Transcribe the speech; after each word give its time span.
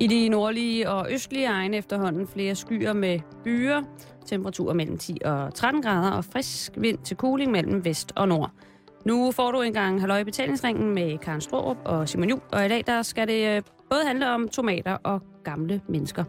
I 0.00 0.06
de 0.06 0.28
nordlige 0.28 0.90
og 0.90 1.12
østlige 1.12 1.46
egne 1.46 1.76
efterhånden 1.76 2.26
flere 2.26 2.54
skyer 2.54 2.92
med 2.92 3.20
byer. 3.44 3.82
Temperaturer 4.26 4.74
mellem 4.74 4.98
10 4.98 5.18
og 5.24 5.54
13 5.54 5.82
grader 5.82 6.10
og 6.10 6.24
frisk 6.24 6.72
vind 6.76 6.98
til 6.98 7.16
kuling 7.16 7.50
mellem 7.50 7.84
vest 7.84 8.12
og 8.16 8.28
nord. 8.28 8.50
Nu 9.04 9.30
får 9.30 9.52
du 9.52 9.60
engang 9.60 10.00
halløj 10.00 10.24
betalingsringen 10.24 10.94
med 10.94 11.18
Karen 11.18 11.40
Strohrup 11.40 11.76
og 11.84 12.08
Simon 12.08 12.28
Juhl, 12.28 12.42
og 12.52 12.64
i 12.64 12.68
dag 12.68 12.84
der 12.86 13.02
skal 13.02 13.28
det 13.28 13.56
øh, 13.56 13.62
både 13.90 14.00
handle 14.06 14.30
om 14.30 14.48
tomater 14.48 14.92
og 14.92 15.22
gamle 15.44 15.80
mennesker. 15.88 16.24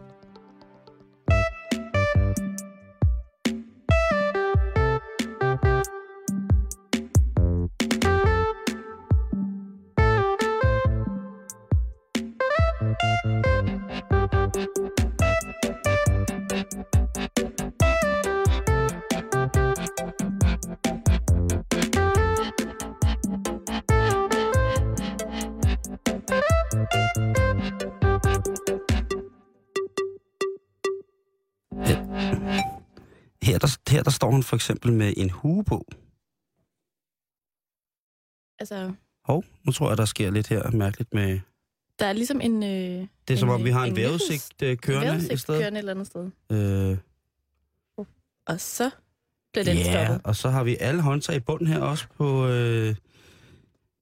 Står 34.22 34.30
han 34.32 34.42
for 34.42 34.56
eksempel 34.56 34.92
med 34.92 35.14
en 35.16 35.30
hue 35.30 35.64
på. 35.64 35.84
Altså, 38.58 38.92
Hov, 39.24 39.44
nu 39.64 39.72
tror 39.72 39.88
jeg, 39.88 39.98
der 39.98 40.04
sker 40.04 40.30
lidt 40.30 40.48
her 40.48 40.70
mærkeligt 40.70 41.14
med... 41.14 41.40
der 41.98 42.06
er 42.06 42.12
ligesom 42.12 42.40
en... 42.40 42.62
Øh, 42.62 43.06
Det 43.28 43.34
er 43.34 43.38
som 43.38 43.48
En, 43.48 43.54
om, 43.54 43.64
vi 43.64 43.70
har 43.70 43.84
en, 43.84 43.90
en 43.90 43.96
vejrudsigt 43.96 44.62
øh, 44.62 44.76
kørende 44.76 45.32
et 45.32 45.40
sted. 45.40 45.58
kørende 45.60 45.78
et 45.78 45.78
eller 45.78 45.92
andet 45.92 46.06
sted. 46.06 46.30
Øh, 46.52 46.98
Og 48.46 48.60
så 48.60 48.90
bliver 49.52 49.64
den 49.64 49.76
ja, 49.76 50.04
stoppet. 50.06 50.26
og 50.26 50.36
så 50.36 50.48
har 50.50 50.64
vi 50.64 50.76
alle 50.80 51.02
håndtag 51.02 51.36
i 51.36 51.40
bunden 51.40 51.66
her 51.66 51.78
også 51.80 52.06
på... 52.16 52.46
Øh, 52.46 52.94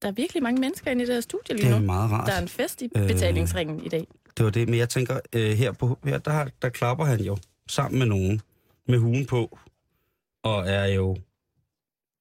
Der 0.03 0.09
er 0.09 0.13
virkelig 0.13 0.43
mange 0.43 0.61
mennesker 0.61 0.91
inde 0.91 1.03
i 1.03 1.07
det 1.07 1.15
her 1.15 1.21
studie 1.21 1.55
det 1.57 1.61
lige 1.65 1.75
er 1.75 1.79
nu. 1.81 1.87
meget 1.87 2.11
rart. 2.11 2.27
Der 2.27 2.33
er 2.33 2.43
en 2.43 2.49
fest 2.49 2.83
i 2.83 2.89
Øh. 2.97 3.07
betalingsringen 3.07 3.85
i 3.85 3.89
dag. 3.89 4.07
Det 4.37 4.45
var 4.45 4.51
det, 4.51 4.69
men 4.69 4.79
jeg 4.79 4.89
tænker, 4.89 5.21
øh, 5.33 5.51
her, 5.53 5.73
på, 5.73 5.99
her 6.05 6.19
der, 6.19 6.49
der 6.63 6.69
klapper 6.69 7.05
han 7.05 7.21
jo 7.21 7.37
sammen 7.69 7.99
med 7.99 8.07
nogen 8.07 8.41
med 8.89 8.99
huen 8.99 9.27
på, 9.27 9.59
og 10.43 10.69
er 10.69 10.87
jo 10.87 11.17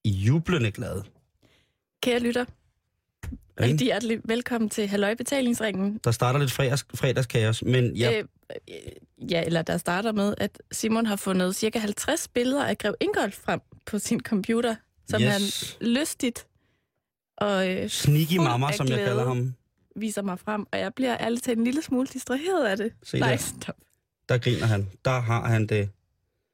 jublende 0.06 0.72
glad. 0.72 1.02
Kære 2.04 2.20
lytter, 2.20 2.46
rigtig 3.60 3.86
hjertelig 3.86 4.20
velkommen 4.26 4.70
til 4.70 4.88
Halløj 4.88 5.16
Betalingsringen. 5.16 6.00
Der 6.04 6.12
starter 6.12 6.40
lidt 6.40 6.52
fredags, 6.52 6.86
fredagskaos, 6.96 7.64
men 7.64 7.96
ja, 7.96 8.18
Øh, 8.18 8.26
øh, 8.70 9.32
ja, 9.32 9.44
eller 9.46 9.62
der 9.62 9.78
starter 9.78 10.12
med, 10.12 10.34
at 10.38 10.62
Simon 10.72 11.06
har 11.06 11.16
fundet 11.16 11.56
cirka 11.56 11.80
50 11.80 12.28
billeder 12.28 12.66
af 12.66 12.78
Grev 12.78 12.96
Ingolf 13.00 13.36
frem 13.36 13.60
på 13.86 14.00
sin 14.00 14.20
computer, 14.20 14.76
som 15.08 15.22
yes. 15.22 15.30
han 15.30 15.42
lystigt 15.88 16.48
og 17.38 17.70
øh, 17.70 17.90
sneaky 17.90 18.38
mamma, 18.38 18.72
som 18.72 18.88
jeg 18.88 18.98
kalder 18.98 19.26
ham. 19.28 19.54
viser 19.96 20.22
mig 20.22 20.40
frem, 20.40 20.66
og 20.72 20.80
jeg 20.80 20.94
bliver 20.94 21.18
ærligt 21.20 21.44
talt 21.44 21.58
en 21.58 21.64
lille 21.64 21.82
smule 21.82 22.08
distraheret 22.08 22.66
af 22.66 22.78
det. 22.78 22.94
Se 23.04 23.20
Nej, 23.20 23.30
der, 23.30 23.38
stop. 23.38 23.76
der 24.30 24.38
griner 24.38 24.66
han. 24.66 24.90
Der 25.06 25.20
har 25.20 25.48
han 25.48 25.68
det. 25.68 25.90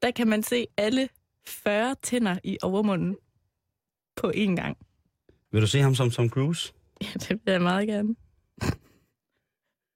Der 0.02 0.12
kan 0.12 0.28
man 0.28 0.44
se 0.44 0.68
alle 0.78 1.10
40 1.48 1.96
tænder 2.04 2.40
i 2.44 2.58
overmunden 2.62 3.18
på 4.16 4.32
én 4.36 4.56
gang. 4.56 4.78
Vil 5.52 5.62
du 5.62 5.68
se 5.68 5.80
ham 5.80 5.96
som 5.96 6.12
Tom 6.12 6.30
Cruise? 6.30 6.74
Ja, 7.02 7.08
det 7.14 7.30
vil 7.30 7.52
jeg 7.52 7.62
meget 7.62 7.88
gerne. 7.88 8.16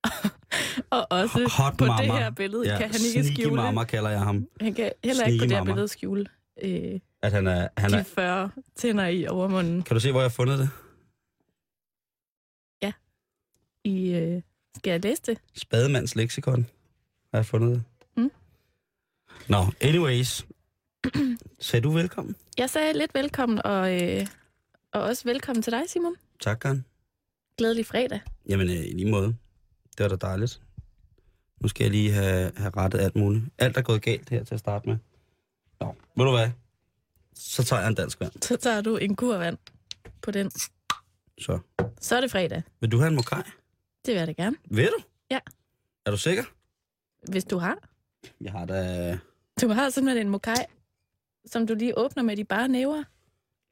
og 0.98 1.08
også 1.12 1.52
Hot 1.58 1.78
på 1.78 1.86
mama. 1.86 2.04
det 2.04 2.12
her 2.12 2.30
billede 2.32 2.72
ja, 2.72 2.78
kan 2.78 2.92
han 2.92 3.02
ikke 3.06 3.24
sneaky 3.24 3.42
skjule. 3.42 3.56
mamma 3.62 3.84
kalder 3.84 4.10
jeg 4.10 4.20
ham. 4.20 4.48
Han 4.62 4.74
kan 4.74 4.92
heller 5.04 5.26
ikke 5.26 5.38
på 5.40 5.44
Sneaky 5.44 5.50
det 5.50 5.52
her 5.52 5.64
mama. 5.64 5.72
billede 5.72 5.88
skjule 5.88 6.26
øh, 6.62 7.00
At 7.22 7.32
han 7.32 7.48
er, 7.48 7.68
han 7.78 7.92
de 7.92 7.96
er, 7.96 8.04
40 8.04 8.52
tænder 8.76 9.08
i 9.08 9.28
overmunden. 9.28 9.84
kan 9.84 9.96
du 9.96 10.00
se, 10.00 10.12
hvor 10.12 10.20
jeg 10.20 10.24
har 10.26 10.30
fundet 10.30 10.60
det? 10.60 10.70
I, 13.84 14.10
øh, 14.12 14.42
skal 14.78 14.92
jeg 14.92 15.04
læse 15.04 15.22
det? 15.26 15.38
Spademands 15.54 16.16
leksikon 16.16 16.64
har 17.32 17.38
jeg 17.40 17.46
fundet 17.46 17.70
det. 17.72 17.84
Mm. 18.18 18.32
Nå, 19.50 19.58
anyways. 19.82 20.46
Sagde 21.60 21.84
du 21.84 21.92
velkommen? 21.92 22.36
Jeg 22.58 22.70
sagde 22.70 22.94
lidt 22.94 23.14
velkommen, 23.14 23.62
og, 23.66 24.04
øh, 24.04 24.28
og 24.94 25.02
også 25.02 25.24
velkommen 25.24 25.64
til 25.64 25.74
dig, 25.74 25.82
Simon. 25.88 26.16
Tak, 26.40 26.60
Karen. 26.60 26.86
Glædelig 27.58 27.86
fredag. 27.86 28.20
Jamen, 28.50 28.70
øh, 28.70 28.76
i 28.76 28.92
lige 28.92 29.12
måde. 29.12 29.36
Det 29.98 30.04
var 30.04 30.08
da 30.08 30.16
dejligt. 30.16 30.62
Nu 31.62 31.68
skal 31.68 31.84
jeg 31.84 31.92
lige 31.92 32.12
have, 32.12 32.52
have 32.58 32.72
rettet 32.78 33.00
alt 33.00 33.16
muligt. 33.16 33.46
Alt 33.58 33.78
er 33.78 33.82
gået 33.82 34.02
galt 34.02 34.30
her 34.30 34.44
til 34.44 34.54
at 34.54 34.60
starte 34.60 34.90
med. 34.90 34.98
Nå, 35.80 35.96
ved 36.16 36.26
du 36.26 36.32
hvad? 36.32 36.50
Så 37.36 37.64
tager 37.64 37.80
jeg 37.82 37.90
en 37.90 37.96
dansk 37.96 38.20
vand. 38.20 38.32
Så 38.42 38.56
tager 38.58 38.82
du 38.82 38.98
en 38.98 39.16
kur 39.16 39.38
vand 39.38 39.58
på 40.22 40.32
den. 40.32 40.52
Så. 41.42 41.60
Så 42.02 42.16
er 42.16 42.22
det 42.22 42.32
fredag. 42.32 42.64
Vil 42.82 42.92
du 42.92 42.98
have 42.98 43.08
en 43.08 43.16
mokai? 43.16 43.42
Det 44.06 44.14
vil 44.14 44.16
jeg 44.16 44.28
da 44.28 44.32
gerne. 44.32 44.56
Vil 44.70 44.86
du? 44.86 45.04
Ja. 45.32 45.40
Er 46.06 46.12
du 46.12 46.18
sikker? 46.18 46.44
Hvis 47.32 47.44
du 47.46 47.58
har. 47.58 47.78
Jeg 48.42 48.52
har 48.52 48.66
da... 48.66 49.18
Du 49.62 49.68
har 49.70 49.90
simpelthen 49.90 50.26
en 50.28 50.32
mokai, 50.32 50.56
som 51.52 51.68
du 51.68 51.74
lige 51.76 51.98
åbner 51.98 52.24
med 52.24 52.38
de 52.38 52.44
bare 52.44 52.68
næver. 52.68 53.04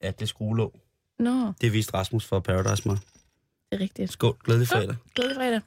Ja, 0.04 0.08
det 0.12 0.22
er 0.22 0.26
skruelåg. 0.26 0.80
Nå, 1.20 1.54
Det 1.62 1.74
viste 1.74 1.94
Rasmus 1.94 2.26
fra 2.26 2.40
Paradise 2.40 2.88
mig. 2.88 2.98
det 3.72 3.78
er 3.78 3.80
rigtigt. 3.80 4.12
Skål. 4.12 4.38
Glædelig 4.44 4.68
fredag. 4.68 4.96
Glædelig 5.16 5.36
fredag. 5.38 5.62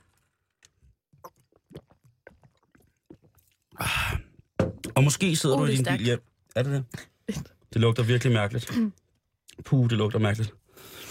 Og 4.95 5.05
måske 5.05 5.37
sidder 5.37 5.57
Uh, 5.57 5.67
du 5.67 5.73
i 5.73 5.77
din 5.77 5.85
bil 5.85 6.05
hjem. 6.05 6.23
Er 6.57 6.63
det 6.63 6.73
det? 6.73 6.85
Det 7.73 7.81
lugter 7.81 8.03
virkelig 8.03 8.33
mærkeligt. 8.33 8.73
Puh, 9.65 9.91
det 9.91 9.99
lugter 9.99 10.19
mærkeligt. 10.19 10.55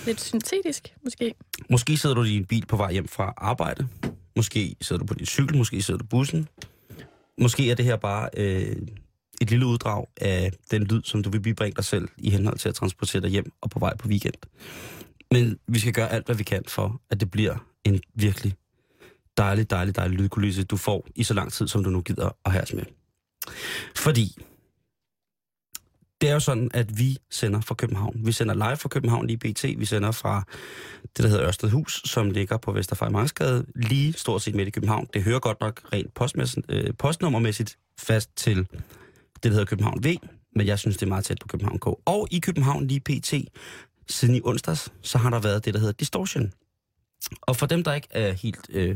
Lidt 0.05 0.21
syntetisk, 0.21 0.95
måske. 1.03 1.33
Måske 1.69 1.97
sidder 1.97 2.16
du 2.16 2.23
i 2.23 2.29
din 2.29 2.45
bil 2.45 2.66
på 2.66 2.77
vej 2.77 2.91
hjem 2.91 3.07
fra 3.07 3.33
arbejde. 3.37 3.87
Måske 4.35 4.75
sidder 4.81 4.99
du 4.99 5.05
på 5.05 5.13
din 5.13 5.25
cykel, 5.25 5.57
måske 5.57 5.81
sidder 5.81 5.97
du 5.97 6.05
bussen. 6.05 6.47
Måske 7.41 7.71
er 7.71 7.75
det 7.75 7.85
her 7.85 7.95
bare 7.95 8.29
øh, 8.37 8.75
et 9.41 9.50
lille 9.50 9.66
uddrag 9.66 10.07
af 10.17 10.51
den 10.72 10.83
lyd, 10.83 11.01
som 11.03 11.23
du 11.23 11.29
vil 11.29 11.39
bibringe 11.41 11.75
dig 11.75 11.85
selv 11.85 12.09
i 12.17 12.29
henhold 12.29 12.57
til 12.57 12.69
at 12.69 12.75
transportere 12.75 13.22
dig 13.22 13.29
hjem 13.29 13.51
og 13.61 13.69
på 13.69 13.79
vej 13.79 13.97
på 13.97 14.07
weekend. 14.07 14.33
Men 15.31 15.59
vi 15.67 15.79
skal 15.79 15.94
gøre 15.94 16.11
alt, 16.11 16.25
hvad 16.25 16.35
vi 16.35 16.44
kan 16.44 16.63
for, 16.67 17.01
at 17.09 17.19
det 17.19 17.31
bliver 17.31 17.55
en 17.83 18.01
virkelig 18.13 18.53
dejlig, 19.38 19.69
dejlig, 19.69 19.95
dejlig 19.95 20.19
lydkulisse, 20.19 20.63
du 20.63 20.78
får 20.78 21.07
i 21.16 21.23
så 21.23 21.33
lang 21.33 21.51
tid, 21.51 21.67
som 21.67 21.83
du 21.83 21.89
nu 21.89 22.01
gider 22.01 22.29
at 22.45 22.51
have 22.51 22.66
med. 22.73 22.83
Fordi 23.95 24.38
det 26.22 26.29
er 26.29 26.33
jo 26.33 26.39
sådan, 26.39 26.72
at 26.73 26.99
vi 26.99 27.17
sender 27.31 27.61
fra 27.61 27.75
København. 27.75 28.22
Vi 28.25 28.31
sender 28.31 28.53
live 28.53 28.78
fra 28.78 28.89
København 28.89 29.28
lige 29.28 29.38
BT. 29.38 29.63
Vi 29.63 29.85
sender 29.85 30.11
fra 30.11 30.44
det, 31.17 31.23
der 31.23 31.28
hedder 31.28 31.47
Ørstedhus, 31.47 32.01
som 32.05 32.31
ligger 32.31 32.57
på 32.57 32.72
Vesterfejmarksgade, 32.72 33.66
lige 33.75 34.13
stort 34.13 34.41
set 34.41 34.55
midt 34.55 34.67
i 34.67 34.72
København. 34.72 35.07
Det 35.13 35.23
hører 35.23 35.39
godt 35.39 35.61
nok 35.61 35.81
rent 35.94 36.13
postmæssigt, 36.13 36.66
øh, 36.69 36.94
postnummermæssigt 36.97 37.78
fast 37.99 38.29
til 38.35 38.67
det, 39.44 39.51
der 39.51 39.55
hedder 39.55 39.66
København 39.66 40.03
V, 40.03 40.16
men 40.55 40.67
jeg 40.67 40.79
synes, 40.79 40.97
det 40.97 41.05
er 41.05 41.09
meget 41.09 41.25
tæt 41.25 41.38
på 41.41 41.47
København 41.47 41.79
K. 41.79 41.88
Og 41.88 42.27
i 42.31 42.39
København 42.39 42.88
lige 42.88 43.00
pt. 43.00 43.33
siden 44.07 44.35
i 44.35 44.41
onsdags, 44.44 44.94
så 45.01 45.17
har 45.17 45.29
der 45.29 45.39
været 45.39 45.66
det, 45.66 45.73
der 45.73 45.79
hedder 45.79 45.94
Distortion. 45.94 46.51
Og 47.41 47.55
for 47.55 47.66
dem, 47.66 47.83
der 47.83 47.94
ikke 47.94 48.07
er 48.11 48.31
helt 48.31 48.67
øh, 48.69 48.95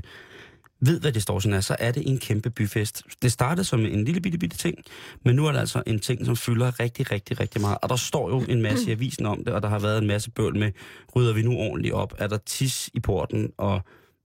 ved, 0.85 0.99
hvad 0.99 1.11
Distortion 1.11 1.53
er, 1.53 1.61
så 1.61 1.75
er 1.79 1.91
det 1.91 2.09
en 2.09 2.17
kæmpe 2.17 2.49
byfest. 2.49 3.03
Det 3.21 3.31
startede 3.31 3.63
som 3.63 3.85
en 3.85 4.05
lille 4.05 4.21
bitte, 4.21 4.37
bitte 4.37 4.57
ting, 4.57 4.77
men 5.25 5.35
nu 5.35 5.45
er 5.45 5.51
det 5.51 5.59
altså 5.59 5.83
en 5.87 5.99
ting, 5.99 6.25
som 6.25 6.35
fylder 6.35 6.79
rigtig, 6.79 7.11
rigtig, 7.11 7.39
rigtig 7.39 7.61
meget. 7.61 7.77
Og 7.81 7.89
der 7.89 7.95
står 7.95 8.29
jo 8.29 8.39
en 8.49 8.61
masse 8.61 8.89
i 8.89 8.91
avisen 8.91 9.25
om 9.25 9.43
det, 9.43 9.53
og 9.53 9.61
der 9.61 9.69
har 9.69 9.79
været 9.79 9.97
en 9.97 10.07
masse 10.07 10.31
bøl 10.31 10.57
med, 10.57 10.71
rydder 11.15 11.33
vi 11.33 11.41
nu 11.41 11.57
ordentligt 11.57 11.93
op? 11.93 12.13
Er 12.17 12.27
der 12.27 12.37
tis 12.37 12.89
i 12.93 12.99
porten? 12.99 13.51
Og 13.57 13.81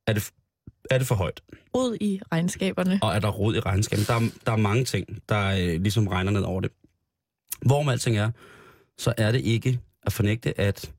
er 0.06 0.12
det, 0.12 0.30
er 0.91 0.99
det 0.99 1.06
for 1.06 1.15
højt? 1.15 1.41
Rod 1.76 1.97
i 2.00 2.20
regnskaberne. 2.32 2.99
Og 3.02 3.14
er 3.14 3.19
der 3.19 3.29
rod 3.29 3.55
i 3.56 3.61
regnskabet? 3.61 4.08
Der, 4.08 4.14
er- 4.14 4.31
der 4.46 4.52
er 4.52 4.56
mange 4.56 4.85
ting, 4.85 5.06
der 5.29 5.46
øh, 5.49 5.81
ligesom 5.82 6.06
regner 6.08 6.31
ned 6.32 6.43
over 6.43 6.61
det. 6.61 6.70
Hvor 7.67 7.82
med 7.82 7.93
alting 7.93 8.17
er, 8.19 8.31
så 8.99 9.14
er 9.17 9.32
det 9.32 9.40
ikke 9.40 9.81
at 10.02 10.12
fornægte, 10.12 10.61
at 10.61 10.93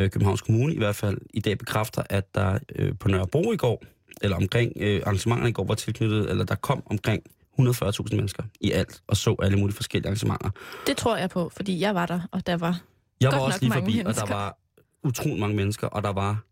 øh, 0.00 0.10
Københavns 0.10 0.40
Kommune 0.42 0.74
i 0.74 0.78
hvert 0.78 0.96
fald 0.96 1.18
i 1.34 1.40
dag 1.40 1.58
bekræfter, 1.58 2.02
at 2.10 2.34
der 2.34 2.58
øh, 2.76 2.92
på 3.00 3.08
Nørrebro 3.08 3.52
i 3.52 3.56
går, 3.56 3.82
eller 4.22 4.36
omkring 4.36 4.72
øh, 4.76 5.02
arrangementerne 5.06 5.48
i 5.50 5.52
går 5.52 5.64
var 5.64 5.74
tilknyttet, 5.74 6.30
eller 6.30 6.44
der 6.44 6.54
kom 6.54 6.82
omkring 6.86 7.22
140.000 7.60 8.16
mennesker 8.16 8.42
i 8.60 8.70
alt, 8.72 9.02
og 9.06 9.16
så 9.16 9.36
alle 9.42 9.58
mulige 9.58 9.76
forskellige 9.76 10.08
arrangementer. 10.08 10.50
Det 10.86 10.96
tror 10.96 11.16
jeg 11.16 11.30
på, 11.30 11.48
fordi 11.56 11.80
jeg 11.80 11.94
var 11.94 12.06
der, 12.06 12.20
og 12.32 12.46
der 12.46 12.56
var... 12.56 12.80
Jeg 13.20 13.32
var 13.32 13.38
også 13.38 13.58
lige 13.60 13.72
forbi, 13.72 14.02
og 14.06 14.14
der 14.14 14.26
var 14.26 14.58
utrolig 15.04 15.38
mange 15.40 15.56
mennesker, 15.56 15.86
og 15.86 16.02
der 16.02 16.12
var... 16.12 16.42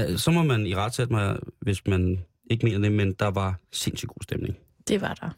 Øh, 0.00 0.18
så 0.18 0.30
må 0.30 0.42
man 0.42 0.66
i 0.66 0.74
ret 0.74 0.94
sætte 0.94 1.12
mig, 1.12 1.38
hvis 1.60 1.86
man 1.86 2.24
ikke 2.50 2.66
mener 2.66 2.78
det, 2.78 2.92
men 2.92 3.12
der 3.12 3.26
var 3.26 3.60
sindssygt 3.72 4.08
god 4.08 4.22
stemning. 4.22 4.58
Det 4.88 5.00
var 5.00 5.14
der. 5.14 5.30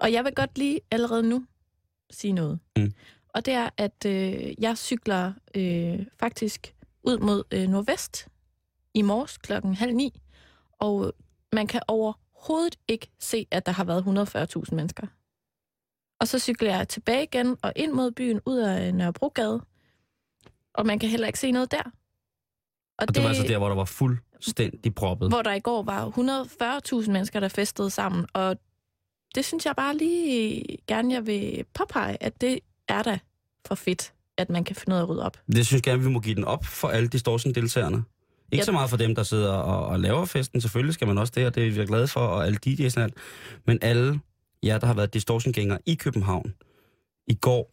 Og 0.00 0.12
jeg 0.12 0.24
vil 0.24 0.34
godt 0.34 0.58
lige 0.58 0.80
allerede 0.90 1.22
nu 1.22 1.46
sige 2.10 2.32
noget. 2.32 2.58
Mm. 2.76 2.92
Og 3.28 3.46
det 3.46 3.54
er, 3.54 3.68
at 3.76 4.06
øh, 4.06 4.62
jeg 4.62 4.78
cykler 4.78 5.32
øh, 5.54 6.06
faktisk 6.18 6.74
ud 7.02 7.18
mod 7.18 7.44
øh, 7.50 7.68
nordvest 7.68 8.28
i 8.94 9.02
morges 9.02 9.38
klokken 9.38 9.74
halv 9.74 9.94
ni. 9.94 10.22
Og 10.72 11.12
man 11.52 11.66
kan 11.66 11.80
overhovedet 11.88 12.76
ikke 12.88 13.10
se, 13.18 13.46
at 13.50 13.66
der 13.66 13.72
har 13.72 13.84
været 13.84 14.02
140.000 14.66 14.74
mennesker. 14.74 15.06
Og 16.20 16.28
så 16.28 16.38
cykler 16.38 16.76
jeg 16.76 16.88
tilbage 16.88 17.22
igen 17.22 17.56
og 17.62 17.72
ind 17.76 17.92
mod 17.92 18.10
byen, 18.10 18.40
ud 18.46 18.58
af 18.58 18.94
Nørrebrogade. 18.94 19.62
Og 20.74 20.86
man 20.86 20.98
kan 20.98 21.08
heller 21.08 21.26
ikke 21.26 21.38
se 21.38 21.50
noget 21.50 21.70
der. 21.70 21.90
Og 22.98 23.08
det, 23.08 23.14
det 23.16 23.22
var 23.22 23.28
altså 23.28 23.42
der, 23.42 23.58
hvor 23.58 23.68
der 23.68 23.74
var 23.76 23.84
fuldstændig 23.84 24.94
proppet. 24.94 25.28
Hvor 25.28 25.42
der 25.42 25.52
i 25.52 25.60
går 25.60 25.82
var 25.82 26.08
140.000 27.02 27.10
mennesker, 27.10 27.40
der 27.40 27.48
festede 27.48 27.90
sammen. 27.90 28.26
Og 28.32 28.56
det 29.34 29.44
synes 29.44 29.66
jeg 29.66 29.74
bare 29.76 29.96
lige 29.96 30.64
gerne, 30.88 31.14
jeg 31.14 31.26
vil 31.26 31.64
påpege, 31.74 32.22
at 32.22 32.40
det 32.40 32.60
er 32.88 33.02
da 33.02 33.18
for 33.66 33.74
fedt, 33.74 34.12
at 34.38 34.50
man 34.50 34.64
kan 34.64 34.76
finde 34.76 34.90
noget 34.90 35.02
at 35.02 35.08
rydde 35.08 35.22
op. 35.22 35.36
Det 35.46 35.66
synes 35.66 35.72
jeg 35.72 35.82
gerne, 35.82 36.02
vi 36.02 36.08
må 36.10 36.20
give 36.20 36.34
den 36.34 36.44
op 36.44 36.64
for 36.64 36.88
alle 36.88 37.08
distortion-deltagerne. 37.08 38.04
Ikke 38.52 38.60
Ja. 38.62 38.64
så 38.64 38.72
meget 38.72 38.90
for 38.90 38.96
dem, 38.96 39.14
der 39.14 39.22
sidder 39.22 39.52
og, 39.52 39.86
og 39.86 40.00
laver 40.00 40.24
festen. 40.24 40.60
Selvfølgelig 40.60 40.94
skal 40.94 41.06
man 41.06 41.18
også 41.18 41.32
det, 41.36 41.46
og 41.46 41.54
det 41.54 41.66
er 41.66 41.70
vi 41.70 41.86
glade 41.86 42.08
for, 42.08 42.20
og 42.20 42.46
alle 42.46 42.58
DJ's 42.66 42.96
og 42.96 43.02
alt. 43.02 43.14
Men 43.66 43.78
alle 43.82 44.20
jer, 44.62 44.78
der 44.78 44.86
har 44.86 44.94
været 44.94 45.14
distortion 45.14 45.54
i 45.86 45.94
København 45.94 46.54
i 47.26 47.34
går, 47.34 47.70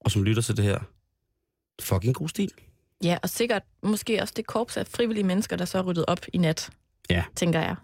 og 0.00 0.10
som 0.10 0.22
lytter 0.22 0.42
til 0.42 0.56
det 0.56 0.64
her, 0.64 0.78
fucking 1.80 2.14
god 2.14 2.28
stil. 2.28 2.50
Ja, 3.04 3.18
og 3.22 3.30
sikkert 3.30 3.62
måske 3.82 4.22
også 4.22 4.34
det 4.36 4.46
korps 4.46 4.76
af 4.76 4.86
frivillige 4.86 5.24
mennesker, 5.24 5.56
der 5.56 5.64
så 5.64 5.78
er 5.78 5.82
ryddet 5.82 6.04
op 6.08 6.20
i 6.32 6.38
nat, 6.38 6.70
Ja. 7.10 7.24
tænker 7.36 7.60
jeg. 7.60 7.76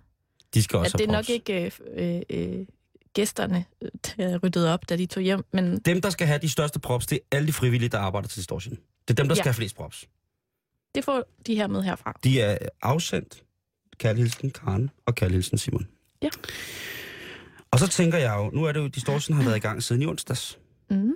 De 0.54 0.62
skal 0.62 0.78
også 0.78 0.90
At 0.94 0.98
det 0.98 1.08
er 1.08 1.12
nok 1.12 1.28
ikke 1.28 1.72
øh, 1.96 2.22
øh, 2.30 2.66
gæsterne, 3.14 3.64
øh, 3.82 3.88
der 4.16 4.28
er 4.28 4.38
ryddet 4.38 4.68
op, 4.68 4.88
da 4.88 4.96
de 4.96 5.06
tog 5.06 5.22
hjem, 5.22 5.44
men 5.52 5.78
Dem, 5.78 6.00
der 6.00 6.10
skal 6.10 6.26
have 6.26 6.38
de 6.38 6.48
største 6.48 6.78
props, 6.80 7.06
det 7.06 7.16
er 7.30 7.36
alle 7.36 7.46
de 7.46 7.52
frivillige, 7.52 7.88
der 7.88 7.98
arbejder 7.98 8.28
til 8.28 8.36
distortion. 8.38 8.74
Det 9.08 9.10
er 9.10 9.14
dem, 9.14 9.28
der 9.28 9.34
Ja. 9.34 9.36
skal 9.42 9.44
have 9.48 9.54
flest 9.54 9.76
props. 9.76 10.08
det 10.94 11.04
får 11.04 11.24
de 11.46 11.54
her 11.54 11.66
med 11.66 11.82
herfra. 11.82 12.18
De 12.24 12.40
er 12.40 12.58
afsendt. 12.82 13.42
Kærligheden 13.98 14.50
Karen 14.50 14.90
og 15.06 15.14
Kærligheden 15.14 15.58
Simon. 15.58 15.88
Ja. 16.22 16.28
Og 17.70 17.78
så 17.78 17.88
tænker 17.88 18.18
jeg 18.18 18.34
jo, 18.36 18.50
nu 18.50 18.64
er 18.64 18.72
det 18.72 18.80
jo, 18.80 18.86
Distortion 18.86 19.36
har 19.36 19.44
været 19.44 19.56
i 19.56 19.60
gang 19.60 19.82
siden 19.82 20.02
i 20.02 20.06
onsdags. 20.06 20.58
Mm. 20.90 21.12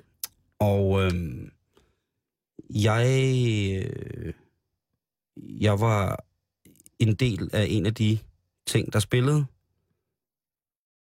Og 0.58 1.02
øhm, 1.02 1.50
jeg, 2.70 3.06
øh, 3.84 4.32
jeg 5.36 5.80
var 5.80 6.24
en 6.98 7.14
del 7.14 7.50
af 7.52 7.66
en 7.70 7.86
af 7.86 7.94
de 7.94 8.18
ting, 8.66 8.92
der 8.92 8.98
spillede 8.98 9.46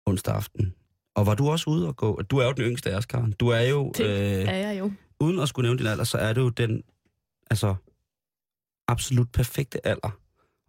onsdag 0.05 0.35
aften. 0.35 0.73
Og 1.15 1.25
var 1.25 1.35
du 1.35 1.49
også 1.49 1.69
ude 1.69 1.87
og 1.87 1.95
gå? 1.95 2.21
Du 2.21 2.37
er 2.37 2.45
jo 2.45 2.51
den 2.51 2.63
yngste 2.63 2.91
af 2.91 2.97
os, 2.97 3.05
Karen. 3.05 3.31
Du 3.31 3.47
er 3.47 3.61
jo, 3.61 3.91
Det 3.97 4.05
øh, 4.05 4.47
er 4.47 4.57
jeg 4.57 4.79
jo. 4.79 4.91
uden 5.19 5.39
at 5.39 5.49
skulle 5.49 5.67
nævne 5.67 5.79
din 5.79 5.87
alder, 5.87 6.03
så 6.03 6.17
er 6.17 6.33
det 6.33 6.41
jo 6.41 6.49
den 6.49 6.83
altså, 7.49 7.75
absolut 8.87 9.31
perfekte 9.31 9.87
alder 9.87 10.19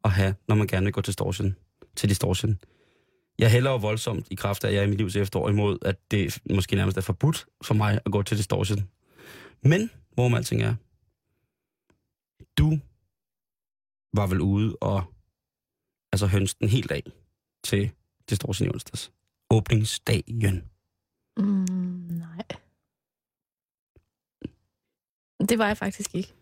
at 0.04 0.10
have, 0.10 0.34
når 0.48 0.54
man 0.54 0.66
gerne 0.66 0.84
vil 0.84 0.92
gå 0.92 1.00
til 1.00 1.06
distortion. 1.06 1.56
Til 1.96 2.08
distortion. 2.08 2.58
Jeg 3.38 3.50
hælder 3.50 3.70
jo 3.70 3.76
voldsomt 3.76 4.26
i 4.30 4.34
kraft 4.34 4.64
af, 4.64 4.68
at 4.68 4.74
jeg 4.74 4.84
i 4.84 4.86
mit 4.86 4.98
livs 4.98 5.16
efterår 5.16 5.48
imod, 5.48 5.78
at 5.82 5.96
det 6.10 6.38
måske 6.50 6.76
nærmest 6.76 6.96
er 6.96 7.00
forbudt 7.00 7.46
for 7.64 7.74
mig 7.74 8.00
at 8.06 8.12
gå 8.12 8.22
til 8.22 8.36
distortion. 8.36 8.88
Men, 9.62 9.90
hvor 10.18 10.28
man 10.28 10.38
alting 10.38 10.62
er, 10.62 10.74
du 12.58 12.78
var 14.12 14.26
vel 14.26 14.40
ude 14.40 14.76
og 14.80 15.04
altså 16.12 16.26
hønse 16.26 16.56
den 16.60 16.68
helt 16.68 16.90
af 16.90 17.02
til 17.64 17.90
distortion 18.30 18.68
i 18.68 18.70
onsdags. 18.70 19.12
Åbningsdagen. 19.50 20.64
Mm, 21.36 21.44
nej. 22.10 22.44
Det 25.48 25.58
var 25.58 25.66
jeg 25.66 25.76
faktisk 25.76 26.14
ikke. 26.14 26.34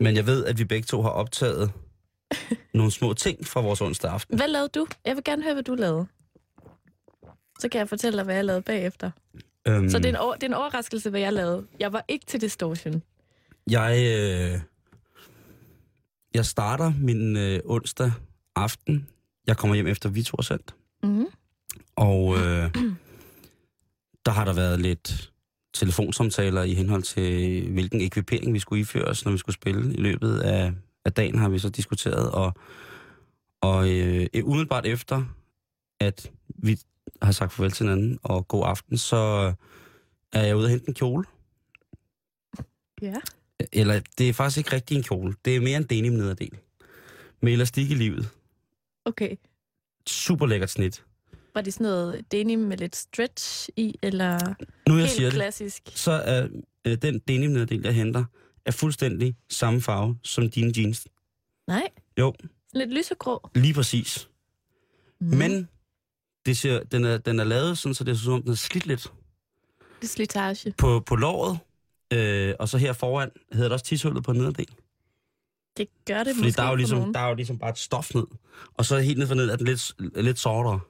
Men 0.00 0.16
jeg 0.16 0.26
ved, 0.26 0.44
at 0.44 0.58
vi 0.58 0.64
begge 0.64 0.86
to 0.86 1.02
har 1.02 1.10
optaget 1.10 1.72
nogle 2.74 2.90
små 2.90 3.14
ting 3.14 3.46
fra 3.46 3.60
vores 3.60 3.80
onsdag 3.80 4.10
aften. 4.10 4.36
Hvad 4.36 4.48
lavede 4.48 4.68
du? 4.68 4.86
Jeg 5.04 5.16
vil 5.16 5.24
gerne 5.24 5.42
høre, 5.42 5.54
hvad 5.54 5.64
du 5.64 5.74
lavede. 5.74 6.06
Så 7.58 7.68
kan 7.68 7.78
jeg 7.78 7.88
fortælle 7.88 8.16
dig, 8.16 8.24
hvad 8.24 8.34
jeg 8.34 8.44
lavede 8.44 8.62
bagefter. 8.62 9.10
Øhm, 9.68 9.90
Så 9.90 9.98
det 9.98 10.04
er, 10.04 10.08
en 10.08 10.16
over, 10.16 10.34
det 10.34 10.42
er 10.42 10.46
en 10.46 10.54
overraskelse, 10.54 11.10
hvad 11.10 11.20
jeg 11.20 11.32
lavede. 11.32 11.66
Jeg 11.80 11.92
var 11.92 12.04
ikke 12.08 12.26
til 12.26 12.40
Distortion. 12.40 13.02
Jeg, 13.70 13.92
øh, 13.96 14.60
jeg 16.34 16.46
starter 16.46 16.92
min 16.98 17.36
øh, 17.36 17.60
onsdag 17.64 18.12
aften. 18.56 19.08
Jeg 19.46 19.56
kommer 19.56 19.74
hjem 19.74 19.86
efter 19.86 20.08
vi 20.08 20.22
to 20.22 20.34
har 20.38 20.42
sendt. 20.42 20.74
Mm. 21.02 21.26
Og 21.96 22.36
øh, 22.36 22.74
der 24.26 24.30
har 24.30 24.44
der 24.44 24.52
været 24.52 24.80
lidt 24.80 25.32
telefonsamtaler 25.74 26.62
i 26.62 26.74
henhold 26.74 27.02
til, 27.02 27.70
hvilken 27.72 28.00
ekvipering 28.00 28.54
vi 28.54 28.58
skulle 28.58 28.80
iføre 28.80 29.04
os, 29.04 29.24
når 29.24 29.32
vi 29.32 29.38
skulle 29.38 29.54
spille. 29.54 29.94
I 29.94 29.96
løbet 29.96 30.38
af, 30.38 30.72
af 31.04 31.12
dagen 31.12 31.38
har 31.38 31.48
vi 31.48 31.58
så 31.58 31.68
diskuteret. 31.68 32.30
Og, 32.30 32.54
og 33.60 33.90
øh, 33.90 34.26
umiddelbart 34.44 34.86
efter, 34.86 35.24
at 36.00 36.30
vi 36.48 36.78
har 37.22 37.32
sagt 37.32 37.52
farvel 37.52 37.70
til 37.72 37.84
hinanden 37.86 38.18
og 38.22 38.48
god 38.48 38.62
aften, 38.66 38.98
så 38.98 39.52
er 40.32 40.42
jeg 40.44 40.56
ude 40.56 40.64
og 40.66 40.70
hente 40.70 40.88
en 40.88 40.94
kjole. 40.94 41.24
Ja. 43.02 43.14
Eller 43.72 44.00
det 44.18 44.28
er 44.28 44.32
faktisk 44.32 44.58
ikke 44.58 44.72
rigtig 44.72 44.96
en 44.96 45.02
kjole. 45.02 45.34
Det 45.44 45.56
er 45.56 45.60
mere 45.60 45.76
en 45.76 45.84
denim 45.84 46.12
nederdel. 46.12 46.58
Med 47.40 47.52
elastik 47.52 47.90
i 47.90 47.94
livet. 47.94 48.28
Okay. 49.04 49.36
Super 50.06 50.46
lækkert 50.46 50.70
snit. 50.70 51.04
Var 51.54 51.60
det 51.60 51.74
sådan 51.74 51.84
noget 51.84 52.24
denim 52.32 52.58
med 52.58 52.76
lidt 52.76 52.96
stretch 52.96 53.68
i, 53.76 53.98
eller 54.02 54.54
Nu 54.88 54.94
jeg 54.94 55.04
helt 55.04 55.10
siger 55.10 55.28
det, 55.28 55.34
klassisk? 55.34 55.82
så 55.94 56.10
er 56.10 56.48
øh, 56.84 56.98
den 57.02 57.18
denim 57.18 57.50
nederdel, 57.50 57.82
jeg 57.84 57.94
henter, 57.94 58.24
er 58.66 58.70
fuldstændig 58.70 59.36
samme 59.50 59.80
farve 59.80 60.18
som 60.22 60.50
dine 60.50 60.72
jeans. 60.76 61.06
Nej. 61.68 61.88
Jo. 62.18 62.34
Lidt 62.74 62.90
lysegrå. 62.90 63.50
Lige 63.54 63.74
præcis. 63.74 64.28
Mm. 65.20 65.26
Men 65.26 65.68
det 66.46 66.56
ser, 66.58 66.82
den, 66.84 67.04
er, 67.04 67.18
den 67.18 67.40
er 67.40 67.44
lavet 67.44 67.78
sådan, 67.78 67.94
så 67.94 68.04
det 68.04 68.12
er 68.12 68.16
som 68.16 68.32
om, 68.32 68.42
den 68.42 68.50
er 68.50 68.56
slidt 68.56 68.86
lidt 68.86 69.12
Det 70.00 70.04
er 70.04 70.06
slitage. 70.06 70.74
på, 70.78 71.00
på 71.06 71.16
låret. 71.16 71.58
Øh, 72.12 72.54
og 72.58 72.68
så 72.68 72.78
her 72.78 72.92
foran 72.92 73.30
hedder 73.52 73.68
det 73.68 73.72
også 73.72 73.84
tishullet 73.84 74.24
på 74.24 74.32
nederdel. 74.32 74.66
Det 75.76 75.88
gør 76.06 76.18
det 76.24 76.26
Fordi 76.36 76.46
måske 76.46 76.56
der 76.56 76.62
er, 76.62 76.68
jo 76.70 76.74
ligesom, 76.76 77.12
der 77.12 77.20
er 77.20 77.28
jo 77.28 77.34
ligesom 77.34 77.58
bare 77.58 77.70
et 77.70 77.78
stof 77.78 78.14
ned. 78.14 78.26
Og 78.74 78.84
så 78.84 78.98
helt 78.98 79.18
ned 79.18 79.26
for 79.26 79.34
ned 79.34 79.50
er 79.50 79.56
den 79.56 79.66
lidt, 79.66 79.92
lidt 80.16 80.38
sortere. 80.38 80.80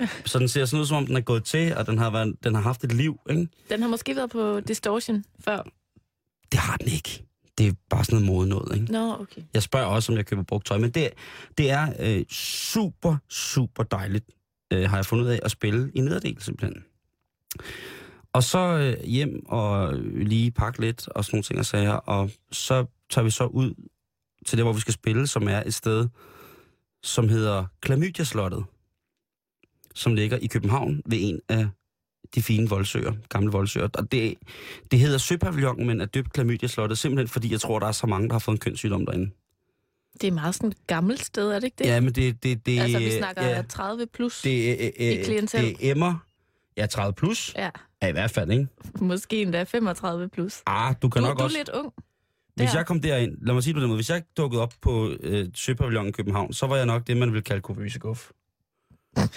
Så 0.26 0.38
den 0.38 0.48
ser 0.48 0.64
sådan 0.64 0.80
ud, 0.80 0.86
som 0.86 0.96
om 0.96 1.06
den 1.06 1.16
er 1.16 1.20
gået 1.20 1.44
til, 1.44 1.76
og 1.76 1.86
den 1.86 1.98
har, 1.98 2.10
været, 2.10 2.34
den 2.44 2.54
har 2.54 2.62
haft 2.62 2.84
et 2.84 2.92
liv, 2.92 3.20
ikke? 3.30 3.48
Den 3.70 3.82
har 3.82 3.88
måske 3.88 4.16
været 4.16 4.30
på 4.30 4.60
Distortion 4.60 5.24
før. 5.40 5.62
Det 6.52 6.60
har 6.60 6.76
den 6.76 6.88
ikke. 6.88 7.24
Det 7.58 7.66
er 7.66 7.72
bare 7.90 8.04
sådan 8.04 8.14
noget 8.22 8.26
mode 8.36 8.48
noget, 8.48 8.80
ikke? 8.80 8.92
Nå, 8.92 9.12
okay. 9.20 9.42
Jeg 9.54 9.62
spørger 9.62 9.86
også, 9.86 10.12
om 10.12 10.16
jeg 10.18 10.26
køber 10.26 10.42
brugt 10.42 10.66
tøj, 10.66 10.78
men 10.78 10.90
det, 10.90 11.10
det 11.58 11.70
er 11.70 11.92
øh, 11.98 12.24
super, 12.30 13.16
super 13.28 13.82
dejligt, 13.82 14.24
øh, 14.72 14.90
har 14.90 14.96
jeg 14.96 15.06
fundet 15.06 15.24
ud 15.24 15.30
af, 15.30 15.40
at 15.42 15.50
spille 15.50 15.90
i 15.94 16.00
nederdel 16.00 16.42
simpelthen. 16.42 16.84
Og 18.32 18.42
så 18.42 18.58
øh, 18.58 19.04
hjem 19.04 19.46
og 19.46 19.94
lige 20.02 20.50
pakke 20.50 20.80
lidt 20.80 21.08
og 21.08 21.24
sådan 21.24 21.36
nogle 21.36 21.42
ting 21.42 21.58
og 21.58 21.66
sager, 21.66 21.92
og 21.92 22.30
så 22.52 22.86
tager 23.10 23.24
vi 23.24 23.30
så 23.30 23.44
ud 23.44 23.74
til 24.46 24.58
det, 24.58 24.64
hvor 24.64 24.72
vi 24.72 24.80
skal 24.80 24.94
spille, 24.94 25.26
som 25.26 25.48
er 25.48 25.62
et 25.66 25.74
sted, 25.74 26.08
som 27.02 27.28
hedder 27.28 27.66
Klamydia-slottet, 27.80 28.64
som 29.94 30.14
ligger 30.14 30.36
i 30.36 30.46
København 30.46 31.02
ved 31.06 31.18
en 31.20 31.40
af 31.48 31.68
de 32.34 32.42
fine 32.42 32.68
voldsøer, 32.68 33.12
gamle 33.28 33.50
voldsøer. 33.50 33.88
Og 33.94 34.12
det, 34.12 34.34
det 34.90 34.98
hedder 34.98 35.18
Søpavillonen, 35.18 35.86
men 35.86 36.00
er 36.00 36.06
døbt 36.06 36.32
Klamydia-slottet, 36.32 36.98
simpelthen 36.98 37.28
fordi 37.28 37.52
jeg 37.52 37.60
tror, 37.60 37.78
der 37.78 37.86
er 37.86 37.92
så 37.92 38.06
mange, 38.06 38.28
der 38.28 38.34
har 38.34 38.38
fået 38.38 38.54
en 38.54 38.60
kønssygdom 38.60 39.06
derinde. 39.06 39.30
Det 40.20 40.26
er 40.28 40.32
meget 40.32 40.54
sådan 40.54 40.70
et 40.70 40.86
gammelt 40.86 41.24
sted, 41.24 41.50
er 41.50 41.54
det 41.54 41.64
ikke 41.64 41.76
det? 41.78 41.86
Ja, 41.86 42.00
men 42.00 42.12
det... 42.12 42.42
det, 42.42 42.66
det 42.66 42.80
altså, 42.80 42.98
vi 42.98 43.10
snakker 43.18 43.46
ja, 43.46 43.62
30 43.62 44.06
plus. 44.06 44.42
det, 44.42 44.78
øh, 44.80 44.86
øh, 45.00 45.06
i 45.06 45.22
klientel. 45.24 45.60
det 45.62 45.76
emmer... 45.90 46.24
Ja, 46.76 46.86
30 46.86 47.12
plus. 47.12 47.54
Ja, 47.56 47.70
Ja, 48.02 48.08
i 48.08 48.12
hvert 48.12 48.30
fald, 48.30 48.50
ikke? 48.50 48.66
måske 49.00 49.42
endda 49.42 49.62
35 49.62 50.28
plus. 50.28 50.62
Ah, 50.66 50.94
du 51.02 51.08
kan 51.08 51.22
Du, 51.22 51.28
nok 51.28 51.36
du 51.38 51.40
er 51.40 51.44
også... 51.44 51.56
lidt 51.58 51.68
ung. 51.68 51.92
Hvis 52.56 52.70
der. 52.70 52.78
jeg 52.78 52.86
kom 52.86 53.00
derind... 53.00 53.36
Lad 53.42 53.54
mig 53.54 53.62
sige 53.62 53.74
på 53.74 53.80
den 53.80 53.88
måde. 53.88 53.96
Hvis 53.96 54.10
jeg 54.10 54.22
dukkede 54.36 54.62
op 54.62 54.72
på 54.80 55.10
øh, 55.20 55.48
Søpavillonen 55.54 56.08
i 56.08 56.12
København, 56.12 56.52
så 56.52 56.66
var 56.66 56.76
jeg 56.76 56.86
nok 56.86 57.06
det, 57.06 57.16
man 57.16 57.32
ville 57.32 57.42
kalde 57.42 57.60
kuvøseguff. 57.62 58.30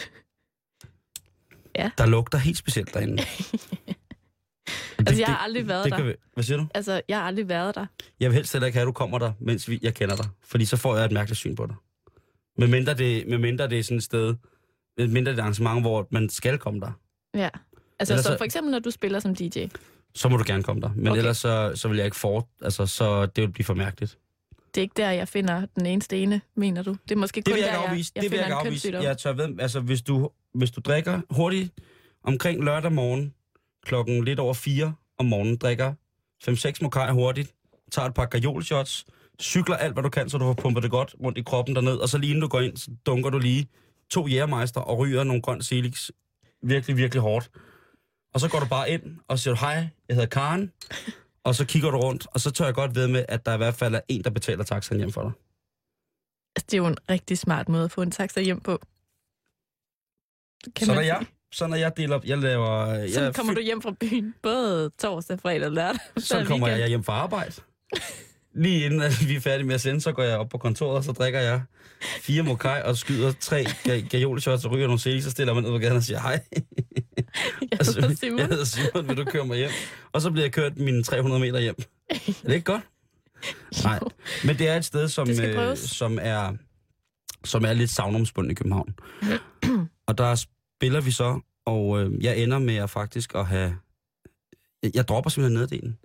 Ja. 1.75 1.91
Der 1.97 2.05
lugter 2.05 2.37
helt 2.37 2.57
specielt 2.57 2.93
derinde. 2.93 3.23
Altså, 4.97 5.15
jeg 5.21 5.27
har 5.27 5.37
aldrig 5.37 5.67
været 5.67 5.83
det 5.85 5.91
der. 5.93 6.03
Vi, 6.03 6.13
hvad 6.33 6.43
siger 6.43 6.57
du? 6.57 6.67
Altså, 6.73 7.01
jeg 7.07 7.17
har 7.17 7.23
aldrig 7.23 7.49
været 7.49 7.75
der. 7.75 7.85
Jeg 8.19 8.29
vil 8.29 8.35
helst 8.35 8.53
heller 8.53 8.65
ikke 8.65 8.75
have, 8.75 8.83
at 8.83 8.87
du 8.87 8.91
kommer 8.91 9.19
der, 9.19 9.31
mens 9.39 9.69
vi, 9.69 9.79
jeg 9.81 9.93
kender 9.93 10.15
dig. 10.15 10.25
Fordi 10.43 10.65
så 10.65 10.77
får 10.77 10.95
jeg 10.95 11.05
et 11.05 11.11
mærkeligt 11.11 11.37
syn 11.37 11.55
på 11.55 11.65
dig. 11.65 11.75
Med 12.57 12.67
mindre 12.67 12.93
det, 12.93 13.27
med 13.27 13.37
mindre 13.37 13.69
det 13.69 13.79
er 13.79 13.83
sådan 13.83 13.97
et 13.97 14.03
sted, 14.03 14.35
med 14.97 15.07
mindre 15.07 15.31
det 15.31 15.37
er 15.39 15.43
arrangement, 15.43 15.81
hvor 15.81 16.07
man 16.11 16.29
skal 16.29 16.57
komme 16.57 16.79
der, 16.79 16.91
Ja. 17.35 17.49
Altså, 17.99 18.13
Ellers 18.13 18.25
så- 18.25 18.37
for 18.37 18.45
eksempel, 18.45 18.71
når 18.71 18.79
du 18.79 18.91
spiller 18.91 19.19
som 19.19 19.35
DJ. 19.35 19.65
så 20.15 20.29
må 20.29 20.37
du 20.37 20.43
gerne 20.47 20.63
komme 20.63 20.81
der. 20.81 20.89
Men 20.95 21.07
Okay. 21.07 21.17
ellers 21.19 21.37
så, 21.37 21.71
så 21.75 21.87
vil 21.87 21.97
jeg 21.97 22.05
ikke 22.05 22.17
for, 22.17 22.47
altså 22.61 22.85
så 22.85 23.25
det 23.25 23.41
vil 23.41 23.51
blive 23.51 23.65
for 23.65 23.73
mærkeligt. 23.73 24.17
Det 24.75 24.81
er 24.81 24.83
ikke 24.83 24.93
der, 24.97 25.11
jeg 25.11 25.27
finder 25.27 25.65
den 25.75 25.85
eneste 25.85 26.17
ene, 26.17 26.41
mener 26.55 26.83
du? 26.83 26.91
Det 27.09 27.11
er 27.11 27.19
måske 27.19 27.41
Det 27.41 27.53
kun 27.53 27.57
jeg 27.59 27.69
afvise. 27.87 28.11
jeg, 28.15 28.23
jeg 28.23 28.23
det 28.23 28.31
vil 28.31 28.37
jeg 28.37 28.45
finder 28.45 28.59
ikke 28.59 28.67
en 28.67 28.93
afvise. 28.93 29.07
Jeg 29.09 29.17
tør 29.17 29.33
ved, 29.33 29.59
altså 29.59 29.79
hvis 29.79 30.01
du, 30.01 30.29
hvis 30.53 30.71
du 30.71 30.81
drikker 30.81 31.21
hurtigt 31.29 31.71
omkring 32.23 32.63
lørdag 32.63 32.91
morgen, 32.91 33.33
klokken 33.85 34.23
lidt 34.23 34.39
over 34.39 34.53
4 34.53 34.93
om 35.17 35.25
morgenen, 35.25 35.57
drikker 35.57 35.93
5-6 36.49 36.77
mokai 36.81 37.11
hurtigt, 37.11 37.55
tager 37.91 38.07
et 38.07 38.13
par 38.13 38.25
gajolshots, 38.25 39.05
cykler 39.41 39.75
alt, 39.75 39.93
hvad 39.93 40.03
du 40.03 40.09
kan, 40.09 40.29
så 40.29 40.37
du 40.37 40.45
får 40.45 40.53
pumpet 40.53 40.83
det 40.83 40.91
godt 40.91 41.15
rundt 41.23 41.37
i 41.37 41.41
kroppen 41.41 41.75
derned, 41.75 41.97
og 41.97 42.09
så 42.09 42.17
lige 42.17 42.29
inden 42.29 42.41
du 42.41 42.47
går 42.47 42.59
ind, 42.59 42.77
så 42.77 42.91
dunker 43.05 43.29
du 43.29 43.39
lige 43.39 43.67
to 44.09 44.27
jægermeister 44.27 44.81
og 44.81 44.97
ryger 44.97 45.23
nogle 45.23 45.41
grøn 45.41 45.61
Felix 45.63 46.09
virkelig, 46.61 46.97
virkelig 46.97 47.21
hårdt. 47.21 47.51
Og 48.33 48.39
så 48.39 48.49
går 48.49 48.59
du 48.59 48.65
bare 48.65 48.89
ind 48.89 49.19
og 49.27 49.39
siger, 49.39 49.55
hej, 49.55 49.87
jeg 50.07 50.15
hedder 50.15 50.29
Karen, 50.29 50.71
og 51.45 51.55
så 51.55 51.65
kigger 51.65 51.91
du 51.91 51.97
rundt, 51.97 52.27
og 52.33 52.39
så 52.39 52.51
tør 52.51 52.65
jeg 52.65 52.73
godt 52.73 52.95
ved 52.95 53.07
med, 53.07 53.25
at 53.29 53.45
der 53.45 53.53
i 53.53 53.57
hvert 53.57 53.75
fald 53.75 53.95
er 53.95 54.01
en, 54.07 54.23
der 54.23 54.29
betaler 54.29 54.63
taxaen 54.63 54.99
hjem 54.99 55.11
for 55.11 55.21
dig. 55.21 55.31
Altså, 56.55 56.65
det 56.65 56.73
er 56.73 56.77
jo 56.77 56.87
en 56.87 56.97
rigtig 57.09 57.37
smart 57.37 57.69
måde 57.69 57.83
at 57.83 57.91
få 57.91 58.01
en 58.01 58.11
taxa 58.11 58.41
hjem 58.41 58.61
på. 58.61 58.79
Kan 60.75 60.85
så 60.85 60.93
når 60.93 61.01
jeg, 61.01 61.25
så 61.51 61.67
når 61.67 61.75
jeg 61.75 61.97
deler 61.97 62.19
jeg 62.25 62.37
laver... 62.37 63.07
Så 63.07 63.23
jeg 63.23 63.35
kommer 63.35 63.53
du 63.53 63.61
hjem 63.61 63.81
fra 63.81 63.91
byen, 63.99 64.33
både 64.43 64.91
torsdag, 64.99 65.39
fredag 65.39 65.65
og 65.65 65.71
lørdag. 65.71 65.99
Så 66.17 66.43
kommer 66.47 66.67
jeg 66.67 66.87
hjem 66.87 67.03
fra 67.03 67.13
arbejde. 67.13 67.51
Lige 68.53 68.85
inden 68.85 69.01
at 69.01 69.27
vi 69.27 69.35
er 69.35 69.39
færdige 69.39 69.67
med 69.67 69.75
at 69.75 69.81
sende, 69.81 70.01
så 70.01 70.11
går 70.11 70.23
jeg 70.23 70.37
op 70.37 70.49
på 70.49 70.57
kontoret, 70.57 70.97
og 70.97 71.03
så 71.03 71.11
drikker 71.11 71.39
jeg 71.39 71.61
fire 72.01 72.43
mokai 72.43 72.81
og 72.81 72.97
skyder 72.97 73.31
tre 73.39 73.65
gajoleshots 74.09 74.65
og 74.65 74.71
ryger 74.71 74.87
nogle 74.87 74.99
sæl, 74.99 75.23
så 75.23 75.31
stiller 75.31 75.53
man 75.53 75.63
ned 75.63 75.71
på 75.71 75.77
gaden 75.77 75.97
og 75.97 76.03
siger 76.03 76.19
hej. 76.19 76.39
Jeg 77.71 77.79
hedder 77.85 78.15
Simon. 78.15 78.39
Jeg 78.39 78.47
hedder 78.47 78.65
Simon, 78.65 79.07
vil 79.07 79.17
du 79.17 79.25
køre 79.25 79.45
mig 79.45 79.57
hjem? 79.57 79.69
Og 80.11 80.21
så 80.21 80.31
bliver 80.31 80.45
jeg 80.45 80.51
kørt 80.51 80.77
mine 80.77 81.03
300 81.03 81.41
meter 81.41 81.59
hjem. 81.59 81.75
Er 82.09 82.15
det 82.43 82.53
ikke 82.53 82.65
godt? 82.65 82.81
Nej, 83.83 83.99
men 84.45 84.57
det 84.57 84.69
er 84.69 84.75
et 84.77 84.85
sted, 84.85 85.07
som, 85.07 85.29
øh, 85.29 85.77
som, 85.77 86.19
er, 86.21 86.53
som 87.43 87.65
er 87.65 87.73
lidt 87.73 87.89
savnomspundet 87.89 88.51
i 88.51 88.53
København. 88.53 88.95
og 90.07 90.17
der 90.17 90.45
spiller 90.81 91.01
vi 91.01 91.11
så, 91.11 91.39
og 91.65 92.01
øh, 92.01 92.23
jeg 92.23 92.37
ender 92.37 92.59
med 92.59 92.75
at 92.75 92.89
faktisk 92.89 93.35
at 93.35 93.47
have... 93.47 93.77
Jeg, 94.83 94.91
jeg 94.93 95.07
dropper 95.07 95.29
simpelthen 95.29 95.59
neddelen. 95.59 95.97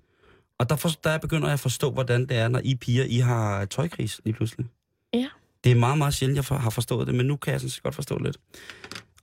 Og 0.59 0.68
der, 0.68 0.76
for, 0.76 0.88
der 1.04 1.18
begynder 1.18 1.47
jeg 1.49 1.52
at 1.52 1.61
forstå, 1.61 1.90
hvordan 1.90 2.21
det 2.21 2.37
er, 2.37 2.49
når 2.49 2.61
I 2.64 2.75
piger, 2.75 3.04
I 3.04 3.18
har 3.18 3.64
tøjkris 3.64 4.21
lige 4.25 4.35
pludselig. 4.35 4.66
Ja. 5.14 5.28
Det 5.64 5.73
er 5.73 5.76
meget, 5.76 5.99
meget 5.99 6.14
sjældent, 6.14 6.37
jeg 6.37 6.45
for, 6.45 6.54
har 6.54 6.71
forstået 6.71 7.06
det, 7.06 7.14
men 7.14 7.26
nu 7.26 7.37
kan 7.37 7.52
jeg 7.52 7.61
sådan 7.61 7.71
set 7.71 7.83
godt 7.83 7.95
forstå 7.95 8.18
lidt. 8.18 8.40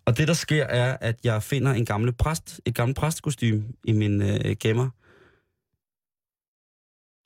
Og 0.05 0.17
det, 0.17 0.27
der 0.27 0.33
sker, 0.33 0.63
er, 0.65 0.97
at 1.01 1.19
jeg 1.23 1.43
finder 1.43 1.71
en 1.71 1.85
gammel 1.85 2.13
præst, 2.13 2.61
et 2.65 2.75
gammelt 2.75 2.97
præstkostyme 2.97 3.63
i 3.83 3.91
min 3.91 4.21
øh, 4.21 4.55
gemmer. 4.59 4.89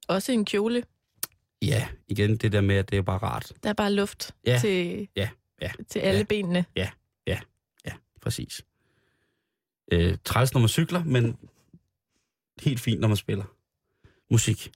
Også 0.07 0.31
en 0.31 0.45
kjole. 0.45 0.83
Ja, 1.61 1.87
igen 2.07 2.37
det 2.37 2.51
der 2.51 2.61
med, 2.61 2.75
at 2.75 2.89
det 2.89 2.97
er 2.97 3.01
bare 3.01 3.17
rart. 3.17 3.53
Der 3.63 3.69
er 3.69 3.73
bare 3.73 3.93
luft 3.93 4.35
ja. 4.45 4.59
til, 4.61 5.07
ja. 5.15 5.29
Ja. 5.61 5.71
til 5.89 5.99
alle 5.99 6.19
ja. 6.19 6.23
benene. 6.23 6.65
Ja, 6.75 6.89
præcis. 8.21 8.65
Øh, 9.91 10.17
træls, 10.23 10.53
når 10.53 10.59
man 10.59 10.69
cykler, 10.69 11.03
men 11.03 11.37
helt 12.59 12.79
fint, 12.79 13.01
når 13.01 13.07
man 13.07 13.17
spiller 13.17 13.45
musik. 14.31 14.71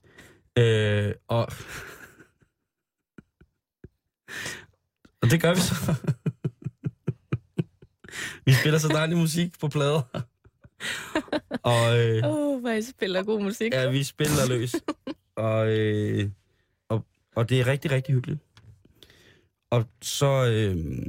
Øh, 0.58 1.14
og, 1.28 1.40
og 5.22 5.30
det 5.30 5.40
gør 5.40 5.54
vi 5.54 5.60
så. 5.60 5.74
vi 8.46 8.52
spiller 8.52 8.78
så 8.78 8.88
dejlig 8.88 9.16
musik 9.16 9.58
på 9.60 9.68
plader. 9.68 10.02
og, 11.72 12.00
øh, 12.00 12.22
oh, 12.24 12.60
hvor 12.60 12.70
I 12.70 12.82
spiller 12.82 13.22
god 13.22 13.42
musik. 13.42 13.72
Ja, 13.72 13.90
vi 13.90 14.04
spiller 14.04 14.48
løs. 14.48 14.74
og, 15.36 15.78
øh, 15.78 16.30
og, 16.88 17.06
og 17.36 17.48
det 17.48 17.60
er 17.60 17.66
rigtig, 17.66 17.90
rigtig 17.90 18.14
hyggeligt. 18.14 18.40
Og 19.70 19.84
så... 20.02 20.46
Øh, 20.46 21.06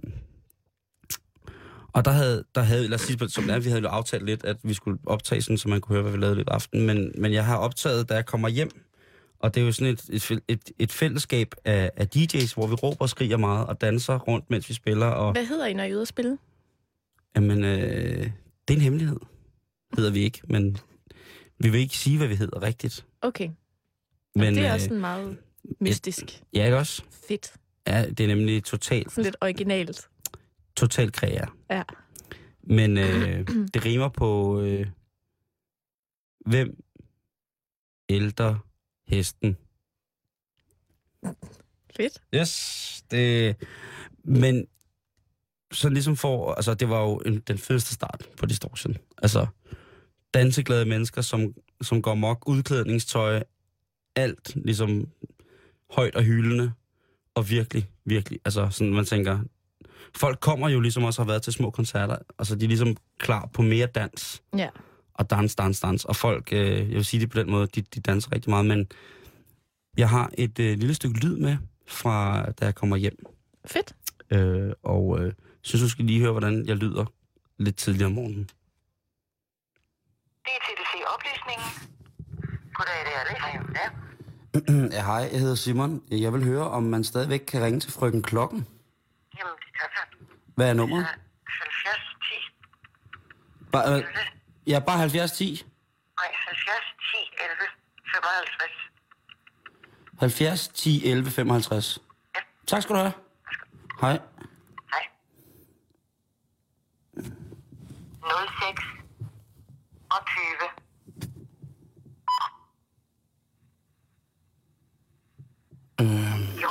og 1.94 2.06
der 2.06 2.12
havde, 2.12 2.44
der 2.56 2.62
havde, 2.62 2.88
lad 2.88 2.96
os 2.96 3.02
sige, 3.02 3.30
som 3.30 3.50
er, 3.50 3.60
vi 3.60 3.70
havde 3.70 3.82
jo 3.82 3.88
aftalt 3.88 4.26
lidt, 4.26 4.46
at 4.46 4.58
vi 4.64 4.74
skulle 4.74 5.00
optage 5.06 5.42
sådan, 5.42 5.58
så 5.58 5.70
man 5.70 5.82
kunne 5.82 5.94
høre, 5.94 6.02
hvad 6.02 6.12
vi 6.12 6.18
lavede 6.18 6.36
lidt 6.36 6.50
aften. 6.50 6.86
Men, 6.86 7.12
men 7.18 7.34
jeg 7.34 7.46
har 7.46 7.58
optaget, 7.58 8.10
da 8.10 8.14
jeg 8.14 8.26
kommer 8.26 8.50
hjem, 8.50 8.70
og 9.40 9.56
det 9.56 9.62
er 9.62 9.66
jo 9.66 9.72
sådan 9.72 9.94
et, 9.94 10.10
et, 10.10 10.42
et, 10.48 10.72
et 10.80 10.92
fællesskab 10.92 11.56
af, 11.66 11.92
af 11.96 12.08
DJ's, 12.16 12.54
hvor 12.54 12.68
vi 12.68 12.74
råber 12.74 13.02
og 13.02 13.10
skriger 13.10 13.38
meget 13.38 13.68
og 13.68 13.82
danser 13.82 14.20
rundt, 14.20 14.50
mens 14.50 14.70
vi 14.70 14.74
spiller. 14.74 15.08
Og, 15.08 15.32
hvad 15.32 15.46
hedder 15.46 15.66
I, 15.66 15.74
når 15.74 15.84
I 15.84 15.90
er 15.90 15.94
ude 15.94 16.02
at 16.02 16.08
spille? 16.08 16.38
Jamen, 17.36 17.64
øh, 17.64 18.32
det 18.68 18.74
er 18.74 18.74
en 18.74 18.82
hemmelighed, 18.82 19.20
hedder 19.96 20.12
vi 20.12 20.20
ikke, 20.20 20.42
men 20.44 20.78
vi 21.60 21.70
vil 21.70 21.80
ikke 21.80 21.98
sige, 21.98 22.18
hvad 22.18 22.28
vi 22.28 22.36
hedder 22.36 22.62
rigtigt. 22.62 23.06
Okay. 23.22 23.50
Men, 24.36 24.56
det 24.56 24.66
er 24.66 24.74
også 24.74 24.94
øh, 24.94 25.00
meget 25.00 25.38
mystisk. 25.80 26.42
Ja, 26.54 26.66
ikke 26.66 26.78
også? 26.78 27.04
Fedt. 27.28 27.54
Ja, 27.88 28.06
det 28.06 28.20
er 28.20 28.28
nemlig 28.28 28.64
totalt... 28.64 29.12
Sådan 29.12 29.24
lidt 29.24 29.36
originalt 29.42 30.10
totalt 30.76 31.14
kreer. 31.14 31.58
Ja. 31.70 31.84
Men 32.64 32.98
øh, 32.98 33.48
det 33.74 33.86
rimer 33.86 34.10
på, 34.10 34.62
øh, 34.62 34.88
hvem 36.46 36.84
ældre 38.10 38.60
hesten? 39.08 39.58
Fedt. 41.96 42.22
Yes, 42.36 43.04
det... 43.12 43.56
Men 44.24 44.68
så 45.72 45.90
ligesom 45.90 46.16
for... 46.16 46.54
Altså, 46.54 46.74
det 46.74 46.90
var 46.90 47.02
jo 47.02 47.18
en, 47.18 47.40
den 47.40 47.58
fedeste 47.58 47.94
start 47.94 48.30
på 48.38 48.46
Distortion. 48.46 48.98
Altså, 49.22 49.48
danseglade 50.34 50.86
mennesker, 50.86 51.22
som, 51.22 51.54
som 51.82 52.02
går 52.02 52.14
mok, 52.14 52.44
udklædningstøj, 52.48 53.44
alt 54.16 54.56
ligesom 54.56 55.08
højt 55.90 56.16
og 56.16 56.24
hyldende, 56.24 56.74
og 57.36 57.50
virkelig, 57.50 57.90
virkelig, 58.06 58.40
altså 58.46 58.70
sådan, 58.70 58.94
man 58.94 59.06
tænker, 59.06 59.40
folk 60.16 60.40
kommer 60.40 60.70
jo 60.70 60.80
ligesom 60.80 61.04
også 61.04 61.22
har 61.22 61.28
været 61.28 61.42
til 61.42 61.54
små 61.54 61.70
koncerter, 61.70 62.18
altså 62.40 62.56
de 62.56 62.66
er 62.66 62.68
ligesom 62.68 62.98
klar 63.20 63.50
på 63.54 63.62
mere 63.62 63.88
dans. 63.88 64.44
Ja. 64.58 64.70
Og 65.14 65.30
dans, 65.30 65.56
dans, 65.56 65.80
dans. 65.80 66.06
Og 66.06 66.16
folk, 66.16 66.54
øh, 66.54 66.78
jeg 66.78 66.96
vil 66.96 67.06
sige 67.06 67.22
det 67.22 67.30
på 67.30 67.40
den 67.40 67.52
måde, 67.52 67.68
de, 67.68 67.82
de 67.82 68.00
danser 68.00 68.32
rigtig 68.32 68.50
meget, 68.50 68.66
men 68.66 68.88
jeg 69.98 70.10
har 70.10 70.30
et 70.38 70.60
øh, 70.60 70.78
lille 70.78 70.94
stykke 70.94 71.20
lyd 71.20 71.38
med 71.38 71.58
fra, 71.88 72.46
da 72.52 72.66
jeg 72.66 72.76
kommer 72.76 72.96
hjem. 72.98 73.26
Fedt. 73.66 73.96
Øh, 74.32 74.74
og 74.84 75.20
øh, 75.20 75.34
synes, 75.62 75.84
du 75.84 75.90
skal 75.90 76.06
lige 76.06 76.20
høre, 76.20 76.32
hvordan 76.32 76.66
jeg 76.68 76.76
lyder 76.76 77.06
lidt 77.58 77.76
tidligere 77.76 78.06
om 78.06 78.12
morgenen. 78.12 78.50
Det 80.46 80.52
er 80.58 80.62
TDC-oplysningen. 80.66 81.70
Goddag, 82.74 83.00
det 83.06 83.14
er 83.20 83.24
det. 83.30 83.38
Ja. 83.80 83.88
ja, 84.98 85.06
hej, 85.06 85.30
jeg 85.32 85.40
hedder 85.40 85.56
Simon. 85.56 86.04
Jeg 86.12 86.34
vil 86.34 86.44
høre, 86.44 86.70
om 86.70 86.84
man 86.84 87.04
stadigvæk 87.04 87.40
kan 87.40 87.64
ringe 87.64 87.80
til 87.80 87.92
frøken 87.92 88.22
Klokken. 88.22 88.68
Jamen. 89.40 89.54
Hvad 90.56 90.70
er 90.70 90.74
nummeret? 90.74 91.08
70 91.48 92.00
10. 92.22 92.34
Ba- 93.76 93.90
øh, 93.92 94.04
ja, 94.68 94.80
bare 94.80 94.98
70 94.98 95.32
10. 95.32 95.64
Nej, 96.20 96.32
70 96.34 96.76
10 97.12 97.18
11 97.44 97.56
55. 98.14 98.72
70 100.20 100.68
10 100.68 101.06
11 101.12 101.32
55. 101.32 102.00
Ja. 102.36 102.40
Tak 102.68 102.82
skal 102.84 102.96
du 102.96 103.00
have. 103.00 103.14
Hej. 104.02 104.20
Hej. 104.92 105.08
06 107.16 108.84
og 110.10 110.26
20. 110.26 110.70
Øh, 116.02 116.62
Jo, 116.62 116.70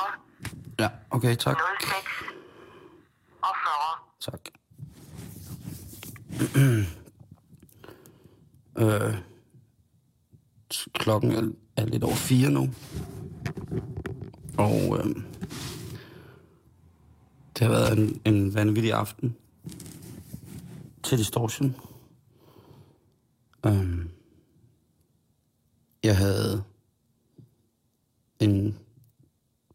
ja, 0.79 0.89
okay, 1.11 1.37
tak. 1.37 1.57
06 1.81 1.95
og 1.95 2.03
40. 2.05 2.12
Tak. 4.23 4.49
øh, 8.79 9.15
klokken 10.93 11.31
er, 11.33 11.53
er 11.77 11.85
lidt 11.85 12.05
over 12.05 12.15
fire 12.15 12.51
nu. 12.51 12.71
Og 14.59 14.99
øh, 14.99 15.05
det 17.59 17.61
har 17.61 17.69
været 17.69 17.99
en, 17.99 18.21
en 18.25 18.55
vanvittig 18.55 18.93
aften 18.93 19.37
til 21.03 21.19
Distortion. 21.19 21.77
Øh, 23.67 24.07
jeg 26.03 26.17
havde 26.17 26.65
en 28.41 28.79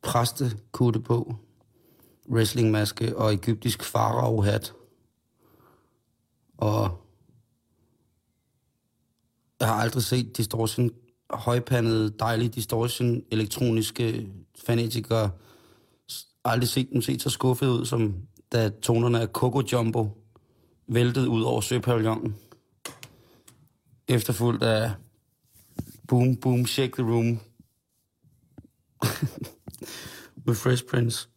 præstekutte 0.01 0.99
på, 0.99 1.35
wrestlingmaske 2.31 3.17
og 3.17 3.33
egyptisk 3.33 3.83
farao-hat. 3.83 4.73
Og 6.57 7.03
jeg 9.59 9.67
har 9.67 9.75
aldrig 9.75 10.03
set 10.03 10.37
distortion, 10.37 10.89
højpandede, 11.29 12.13
dejlige 12.19 12.49
distortion, 12.49 13.21
elektroniske 13.31 14.27
fanatikere. 14.65 15.31
Aldrig 16.45 16.69
set 16.69 16.89
dem 16.93 17.01
se 17.01 17.19
så 17.19 17.29
skuffet 17.29 17.67
ud, 17.67 17.85
som 17.85 18.15
da 18.51 18.69
tonerne 18.69 19.21
af 19.21 19.27
Coco 19.27 19.61
Jumbo 19.71 20.09
væltede 20.87 21.29
ud 21.29 21.41
over 21.41 21.61
Søpavillonen. 21.61 22.35
Efterfulgt 24.07 24.63
af 24.63 24.91
Boom 26.07 26.35
Boom 26.35 26.65
Shake 26.65 26.93
the 26.93 27.03
Room 27.03 27.25
med 30.45 30.55
Fresh 30.55 30.85
Prince. 30.85 31.29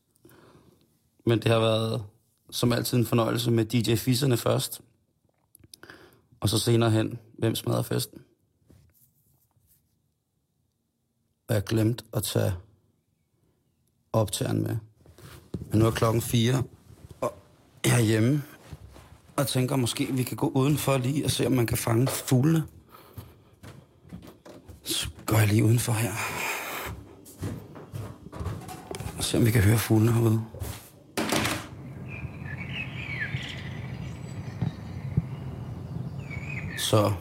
Men 1.26 1.38
det 1.38 1.52
har 1.52 1.58
været 1.58 2.04
som 2.50 2.72
altid 2.72 2.98
en 2.98 3.06
fornøjelse 3.06 3.50
med 3.50 3.64
DJ 3.64 3.94
Fisserne 3.96 4.36
først. 4.36 4.80
Og 6.40 6.48
så 6.48 6.58
senere 6.58 6.90
hen, 6.90 7.18
hvem 7.38 7.54
smadrer 7.54 7.82
festen? 7.82 8.20
Og 11.48 11.54
jeg 11.54 11.64
glemte 11.64 12.04
at 12.12 12.22
tage 12.22 12.54
optageren 14.12 14.62
med. 14.62 14.76
Men 15.70 15.78
nu 15.78 15.86
er 15.86 15.90
klokken 15.90 16.22
4, 16.22 16.62
og 17.20 17.34
jeg 17.84 17.94
er 17.94 18.00
hjemme. 18.00 18.42
Og 19.36 19.46
tænker 19.46 19.76
måske, 19.76 20.06
vi 20.06 20.22
kan 20.22 20.36
gå 20.36 20.48
udenfor 20.48 20.98
lige 20.98 21.24
og 21.24 21.30
se, 21.30 21.46
om 21.46 21.52
man 21.52 21.66
kan 21.66 21.78
fange 21.78 22.06
fuglene. 22.06 22.64
Så 24.84 25.08
går 25.26 25.38
jeg 25.38 25.48
lige 25.48 25.64
udenfor 25.64 25.92
her. 25.92 26.12
Og 29.18 29.24
se, 29.24 29.36
om 29.38 29.46
vi 29.46 29.50
kan 29.50 29.62
høre 29.62 29.78
fuglene 29.78 30.12
herude. 30.12 30.44
Så... 36.90 37.12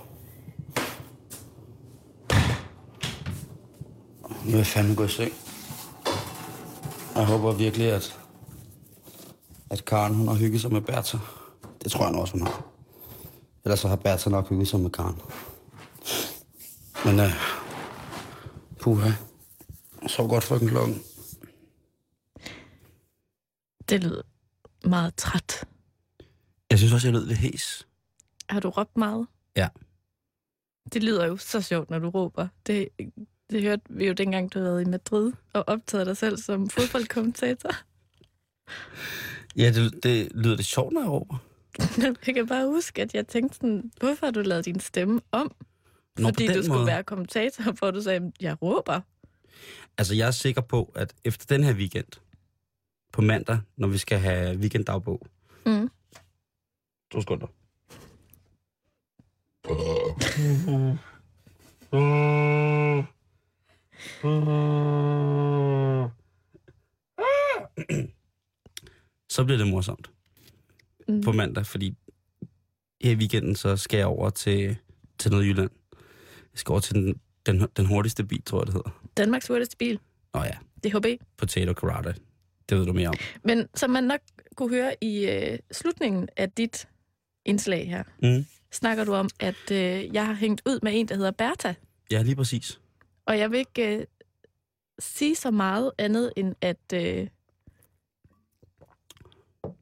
Nu 4.46 4.54
er 4.54 4.58
jeg 4.58 4.66
fandme 4.66 4.96
gået 4.96 5.10
i 5.10 5.12
seng. 5.12 5.34
Jeg 7.16 7.26
håber 7.26 7.52
virkelig, 7.52 7.92
at, 7.92 8.20
at 9.70 9.86
Karen 9.86 10.16
hun 10.16 10.28
har 10.28 10.36
hygget 10.36 10.62
sig 10.62 10.74
med 10.74 10.82
Bertha. 10.82 11.18
Det 11.84 11.92
tror 11.92 12.04
jeg 12.04 12.12
nu 12.12 12.20
også, 12.20 12.34
hun 12.34 12.48
har. 12.48 12.66
Ellers 13.66 13.80
så 13.80 13.88
har 13.88 13.96
Bertha 13.96 14.30
nok 14.30 14.50
hygget 14.50 14.68
sig 14.68 14.80
med 14.80 14.90
Karen. 14.90 15.22
Men 17.06 17.20
uh, 17.20 17.32
puha. 18.80 19.12
Så 20.08 20.28
godt 20.28 20.44
frøken 20.44 20.68
klokken. 20.68 21.04
Det 23.90 24.04
lyder 24.04 24.22
meget 24.86 25.16
træt. 25.16 25.66
Jeg 26.70 26.78
synes 26.78 26.94
også, 26.94 27.08
jeg 27.08 27.14
lød 27.14 27.26
lidt 27.26 27.40
hæs. 27.40 27.88
Har 28.50 28.60
du 28.60 28.70
råbt 28.70 28.98
meget? 28.98 29.28
Ja. 29.56 29.68
Det 30.94 31.04
lyder 31.04 31.26
jo 31.26 31.38
så 31.38 31.62
sjovt, 31.62 31.90
når 31.90 32.00
du 32.00 32.10
råber. 32.10 32.48
Det, 32.68 32.90
det 33.50 33.62
hørte 33.64 33.82
vi 33.90 34.08
jo 34.08 34.14
dengang, 34.14 34.54
du 34.54 34.60
havde 34.60 34.82
i 34.82 34.86
Madrid 34.86 35.32
og 35.54 35.64
optaget 35.68 36.08
dig 36.08 36.18
selv 36.18 36.38
som 36.38 36.70
fodboldkommentator. 36.70 37.72
Ja, 39.58 39.72
det, 39.72 40.04
det 40.04 40.32
lyder 40.36 40.56
lidt 40.56 40.68
sjovt, 40.68 40.94
når 40.94 41.02
jeg 41.02 41.10
råber. 41.10 41.38
Jeg 42.26 42.36
kan 42.36 42.48
bare 42.48 42.66
huske, 42.68 43.02
at 43.02 43.14
jeg 43.14 43.28
tænkte 43.28 43.56
sådan, 43.56 43.92
hvorfor 44.00 44.26
har 44.26 44.32
du 44.32 44.40
lavet 44.42 44.66
din 44.66 44.80
stemme 44.80 45.22
om? 45.32 45.56
Nå, 46.18 46.28
Fordi 46.28 46.48
du 46.48 46.54
skulle 46.54 46.68
måde. 46.78 46.86
være 46.86 47.04
kommentator, 47.04 47.72
hvor 47.80 47.92
du 47.92 48.02
sagde, 48.02 48.32
jeg 48.42 48.62
råber. 48.62 49.02
Altså, 49.98 50.16
jeg 50.16 50.28
er 50.28 50.32
sikker 50.32 50.62
på, 50.62 50.92
at 50.96 51.14
efter 51.24 51.46
den 51.56 51.64
her 51.64 51.74
weekend, 51.74 52.06
på 53.14 53.22
mandag, 53.22 53.60
når 53.78 53.88
vi 53.88 53.98
skal 53.98 54.20
have 54.20 54.58
weekenddagbog, 54.58 55.28
Mm. 55.66 55.90
to 57.12 57.22
sekunder. 57.22 57.48
Så 69.30 69.44
bliver 69.46 69.58
det 69.58 69.68
morsomt 69.68 70.10
Mm. 71.08 71.22
på 71.22 71.32
mandag, 71.32 71.66
fordi 71.66 71.96
her 73.04 73.12
i 73.12 73.16
weekenden, 73.16 73.56
så 73.56 73.78
skal 73.78 73.98
jeg 73.98 74.08
over 74.08 74.30
til, 74.30 74.78
til 75.20 75.32
noget 75.32 75.46
Jylland. 75.46 75.70
Jeg 76.32 76.60
skal 76.60 76.72
over 76.72 76.80
til 76.80 76.96
den, 76.96 77.20
den, 77.46 77.68
den 77.78 77.86
hurtigste 77.86 78.24
bil, 78.24 78.42
tror 78.44 78.60
jeg, 78.60 78.66
det 78.66 78.74
hedder. 78.74 79.02
Danmarks 79.18 79.48
hurtigste 79.48 79.78
bil, 79.78 80.00
Nå 80.34 80.40
ja, 80.44 80.58
DHB. 80.84 81.06
Potato 81.38 81.74
Karate. 81.74 82.16
Det 82.70 82.78
ved 82.78 82.86
du 82.86 82.94
mere 82.94 83.08
om. 83.10 83.16
Men 83.44 83.68
som 83.76 83.90
man 83.90 84.04
nok 84.04 84.20
kunne 84.56 84.70
høre 84.70 84.96
i 85.04 85.30
øh, 85.30 85.60
slutningen 85.72 86.30
af 86.38 86.52
dit 86.52 86.88
indslag 87.46 87.88
her, 87.90 88.04
Mm. 88.24 88.46
Snakker 88.72 89.04
du 89.04 89.14
om, 89.14 89.30
at 89.40 89.72
øh, 89.72 90.14
jeg 90.14 90.26
har 90.26 90.34
hængt 90.34 90.62
ud 90.66 90.80
med 90.84 91.00
en, 91.00 91.08
der 91.08 91.16
hedder 91.16 91.32
Bertha. 91.32 91.74
Ja, 92.12 92.22
lige 92.22 92.36
præcis. 92.36 92.80
Og 93.26 93.40
jeg 93.40 93.52
vil 93.52 93.60
ikke 93.60 93.98
øh, 93.98 94.06
sige 95.00 95.36
så 95.36 95.52
meget 95.52 95.92
andet, 95.98 96.34
end 96.36 96.56
at, 96.62 96.94
øh, 96.94 97.28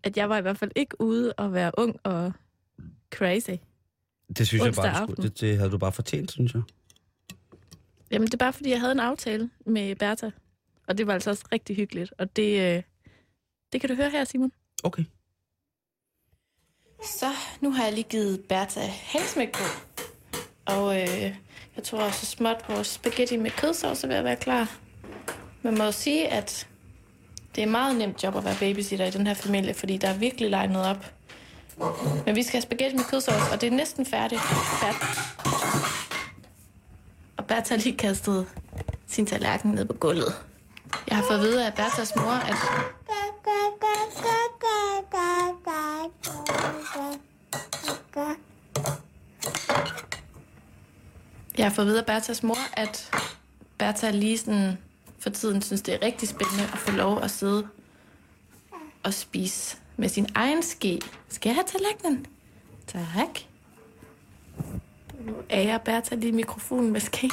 at 0.04 0.18
jeg 0.18 0.30
var 0.30 0.38
i 0.38 0.42
hvert 0.42 0.58
fald 0.58 0.72
ikke 0.76 1.02
ude 1.02 1.34
og 1.34 1.54
være 1.54 1.72
ung 1.78 2.00
og 2.04 2.32
crazy. 3.14 3.50
Det 4.38 4.48
synes 4.48 4.64
Onsdag 4.64 4.84
jeg 4.84 4.94
bare, 4.94 5.08
skulle, 5.08 5.30
det, 5.30 5.42
det 5.42 5.58
havde 5.58 5.72
du 5.72 5.78
bare 5.78 5.92
fortjent, 5.92 6.32
synes 6.32 6.54
jeg. 6.54 6.62
Jamen, 8.12 8.26
det 8.26 8.34
er 8.34 8.38
bare, 8.38 8.54
fordi 8.54 8.70
jeg 8.70 8.80
havde 8.80 8.92
en 8.92 9.00
aftale 9.00 9.50
med 9.66 9.96
Bertha. 9.96 10.30
Og 10.88 10.98
det 10.98 11.08
var 11.08 11.14
altså 11.14 11.30
også 11.30 11.46
rigtig 11.52 11.76
hyggeligt. 11.76 12.14
Og 12.18 12.36
det, 12.36 12.76
øh, 12.78 12.84
det 13.72 13.82
kan 13.82 13.90
du 13.90 13.96
høre 13.96 14.10
her, 14.10 14.24
Simon. 14.24 14.52
Okay. 14.84 15.04
Så 17.04 17.32
nu 17.62 17.72
har 17.72 17.84
jeg 17.84 17.94
lige 17.94 18.04
givet 18.10 18.42
Bertha 18.50 18.88
hængsmæk 18.88 19.52
på. 19.52 19.64
Og 20.66 21.02
øh, 21.02 21.36
jeg 21.76 21.84
tror 21.84 22.00
også 22.00 22.26
småt 22.26 22.66
vores 22.70 22.88
spaghetti 22.88 23.38
med 23.38 23.52
kødsovs 23.52 24.04
er 24.04 24.08
ved 24.08 24.16
at 24.16 24.24
være 24.24 24.36
klar. 24.36 24.76
Man 25.62 25.78
må 25.78 25.84
jo 25.84 25.92
sige, 25.92 26.28
at 26.28 26.68
det 27.56 27.64
er 27.64 27.68
meget 27.68 27.96
nemt 27.96 28.24
job 28.24 28.36
at 28.36 28.46
være 28.46 28.56
babysitter 28.60 29.06
i 29.06 29.12
den 29.12 29.28
her 29.28 29.34
familie, 29.34 29.74
fordi 29.74 29.98
der 29.98 30.08
er 30.08 30.18
virkelig 30.18 30.50
legnet 30.50 30.86
op. 30.86 31.06
Men 32.26 32.36
vi 32.36 32.44
skal 32.44 32.58
have 32.58 32.62
spaghetti 32.62 32.96
med 32.96 33.06
kødsovs, 33.06 33.52
og 33.52 33.62
det 33.62 33.68
er 33.68 33.72
næsten 33.72 34.06
færdigt. 34.06 34.42
Bert... 34.82 34.96
Og 37.38 37.46
Bertha 37.46 37.76
har 37.76 37.84
lige 37.84 37.98
kastet 37.98 38.48
sin 39.08 39.26
tallerken 39.26 39.72
ned 39.72 39.86
på 39.86 39.94
gulvet. 39.94 40.36
Jeg 41.08 41.18
har 41.18 41.24
fået 41.28 41.38
at 41.38 41.44
vide 41.44 41.66
af 41.66 41.74
Berthas 41.74 42.16
mor, 42.16 42.32
at 42.32 42.56
Jeg 51.57 51.57
har 51.68 51.76
fået 51.76 51.88
videre 51.88 52.04
Bertas 52.06 52.44
mor, 52.44 52.58
at 52.74 53.12
Bertha 53.78 54.12
lige 54.12 54.38
sådan 54.38 54.78
for 55.20 55.30
tiden 55.30 55.62
synes, 55.62 55.82
det 55.82 55.94
er 55.94 56.02
rigtig 56.02 56.30
spændende 56.30 56.64
at 56.64 56.78
få 56.78 56.92
lov 56.92 57.22
at 57.22 57.32
sidde 57.32 57.68
og 59.04 59.14
spise 59.14 59.78
med 59.98 60.10
sin 60.10 60.28
egen 60.36 60.64
ske. 60.64 61.02
Skal 61.30 61.50
jeg 61.50 61.56
have 61.56 61.66
tallerkenen? 61.68 62.26
Tak. 62.88 63.40
Nu 65.20 65.34
ærer 65.50 65.78
Bertha 65.78 66.16
lige 66.16 66.32
mikrofonen 66.32 66.92
med 66.92 67.02
ske. 67.02 67.32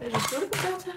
Er 0.00 0.10
det 0.12 0.22
sulten, 0.30 0.50
Bertha? 0.50 0.90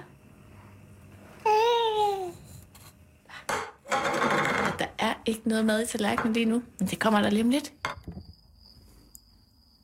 Der 4.79 4.87
er 4.99 5.13
ikke 5.25 5.41
noget 5.45 5.65
mad 5.65 5.83
i 5.83 5.85
tallerkenen 5.85 6.33
lige 6.33 6.45
nu, 6.45 6.63
men 6.79 6.87
det 6.87 6.99
kommer 6.99 7.21
der 7.21 7.29
lige 7.29 7.43
om 7.43 7.49
lidt. 7.49 7.73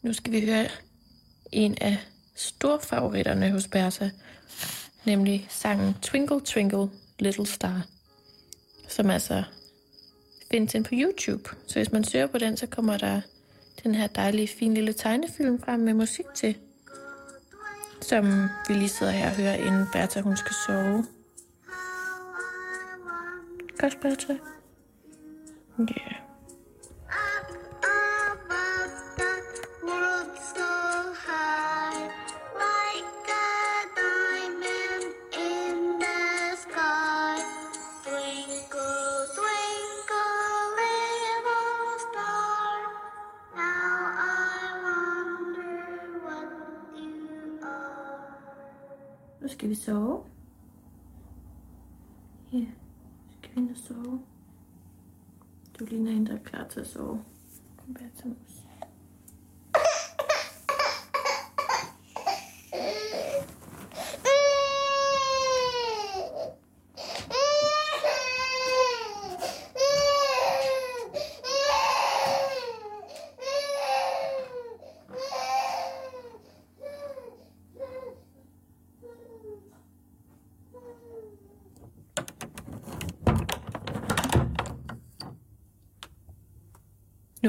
Nu 0.02 0.14
skal 0.14 0.32
vi 0.32 0.46
høre 0.46 0.68
en 1.52 1.78
af 1.82 1.98
storfavoritterne 2.36 3.52
hos 3.52 3.68
Bertha, 3.68 4.10
nemlig 5.06 5.48
sangen 5.50 5.96
Twinkle 6.02 6.42
Twinkle 6.46 6.90
Little 7.20 7.46
Star, 7.46 7.86
som 8.88 9.10
altså 9.10 9.44
findes 10.52 10.76
ind 10.76 10.86
på 10.86 10.92
YouTube. 10.94 11.50
Så 11.68 11.80
hvis 11.80 11.92
man 11.92 12.04
søger 12.04 12.28
på 12.28 12.38
den, 12.38 12.58
så 12.58 12.68
kommer 12.68 12.98
der 12.98 13.22
den 13.84 13.96
her 13.96 14.08
dejlige, 14.08 14.48
fine 14.48 14.74
lille 14.74 14.94
tegnefilm 14.94 15.62
frem 15.62 15.80
med 15.80 15.94
musik 15.94 16.26
til, 16.36 16.56
som 18.02 18.50
vi 18.68 18.74
lige 18.74 18.90
sidder 18.90 19.12
her 19.12 19.30
og 19.30 19.36
hører, 19.36 19.56
inden 19.56 19.86
Bertha 19.94 20.22
hun 20.22 20.38
skal 20.38 20.54
sove. 20.68 21.06
Godt, 23.78 24.02
Bertha. 24.02 24.34
Ja. 25.78 25.84
Yeah. 25.84 26.29
Skal 49.60 49.69
vi 49.69 49.76
sove. 49.76 50.24
Ja, 52.54 52.58
nu 52.58 53.32
skal 53.38 53.56
vi 53.56 53.62
ind 53.62 53.69
og 53.69 53.78
sove. 53.78 54.22
Du 55.80 55.86
ligner 55.86 56.12
en, 56.12 56.26
der 56.26 56.34
er 56.34 56.43
klar 56.43 56.67
til 56.67 56.80
at 56.80 56.88
sove. 56.88 57.24
Kom 57.78 57.93
bare 57.93 58.10
til 58.15 58.36
os. 58.45 58.59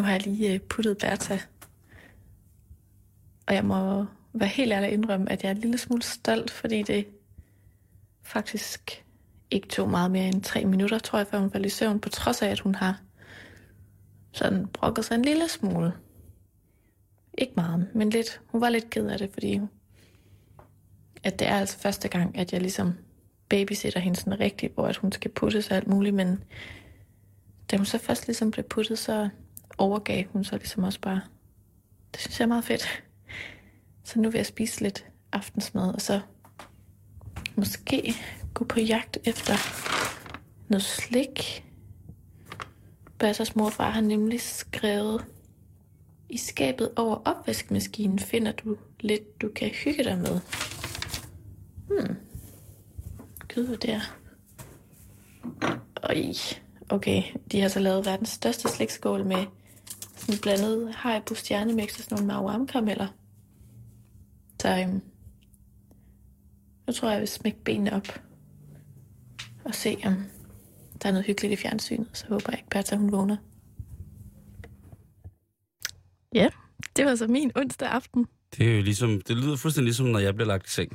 Nu 0.00 0.04
har 0.04 0.12
jeg 0.12 0.26
lige 0.26 0.54
øh, 0.54 0.60
puttet 0.60 0.98
Bertha. 0.98 1.38
Og 3.46 3.54
jeg 3.54 3.64
må 3.64 4.06
være 4.32 4.48
helt 4.48 4.72
ærlig 4.72 4.86
at 4.86 4.92
indrømme, 4.92 5.32
at 5.32 5.42
jeg 5.42 5.48
er 5.48 5.54
en 5.54 5.60
lille 5.60 5.78
smule 5.78 6.02
stolt, 6.02 6.50
fordi 6.50 6.82
det 6.82 7.06
faktisk 8.22 9.04
ikke 9.50 9.68
tog 9.68 9.90
meget 9.90 10.10
mere 10.10 10.28
end 10.28 10.42
tre 10.42 10.64
minutter, 10.64 10.98
tror 10.98 11.18
jeg, 11.18 11.26
før 11.26 11.38
hun 11.38 11.50
faldt 11.50 11.66
i 11.66 11.68
søvn, 11.68 12.00
på 12.00 12.08
trods 12.08 12.42
af, 12.42 12.48
at 12.48 12.60
hun 12.60 12.74
har 12.74 13.00
sådan 14.32 14.66
brokket 14.66 15.04
sig 15.04 15.14
en 15.14 15.24
lille 15.24 15.48
smule. 15.48 15.92
Ikke 17.38 17.52
meget, 17.56 17.88
men 17.94 18.10
lidt. 18.10 18.40
Hun 18.46 18.60
var 18.60 18.68
lidt 18.68 18.90
ked 18.90 19.06
af 19.06 19.18
det, 19.18 19.30
fordi 19.32 19.60
at 21.22 21.38
det 21.38 21.48
er 21.48 21.56
altså 21.56 21.78
første 21.78 22.08
gang, 22.08 22.38
at 22.38 22.52
jeg 22.52 22.60
ligesom 22.60 22.92
babysitter 23.48 24.00
hende 24.00 24.16
sådan 24.18 24.40
rigtigt, 24.40 24.74
hvor 24.74 24.86
at 24.86 24.96
hun 24.96 25.12
skal 25.12 25.30
puttes 25.30 25.70
og 25.70 25.76
alt 25.76 25.88
muligt, 25.88 26.14
men 26.14 26.44
da 27.70 27.76
hun 27.76 27.86
så 27.86 27.98
først 27.98 28.26
ligesom 28.26 28.50
blev 28.50 28.64
puttet, 28.64 28.98
så 28.98 29.28
overgav 29.78 30.24
hun 30.32 30.44
så 30.44 30.56
ligesom 30.56 30.84
også 30.84 31.00
bare. 31.00 31.20
Det 32.12 32.20
synes 32.20 32.40
jeg 32.40 32.44
er 32.44 32.48
meget 32.48 32.64
fedt. 32.64 33.02
Så 34.04 34.20
nu 34.20 34.30
vil 34.30 34.38
jeg 34.38 34.46
spise 34.46 34.80
lidt 34.80 35.06
aftensmad, 35.32 35.94
og 35.94 36.00
så 36.00 36.20
måske 37.56 38.14
gå 38.54 38.64
på 38.64 38.80
jagt 38.80 39.18
efter 39.24 39.54
noget 40.68 40.82
slik. 40.82 41.64
Bassers 43.18 43.56
morfar 43.56 43.90
har 43.90 44.00
nemlig 44.00 44.40
skrevet, 44.40 45.24
i 46.28 46.36
skabet 46.36 46.90
over 46.96 47.16
opvaskemaskinen 47.24 48.18
finder 48.18 48.52
du 48.52 48.76
lidt, 49.00 49.42
du 49.42 49.48
kan 49.56 49.70
hygge 49.70 50.04
dig 50.04 50.18
med. 50.18 50.40
Hmm. 51.88 52.16
Gud, 53.54 53.66
hvad 53.66 53.76
det 53.76 53.90
er. 53.90 54.16
Øj. 56.02 56.24
Okay, 56.88 57.22
de 57.52 57.60
har 57.60 57.68
så 57.68 57.80
lavet 57.80 58.06
verdens 58.06 58.28
største 58.28 58.68
slikskål 58.68 59.26
med 59.26 59.46
sådan 60.20 60.40
blandet 60.42 60.94
haribo 60.94 61.34
stjernemix 61.34 61.98
og 61.98 62.04
sådan 62.04 62.16
nogle 62.18 62.26
mauam-karameller. 62.26 63.06
Så 64.60 64.68
øhm, 64.68 65.00
nu 66.86 66.92
tror 66.92 67.08
jeg, 67.08 67.14
jeg 67.14 67.20
vil 67.20 67.28
smække 67.28 67.64
benene 67.64 67.92
op 67.92 68.20
og 69.64 69.74
se, 69.74 69.96
om 70.04 70.14
der 71.02 71.08
er 71.08 71.12
noget 71.12 71.26
hyggeligt 71.26 71.52
i 71.52 71.56
fjernsynet. 71.56 72.08
Så 72.12 72.26
håber 72.28 72.46
jeg 72.48 72.58
ikke, 72.58 72.70
Bertha 72.70 72.96
hun 72.96 73.12
vågner. 73.12 73.36
Ja, 76.34 76.48
det 76.96 77.04
var 77.06 77.14
så 77.14 77.26
min 77.26 77.52
onsdag 77.56 77.88
aften. 77.88 78.26
Det 78.56 78.70
er 78.70 78.76
jo 78.76 78.82
ligesom, 78.82 79.20
det 79.20 79.36
lyder 79.36 79.56
fuldstændig 79.56 79.84
ligesom, 79.84 80.06
når 80.06 80.18
jeg 80.18 80.34
bliver 80.34 80.48
lagt 80.48 80.66
i 80.66 80.70
seng. 80.70 80.92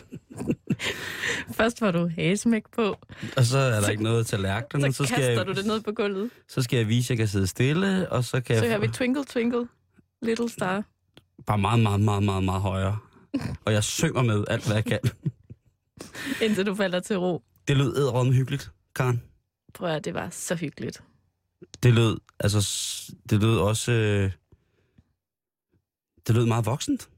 Først 1.58 1.80
var 1.80 1.90
du 1.90 2.08
hagesmæk 2.08 2.62
på, 2.76 2.96
Og 3.36 3.44
så 3.44 3.58
er 3.58 3.80
der 3.80 3.88
ikke 3.88 4.02
noget 4.02 4.26
til 4.26 4.40
lærkerne. 4.40 4.92
så, 4.92 5.04
så 5.04 5.14
kaster 5.14 5.30
jeg, 5.30 5.46
du 5.46 5.52
det 5.52 5.66
ned 5.66 5.80
på 5.80 5.92
gulvet. 5.92 6.30
Så 6.48 6.62
skal 6.62 6.76
jeg 6.76 6.88
vise, 6.88 7.06
at 7.06 7.10
jeg 7.10 7.18
kan 7.18 7.28
sidde 7.28 7.46
stille, 7.46 8.12
og 8.12 8.24
så 8.24 8.40
kan 8.40 8.58
Så 8.58 8.64
jeg 8.64 8.70
hører 8.70 8.80
vi 8.80 8.88
Twinkle 8.92 9.24
Twinkle, 9.24 9.68
Little 10.22 10.48
Star. 10.48 10.84
bare 11.46 11.58
meget, 11.58 11.80
meget, 11.80 12.00
meget, 12.00 12.22
meget, 12.22 12.44
meget 12.44 12.60
højere. 12.62 12.98
Og 13.64 13.72
jeg 13.72 13.84
synger 13.84 14.22
med 14.22 14.44
alt, 14.48 14.66
hvad 14.66 14.74
jeg 14.76 14.84
kan. 14.84 14.98
indtil 16.42 16.66
du 16.66 16.74
falder 16.74 17.00
til 17.00 17.16
ro. 17.18 17.42
Det 17.68 17.76
lød 17.76 17.96
ædrømme 17.96 18.32
hyggeligt, 18.32 18.70
Karen. 18.94 19.22
Prøv 19.74 19.88
at 19.88 20.04
det 20.04 20.14
var 20.14 20.28
så 20.30 20.54
hyggeligt. 20.54 21.02
Det 21.82 21.94
lød, 21.94 22.18
altså, 22.40 22.58
det 23.30 23.40
lød 23.40 23.58
også, 23.58 23.92
øh, 23.92 24.30
det 26.26 26.34
lød 26.34 26.46
meget 26.46 26.66
voksent. 26.66 27.08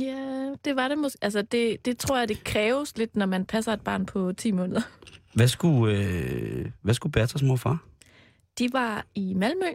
Ja, 0.00 0.54
det 0.64 0.76
var 0.76 0.88
det 0.88 0.98
måske. 0.98 1.18
Altså, 1.22 1.42
det, 1.42 1.84
det 1.84 1.98
tror 1.98 2.18
jeg, 2.18 2.28
det 2.28 2.44
kræves 2.44 2.98
lidt, 2.98 3.16
når 3.16 3.26
man 3.26 3.44
passer 3.44 3.72
et 3.72 3.80
barn 3.80 4.06
på 4.06 4.32
10 4.32 4.50
måneder. 4.50 4.80
Hvad 5.34 5.48
skulle, 5.48 5.98
øh, 5.98 6.66
hvad 6.82 6.94
skulle 6.94 7.12
Berthas 7.12 7.42
mor 7.42 7.52
og 7.52 7.60
far? 7.60 7.84
De 8.58 8.68
var 8.72 9.06
i 9.14 9.34
Malmø 9.34 9.66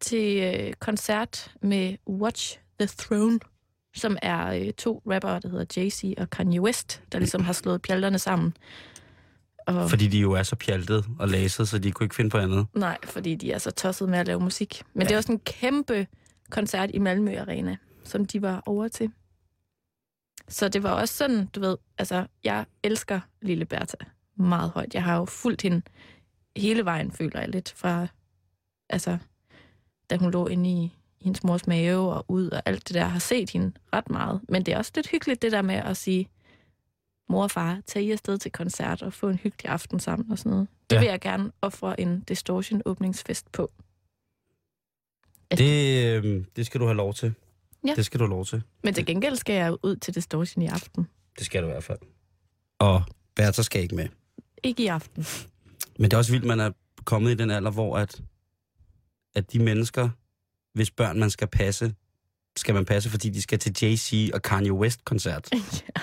til 0.00 0.42
øh, 0.42 0.72
koncert 0.72 1.52
med 1.62 1.96
Watch 2.08 2.58
the 2.80 2.88
Throne, 2.98 3.40
som 3.94 4.16
er 4.22 4.46
øh, 4.46 4.72
to 4.72 5.02
rappere, 5.06 5.40
der 5.40 5.48
hedder 5.48 5.64
Jay-Z 5.80 6.22
og 6.22 6.30
Kanye 6.30 6.60
West, 6.60 7.02
der 7.12 7.18
ligesom 7.18 7.44
har 7.44 7.52
slået 7.52 7.82
pjalterne 7.82 8.18
sammen. 8.18 8.56
Og, 9.66 9.90
Fordi 9.90 10.06
de 10.08 10.18
jo 10.18 10.32
er 10.32 10.42
så 10.42 10.56
pjaltet 10.56 11.04
og 11.18 11.28
laset, 11.28 11.68
så 11.68 11.78
de 11.78 11.92
kunne 11.92 12.04
ikke 12.04 12.14
finde 12.14 12.30
på 12.30 12.38
andet. 12.38 12.66
Nej, 12.74 12.98
fordi 13.04 13.34
de 13.34 13.52
er 13.52 13.58
så 13.58 13.70
tosset 13.70 14.08
med 14.08 14.18
at 14.18 14.26
lave 14.26 14.40
musik. 14.40 14.82
Men 14.94 15.02
ja. 15.02 15.08
det 15.08 15.14
var 15.14 15.20
sådan 15.20 15.34
en 15.34 15.40
kæmpe 15.44 16.06
koncert 16.50 16.90
i 16.94 16.98
Malmø 16.98 17.36
Arena, 17.38 17.76
som 18.04 18.24
de 18.24 18.42
var 18.42 18.62
over 18.66 18.88
til. 18.88 19.10
Så 20.48 20.68
det 20.68 20.82
var 20.82 20.90
også 20.90 21.14
sådan, 21.14 21.46
du 21.46 21.60
ved, 21.60 21.76
altså, 21.98 22.26
jeg 22.44 22.64
elsker 22.82 23.20
Lille 23.42 23.64
Bertha 23.64 23.96
meget 24.36 24.70
højt. 24.70 24.94
Jeg 24.94 25.02
har 25.02 25.16
jo 25.16 25.24
fulgt 25.24 25.62
hende 25.62 25.82
hele 26.56 26.84
vejen, 26.84 27.12
føler 27.12 27.40
jeg 27.40 27.48
lidt, 27.48 27.72
fra, 27.76 28.06
altså, 28.90 29.18
da 30.10 30.16
hun 30.16 30.30
lå 30.30 30.46
inde 30.46 30.70
i 30.70 30.92
hendes 31.20 31.44
mors 31.44 31.66
mave 31.66 32.12
og 32.12 32.24
ud 32.28 32.50
og 32.50 32.62
alt 32.66 32.88
det 32.88 32.94
der, 32.94 33.04
har 33.04 33.18
set 33.18 33.50
hende 33.50 33.72
ret 33.92 34.10
meget. 34.10 34.40
Men 34.48 34.66
det 34.66 34.74
er 34.74 34.78
også 34.78 34.92
lidt 34.94 35.10
hyggeligt, 35.10 35.42
det 35.42 35.52
der 35.52 35.62
med 35.62 35.74
at 35.74 35.96
sige, 35.96 36.28
mor 37.28 37.42
og 37.42 37.50
far, 37.50 37.80
tag 37.86 38.02
I 38.02 38.10
afsted 38.12 38.38
til 38.38 38.52
koncert 38.52 39.02
og 39.02 39.12
få 39.12 39.28
en 39.28 39.36
hyggelig 39.36 39.70
aften 39.70 40.00
sammen 40.00 40.30
og 40.32 40.38
sådan 40.38 40.50
noget. 40.50 40.68
Det 40.90 40.96
Ja. 40.96 41.00
vil 41.00 41.08
jeg 41.08 41.20
gerne 41.20 41.52
ofre 41.62 42.00
en 42.00 42.20
Distortion 42.20 42.82
åbningsfest 42.84 43.52
på. 43.52 43.70
Det, 45.50 46.04
øh, 46.24 46.44
det 46.56 46.66
skal 46.66 46.80
du 46.80 46.84
have 46.86 46.96
lov 46.96 47.14
til. 47.14 47.34
Ja. 47.86 47.94
Det 47.94 48.06
skal 48.06 48.20
du 48.20 48.24
have 48.24 48.30
lov 48.30 48.44
til. 48.44 48.62
Men 48.84 48.94
til 48.94 49.06
gengæld 49.06 49.36
skal 49.36 49.54
jeg 49.54 49.76
ud 49.82 49.96
til 49.96 50.14
Distortion 50.14 50.62
i 50.62 50.66
aften. 50.66 51.06
Det 51.38 51.46
skal 51.46 51.62
du 51.62 51.68
i 51.68 51.70
hvert 51.70 51.84
fald. 51.84 51.98
Og 52.78 53.02
Bertha 53.36 53.62
skal 53.62 53.82
ikke 53.82 53.94
med. 53.94 54.08
Ikke 54.62 54.82
i 54.82 54.86
aften. 54.86 55.26
Men 55.98 56.04
det 56.04 56.12
er 56.12 56.16
også 56.18 56.32
vildt, 56.32 56.46
man 56.46 56.60
er 56.60 56.70
kommet 57.04 57.30
i 57.30 57.34
den 57.34 57.50
alder, 57.50 57.70
hvor 57.70 57.96
at, 57.96 58.22
at 59.34 59.52
de 59.52 59.58
mennesker, 59.58 60.08
hvis 60.74 60.90
børn 60.90 61.18
man 61.18 61.30
skal 61.30 61.48
passe, 61.48 61.94
skal 62.56 62.74
man 62.74 62.84
passe, 62.84 63.10
fordi 63.10 63.30
de 63.30 63.42
skal 63.42 63.58
til 63.58 63.72
Jay-Z 63.82 64.34
og 64.34 64.42
Kanye 64.42 64.72
West-koncert. 64.72 65.48
ja. 65.52 66.02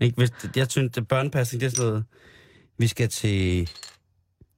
Ikke? 0.00 0.16
Hvis, 0.16 0.30
jeg 0.56 0.70
synes, 0.70 0.96
at 0.96 1.08
børnepasning, 1.08 1.60
det 1.60 1.66
er 1.66 1.70
sådan 1.70 1.90
noget, 1.90 2.04
vi 2.78 2.86
skal 2.86 3.08
til 3.08 3.70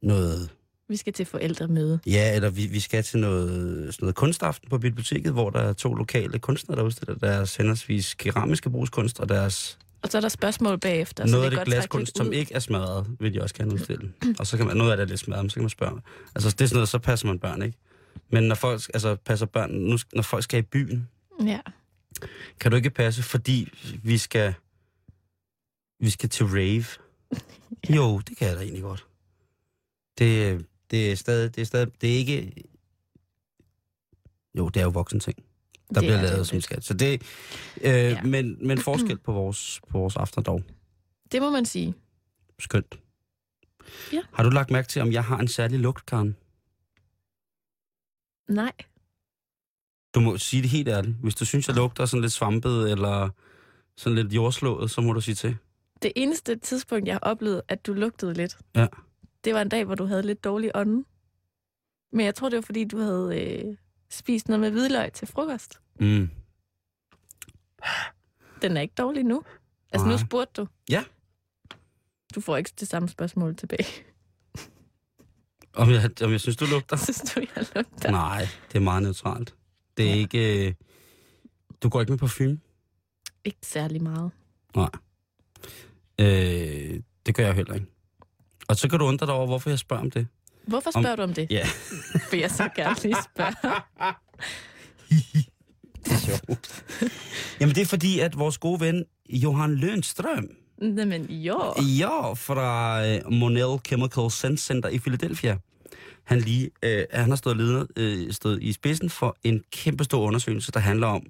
noget, 0.02 0.50
Vi 0.88 0.96
skal 0.96 1.12
til 1.12 1.26
forældremøde. 1.26 2.00
ja, 2.06 2.34
eller 2.36 2.50
vi, 2.50 2.66
vi 2.66 2.80
skal 2.80 3.02
til 3.04 3.18
noget, 3.18 3.48
sådan 3.94 4.04
noget 4.04 4.14
kunstaften 4.14 4.68
på 4.70 4.78
biblioteket, 4.78 5.32
hvor 5.32 5.50
der 5.50 5.60
er 5.60 5.72
to 5.72 5.94
lokale 5.94 6.38
kunstnere, 6.38 6.78
der 6.78 6.84
udstiller 6.84 7.14
deres 7.14 7.56
henholdsvis 7.56 8.14
keramiske 8.14 8.70
brugskunst 8.70 9.20
og 9.20 9.28
deres 9.28 9.78
Og 10.02 10.08
så 10.10 10.16
er 10.18 10.20
der 10.20 10.28
spørgsmål 10.28 10.78
bagefter. 10.78 11.26
så 11.26 11.30
noget 11.30 11.44
af 11.44 11.50
det 11.50 11.58
det 11.58 11.66
glaskunst, 11.66 12.16
som 12.16 12.32
ikke 12.32 12.54
er 12.54 12.58
smadret, 12.58 13.06
vil 13.20 13.34
de 13.34 13.42
også 13.42 13.54
gerne 13.54 13.74
udstille. 13.74 14.12
Og 14.38 14.46
så 14.46 14.56
kan 14.56 14.66
man, 14.66 14.76
noget 14.76 14.90
af 14.90 14.96
det 14.96 15.04
er 15.04 15.08
lidt 15.08 15.20
smadret, 15.20 15.44
men 15.44 15.50
så 15.50 15.54
kan 15.54 15.62
man 15.62 15.70
spørge. 15.70 16.00
Altså, 16.34 16.50
det 16.50 16.60
er 16.60 16.66
sådan 16.66 16.76
noget, 16.76 16.88
så 16.88 16.98
passer 16.98 17.26
man 17.26 17.38
børn, 17.38 17.62
ikke? 17.62 17.78
Men 18.30 18.44
når 18.44 18.54
folk, 18.54 18.82
altså, 18.94 19.16
passer 19.16 19.46
børn, 19.46 19.70
nu, 19.70 19.98
når 20.14 20.22
folk 20.22 20.44
skal 20.44 20.58
i 20.58 20.62
byen, 20.62 21.08
Ja. 21.46 21.60
kan 22.60 22.70
du 22.70 22.76
ikke 22.76 22.90
passe, 22.90 23.22
fordi 23.22 23.68
vi 24.02 24.18
skal, 24.18 24.54
vi 26.00 26.10
skal 26.10 26.28
til 26.28 26.46
rave. 26.46 26.84
Jo, 27.96 28.18
det 28.18 28.36
kan 28.36 28.48
jeg 28.48 28.56
da 28.56 28.60
egentlig 28.62 28.82
godt. 28.82 29.06
Det, 30.18 30.64
det 30.90 31.12
er 31.12 31.16
stadig, 31.16 31.54
det 31.54 31.60
er 31.60 31.66
stadig, 31.66 32.00
det 32.00 32.12
er 32.12 32.16
ikke, 32.16 32.52
jo, 34.54 34.68
det 34.68 34.80
er 34.80 34.84
jo 34.84 34.90
voksen 34.90 35.20
ting, 35.20 35.36
der 35.36 35.42
Det 35.94 36.00
bliver 36.00 36.12
er 36.16 36.20
det 36.20 36.28
lavet 36.30 36.38
jo 36.38 36.44
som 36.44 36.60
skat. 36.60 36.84
Så 36.84 36.94
det, 36.94 37.22
øh, 37.80 37.90
Ja. 37.92 38.22
men, 38.22 38.66
men 38.66 38.78
forskel 38.78 39.18
på 39.18 39.32
vores, 39.32 39.80
på 39.90 39.98
vores 39.98 40.16
aften 40.16 40.42
dog. 40.42 40.62
Det 41.32 41.42
må 41.42 41.50
man 41.50 41.64
sige. 41.66 41.94
Skønt. 42.58 42.98
Ja. 44.12 44.20
Har 44.32 44.42
du 44.42 44.50
lagt 44.50 44.70
mærke 44.70 44.88
til, 44.88 45.02
om 45.02 45.12
jeg 45.12 45.24
har 45.24 45.38
en 45.38 45.48
særlig 45.48 45.78
lugt, 45.78 46.06
Karen? 46.06 46.36
Nej. 48.48 48.72
Du 50.14 50.20
må 50.20 50.38
sige 50.38 50.62
det 50.62 50.70
helt 50.70 50.88
ærligt. 50.88 51.16
Hvis 51.16 51.34
du 51.34 51.44
synes, 51.44 51.68
jeg 51.68 51.76
lugter 51.76 52.06
sådan 52.06 52.20
lidt 52.22 52.32
svampet, 52.32 52.90
eller 52.90 53.30
sådan 53.96 54.16
lidt 54.18 54.32
jordslået, 54.32 54.90
så 54.90 55.00
må 55.00 55.12
du 55.12 55.20
sige 55.20 55.34
til. 55.34 55.56
Det 56.02 56.12
eneste 56.16 56.56
tidspunkt, 56.56 57.06
jeg 57.06 57.14
har 57.14 57.20
oplevet, 57.20 57.62
at 57.68 57.86
du 57.86 57.92
lugtede 57.92 58.34
lidt, 58.34 58.58
Ja. 58.76 58.86
Det 59.44 59.54
var 59.54 59.62
en 59.62 59.68
dag, 59.68 59.84
hvor 59.84 59.94
du 59.94 60.04
havde 60.04 60.22
lidt 60.22 60.44
dårlig 60.44 60.70
ånde. 60.74 61.04
Men 62.12 62.26
jeg 62.26 62.34
tror, 62.34 62.48
det 62.48 62.56
var, 62.56 62.62
fordi 62.62 62.84
du 62.84 62.98
havde 62.98 63.40
øh, 63.42 63.76
spist 64.10 64.48
noget 64.48 64.60
med 64.60 64.70
hvidløg 64.70 65.12
til 65.12 65.28
frokost. 65.28 65.80
Mm. 66.00 66.30
Den 68.62 68.76
er 68.76 68.80
ikke 68.80 68.94
dårlig 68.94 69.24
nu. 69.24 69.42
Altså, 69.92 70.06
nu 70.06 70.14
Nej. 70.14 70.24
spurgte 70.26 70.62
du. 70.62 70.68
Ja. 70.90 71.04
Du 72.34 72.40
får 72.40 72.56
ikke 72.56 72.70
det 72.80 72.88
samme 72.88 73.08
spørgsmål 73.08 73.56
tilbage. 73.56 74.04
Om 75.72 75.90
jeg, 75.90 76.10
om 76.22 76.30
jeg 76.30 76.40
synes, 76.40 76.56
du 76.56 76.64
lugter? 76.64 76.96
Synes 77.04 77.20
du, 77.20 77.40
jeg 77.40 77.66
lugter? 77.74 78.10
Nej, 78.10 78.46
det 78.68 78.74
er 78.78 78.80
meget 78.80 79.02
neutralt. 79.02 79.54
Det 79.96 80.04
er 80.04 80.14
ja. 80.14 80.16
ikke... 80.16 80.68
Øh, 80.68 80.74
du 81.82 81.88
går 81.88 82.00
ikke 82.00 82.12
med 82.12 82.18
parfume? 82.18 82.60
Ikke 83.44 83.58
særlig 83.62 84.02
meget. 84.02 84.30
Nej. 84.76 84.90
Øh, 86.20 87.00
det 87.26 87.34
gør 87.34 87.46
jeg 87.46 87.54
heller 87.54 87.74
ikke. 87.74 87.86
Og 88.68 88.76
så 88.76 88.88
kan 88.88 88.98
du 88.98 89.04
undre 89.04 89.26
dig 89.26 89.34
over, 89.34 89.46
hvorfor 89.46 89.70
jeg 89.70 89.78
spørger 89.78 90.02
om 90.02 90.10
det. 90.10 90.26
Hvorfor 90.66 90.90
Om- 90.94 91.02
spørger 91.02 91.16
du 91.16 91.22
om 91.22 91.34
det? 91.34 91.46
Ja. 91.50 91.66
Vil 92.30 92.40
jeg 92.40 92.50
så 92.50 92.68
gerne 92.76 92.96
lige 93.02 93.16
spørge. 93.34 93.54
Det 96.04 96.12
er 96.12 96.18
sjovt. 96.18 96.84
Jamen, 97.60 97.74
det 97.74 97.80
er 97.82 97.86
fordi, 97.86 98.18
at 98.20 98.38
vores 98.38 98.58
gode 98.58 98.80
ven, 98.80 99.04
Johan 99.30 99.74
Lønstrøm, 99.74 100.48
Jamen, 100.82 101.24
jo. 101.30 101.74
Ja, 101.98 102.32
fra 102.32 103.06
øh, 103.06 103.32
Monell 103.32 103.78
Chemical 103.86 104.30
Sense 104.30 104.64
Center 104.64 104.88
i 104.88 104.98
Philadelphia. 104.98 105.56
Han, 106.24 106.40
lige, 106.40 106.70
øh, 106.82 107.04
han 107.12 107.28
har 107.28 107.36
stået, 107.36 107.56
leder, 107.56 107.86
øh, 107.96 108.32
stået 108.32 108.62
i 108.62 108.72
spidsen 108.72 109.10
for 109.10 109.36
en 109.44 109.62
kæmpe 109.72 110.04
stor 110.04 110.20
undersøgelse, 110.26 110.72
der 110.72 110.80
handler 110.80 111.06
om, 111.06 111.22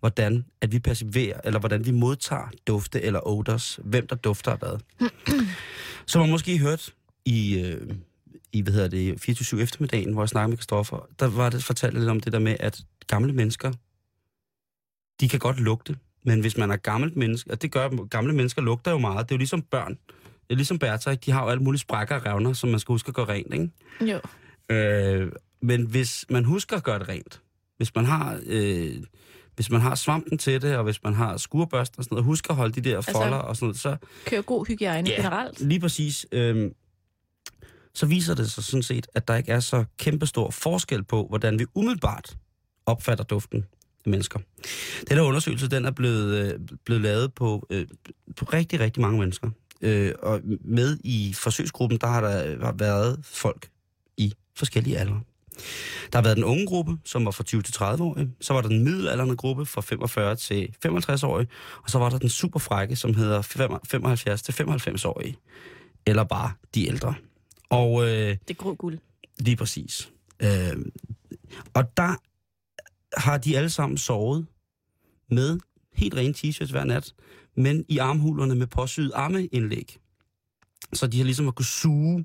hvordan 0.00 0.44
at 0.60 0.72
vi 0.72 0.78
perciverer, 0.78 1.40
eller 1.44 1.60
hvordan 1.60 1.86
vi 1.86 1.90
modtager 1.90 2.50
dufte 2.66 3.02
eller 3.02 3.20
odors, 3.28 3.78
hvem 3.84 4.06
der 4.06 4.16
dufter 4.16 4.56
hvad. 4.56 4.78
Som 6.06 6.20
man 6.20 6.30
måske 6.30 6.58
hørt 6.58 6.94
i, 7.24 7.60
øh, 7.60 7.90
i 8.52 8.62
hvad 8.62 8.72
hedder 8.72 8.88
det, 8.88 9.20
24 9.20 9.62
eftermiddagen, 9.62 10.12
hvor 10.12 10.22
jeg 10.22 10.28
snakkede 10.28 10.50
med 10.50 10.58
Kristoffer, 10.58 11.08
der 11.20 11.26
var 11.28 11.50
det 11.50 11.64
fortalt 11.64 11.98
lidt 11.98 12.08
om 12.08 12.20
det 12.20 12.32
der 12.32 12.38
med, 12.38 12.56
at 12.60 12.80
gamle 13.06 13.32
mennesker, 13.32 13.72
de 15.20 15.28
kan 15.28 15.38
godt 15.38 15.60
lugte, 15.60 15.96
men 16.22 16.40
hvis 16.40 16.56
man 16.56 16.70
er 16.70 16.76
gammelt 16.76 17.16
menneske, 17.16 17.50
og 17.50 17.62
det 17.62 17.72
gør 17.72 18.04
gamle 18.04 18.34
mennesker 18.34 18.62
lugter 18.62 18.90
jo 18.90 18.98
meget, 18.98 19.28
det 19.28 19.34
er 19.34 19.36
jo 19.36 19.38
ligesom 19.38 19.62
børn. 19.62 19.98
Det 20.18 20.54
er 20.54 20.56
ligesom 20.56 20.78
Bertha, 20.78 21.14
de 21.14 21.30
har 21.30 21.42
jo 21.42 21.48
alle 21.48 21.62
mulige 21.62 21.80
sprækker 21.80 22.14
og 22.14 22.26
revner, 22.26 22.52
som 22.52 22.70
man 22.70 22.80
skal 22.80 22.92
huske 22.92 23.08
at 23.08 23.14
gøre 23.14 23.28
rent, 23.28 23.54
ikke? 23.54 23.70
Jo. 24.00 24.20
Øh, 24.76 25.32
men 25.62 25.86
hvis 25.86 26.24
man 26.30 26.44
husker 26.44 26.76
at 26.76 26.82
gøre 26.82 26.98
det 26.98 27.08
rent, 27.08 27.40
hvis 27.76 27.94
man 27.94 28.04
har, 28.04 28.40
øh, 28.46 28.96
hvis 29.60 29.70
man 29.70 29.80
har 29.80 29.94
svampen 29.94 30.38
til 30.38 30.62
det, 30.62 30.76
og 30.76 30.84
hvis 30.84 31.02
man 31.04 31.14
har 31.14 31.36
skurbørster 31.36 31.98
og 31.98 32.04
sådan 32.04 32.14
noget, 32.14 32.24
husk 32.24 32.50
at 32.50 32.56
holde 32.56 32.82
de 32.82 32.90
der 32.90 33.00
folder 33.00 33.36
og 33.36 33.56
sådan 33.56 33.66
noget, 33.66 33.78
så 33.78 33.96
Kører 34.26 34.42
god 34.42 34.66
hygiejne 34.66 35.10
Ja. 35.10 35.16
generelt. 35.16 35.60
lige 35.60 35.80
præcis, 35.80 36.26
øh, 36.32 36.70
så 37.94 38.06
viser 38.06 38.34
det 38.34 38.50
sig 38.50 38.64
sådan 38.64 38.82
set, 38.82 39.06
at 39.14 39.28
der 39.28 39.36
ikke 39.36 39.52
er 39.52 39.60
så 39.60 39.84
kæmpestor 39.98 40.50
forskel 40.50 41.04
på, 41.04 41.26
hvordan 41.28 41.58
vi 41.58 41.66
umiddelbart 41.74 42.36
opfatter 42.86 43.24
duften 43.24 43.64
af 44.04 44.10
mennesker. 44.10 44.38
Den 45.08 45.16
her 45.16 45.24
undersøgelse, 45.24 45.68
den 45.68 45.84
er 45.84 45.90
blevet, 45.90 46.52
øh, 46.54 46.60
blevet 46.84 47.02
lavet 47.02 47.34
på, 47.34 47.66
øh, 47.70 47.86
på 48.36 48.44
rigtig, 48.44 48.80
rigtig 48.80 49.00
mange 49.00 49.18
mennesker. 49.18 49.50
Øh, 49.80 50.12
og 50.22 50.40
med 50.64 50.98
i 51.04 51.32
forsøgsgruppen, 51.36 51.98
der 52.00 52.06
har 52.06 52.20
der 52.20 52.64
har 52.64 52.74
været 52.78 53.18
folk 53.22 53.68
i 54.16 54.34
forskellige 54.56 54.98
aldre. 54.98 55.20
Der 56.12 56.18
har 56.18 56.22
været 56.22 56.36
den 56.36 56.44
unge 56.44 56.66
gruppe, 56.66 56.98
som 57.04 57.24
var 57.24 57.30
fra 57.30 57.44
20 57.44 57.62
til 57.62 57.74
30 57.74 58.04
år. 58.04 58.18
Så 58.40 58.52
var 58.54 58.60
der 58.60 58.68
den 58.68 58.84
middelalderne 58.84 59.36
gruppe 59.36 59.66
fra 59.66 59.80
45 59.80 60.36
til 60.36 60.74
55 60.82 61.22
år. 61.22 61.44
Og 61.82 61.90
så 61.90 61.98
var 61.98 62.10
der 62.10 62.18
den 62.18 62.28
super 62.28 62.58
frække, 62.60 62.96
som 62.96 63.14
hedder 63.14 63.42
75 63.42 64.42
til 64.42 64.54
95 64.54 65.04
år. 65.04 65.22
Eller 66.06 66.24
bare 66.24 66.52
de 66.74 66.86
ældre. 66.86 67.14
Og 67.70 68.08
øh, 68.08 68.36
Det 68.48 68.58
grå 68.58 68.74
guld. 68.74 68.98
lige 69.38 69.56
præcis. 69.56 70.10
Øh, 70.42 70.76
og 71.74 71.96
der 71.96 72.14
har 73.20 73.38
de 73.38 73.56
alle 73.56 73.70
sammen 73.70 73.98
sovet 73.98 74.46
med 75.30 75.58
helt 75.94 76.14
rene 76.14 76.34
t-shirts 76.36 76.70
hver 76.70 76.84
nat, 76.84 77.14
men 77.56 77.84
i 77.88 77.98
armhulerne 77.98 78.54
med 78.54 78.66
påsyet 78.66 79.12
armeindlæg. 79.14 79.98
Så 80.92 81.06
de 81.06 81.16
har 81.18 81.24
ligesom 81.24 81.48
at 81.48 81.54
kunne 81.54 81.66
suge 81.66 82.24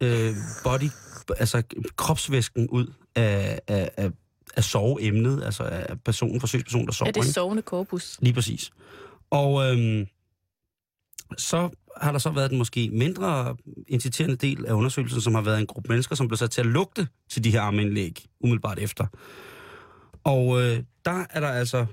øh, 0.00 0.34
body, 0.64 0.90
altså 1.38 1.62
kropsvæsken 1.96 2.68
ud 2.68 2.92
af, 3.14 3.60
af, 3.68 3.90
af, 3.96 4.10
af 4.56 4.64
soveemnet, 4.64 5.44
altså 5.44 5.62
af 5.62 6.00
personen, 6.00 6.40
forsøgspersonen, 6.40 6.86
der 6.86 6.92
sover. 6.92 7.08
Er 7.08 7.12
det 7.12 7.20
ikke? 7.20 7.32
sovende 7.32 7.62
korpus? 7.62 8.18
Lige 8.22 8.34
præcis. 8.34 8.70
Og 9.30 9.70
øhm, 9.70 10.06
så 11.38 11.70
har 11.96 12.12
der 12.12 12.18
så 12.18 12.30
været 12.30 12.50
den 12.50 12.58
måske 12.58 12.90
mindre 12.92 13.56
inciterende 13.88 14.36
del 14.36 14.66
af 14.66 14.72
undersøgelsen, 14.72 15.20
som 15.20 15.34
har 15.34 15.42
været 15.42 15.60
en 15.60 15.66
gruppe 15.66 15.88
mennesker, 15.88 16.14
som 16.14 16.28
blev 16.28 16.36
sat 16.36 16.50
til 16.50 16.60
at 16.60 16.66
lugte 16.66 17.08
til 17.30 17.44
de 17.44 17.50
her 17.50 17.60
armindlæg 17.60 18.26
umiddelbart 18.40 18.78
efter. 18.78 19.06
Og 20.24 20.62
øh, 20.62 20.82
der 21.04 21.24
er 21.30 21.40
der 21.40 21.48
altså 21.48 21.86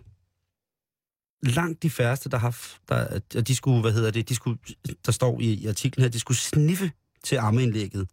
langt 1.43 1.83
de 1.83 1.89
færreste, 1.89 2.29
der 2.29 2.37
har, 2.37 2.55
der, 2.89 3.41
de 3.41 3.55
skulle, 3.55 3.81
hvad 3.81 3.91
hedder 3.91 4.11
det, 4.11 4.29
de 4.29 4.35
skulle, 4.35 4.59
der 5.05 5.11
står 5.11 5.39
i, 5.39 5.53
i 5.53 5.67
artiklen 5.67 6.03
her, 6.03 6.09
de 6.09 6.19
skulle 6.19 6.37
sniffe 6.37 6.91
til 7.23 7.35
armeindlægget. 7.35 8.09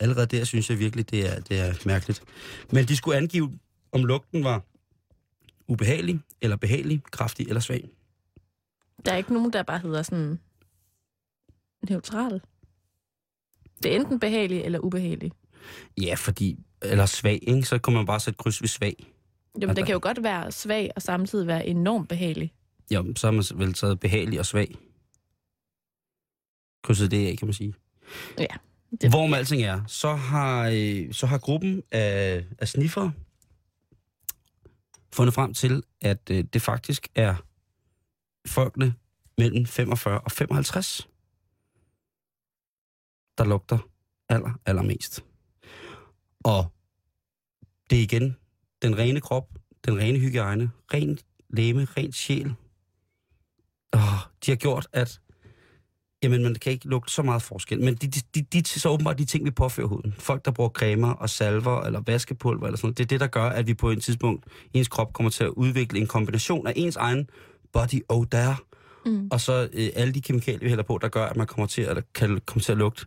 Allerede 0.00 0.26
der 0.26 0.44
synes 0.44 0.70
jeg 0.70 0.78
virkelig, 0.78 1.10
det 1.10 1.32
er, 1.32 1.40
det 1.40 1.60
er 1.60 1.74
mærkeligt. 1.86 2.22
Men 2.72 2.88
de 2.88 2.96
skulle 2.96 3.16
angive, 3.16 3.58
om 3.92 4.04
lugten 4.04 4.44
var 4.44 4.62
ubehagelig, 5.68 6.20
eller 6.40 6.56
behagelig, 6.56 7.02
kraftig 7.10 7.46
eller 7.48 7.60
svag. 7.60 7.88
Der 9.04 9.12
er 9.12 9.16
ikke 9.16 9.32
nogen, 9.34 9.52
der 9.52 9.62
bare 9.62 9.78
hedder 9.78 10.02
sådan 10.02 10.38
neutral. 11.90 12.40
Det 13.82 13.92
er 13.92 13.96
enten 13.96 14.20
behagelig 14.20 14.60
eller 14.62 14.78
ubehagelig. 14.78 15.32
Ja, 16.00 16.14
fordi, 16.14 16.58
eller 16.82 17.06
svag, 17.06 17.38
ikke? 17.42 17.62
så 17.62 17.78
kunne 17.78 17.96
man 17.96 18.06
bare 18.06 18.20
sætte 18.20 18.38
kryds 18.38 18.62
ved 18.62 18.68
svag. 18.68 18.94
Jamen, 19.54 19.68
Altså- 19.70 19.74
det 19.80 19.86
kan 19.86 19.92
jo 19.92 20.00
godt 20.02 20.22
være 20.22 20.52
svag 20.52 20.90
og 20.96 21.02
samtidig 21.02 21.46
være 21.46 21.66
enormt 21.66 22.08
behagelig. 22.08 22.52
Jo, 22.90 23.14
så 23.16 23.26
har 23.26 23.32
man 23.32 23.44
vel 23.54 23.72
taget 23.74 24.00
behagelig 24.00 24.38
og 24.40 24.46
svag. 24.46 24.76
Krydset 26.82 27.10
det 27.10 27.26
af, 27.28 27.38
kan 27.38 27.46
man 27.48 27.54
sige. 27.54 27.74
Ja. 28.38 28.46
Det, 29.00 29.10
Hvor 29.10 29.26
med 29.26 29.38
alting 29.38 29.62
er, 29.62 29.84
så 29.86 30.14
har, 30.14 30.70
øh, 30.74 31.12
så 31.12 31.26
har 31.26 31.38
gruppen 31.38 31.82
af, 31.90 32.44
af 32.58 32.68
sniffer 32.68 33.10
fundet 35.12 35.34
frem 35.34 35.54
til, 35.54 35.82
at 36.00 36.30
øh, 36.30 36.44
det 36.52 36.62
faktisk 36.62 37.08
er 37.14 37.34
folkene 38.46 38.94
mellem 39.38 39.66
45 39.66 40.20
og 40.20 40.32
55, 40.32 41.08
der 43.38 43.44
lugter 43.44 43.78
aller, 44.28 44.60
allermest. 44.66 45.24
Og 46.44 46.72
det 47.90 47.98
er 47.98 48.02
igen 48.02 48.36
den 48.82 48.98
rene 48.98 49.20
krop, 49.20 49.48
den 49.84 49.98
rene 49.98 50.18
hygiejne, 50.18 50.70
ren 50.94 51.18
læme, 51.48 51.84
ren 51.84 52.12
sjæl. 52.12 52.54
Oh, 53.92 54.18
de 54.46 54.50
har 54.50 54.56
gjort, 54.56 54.88
at 54.92 55.20
jamen, 56.22 56.42
man 56.42 56.54
kan 56.54 56.72
ikke 56.72 56.88
lugte 56.88 57.12
så 57.12 57.22
meget 57.22 57.42
forskel. 57.42 57.80
Men 57.80 57.94
de, 57.94 58.06
de, 58.08 58.20
de, 58.34 58.60
de 58.60 58.64
så 58.68 58.88
åbenbart 58.88 59.18
de 59.18 59.24
ting, 59.24 59.44
vi 59.44 59.50
påfører 59.50 59.86
huden. 59.86 60.14
Folk, 60.18 60.44
der 60.44 60.50
bruger 60.50 60.70
cremer 60.70 61.10
og 61.12 61.30
salver 61.30 61.82
eller 61.82 62.00
vaskepulver 62.06 62.66
eller 62.66 62.76
sådan 62.76 62.86
noget, 62.86 62.98
det 62.98 63.04
er 63.04 63.08
det, 63.08 63.20
der 63.20 63.26
gør, 63.26 63.44
at 63.44 63.66
vi 63.66 63.74
på 63.74 63.90
et 63.90 64.02
tidspunkt, 64.02 64.44
ens 64.74 64.88
krop 64.88 65.12
kommer 65.12 65.30
til 65.30 65.44
at 65.44 65.50
udvikle 65.50 65.98
en 66.00 66.06
kombination 66.06 66.66
af 66.66 66.72
ens 66.76 66.96
egen 66.96 67.28
body 67.72 68.00
odor, 68.08 68.62
Mm. 69.06 69.28
og 69.30 69.40
så 69.40 69.68
øh, 69.72 69.88
alle 69.94 70.12
de 70.14 70.20
kemikalier, 70.20 70.58
vi 70.60 70.68
hælder 70.68 70.84
på, 70.84 70.98
der 71.02 71.08
gør, 71.08 71.24
at 71.24 71.36
man 71.36 71.46
kommer 71.46 71.66
til 71.66 71.82
at, 71.82 72.04
kan 72.14 72.40
komme 72.46 72.60
til 72.62 72.72
at 72.72 72.78
lugte 72.78 73.06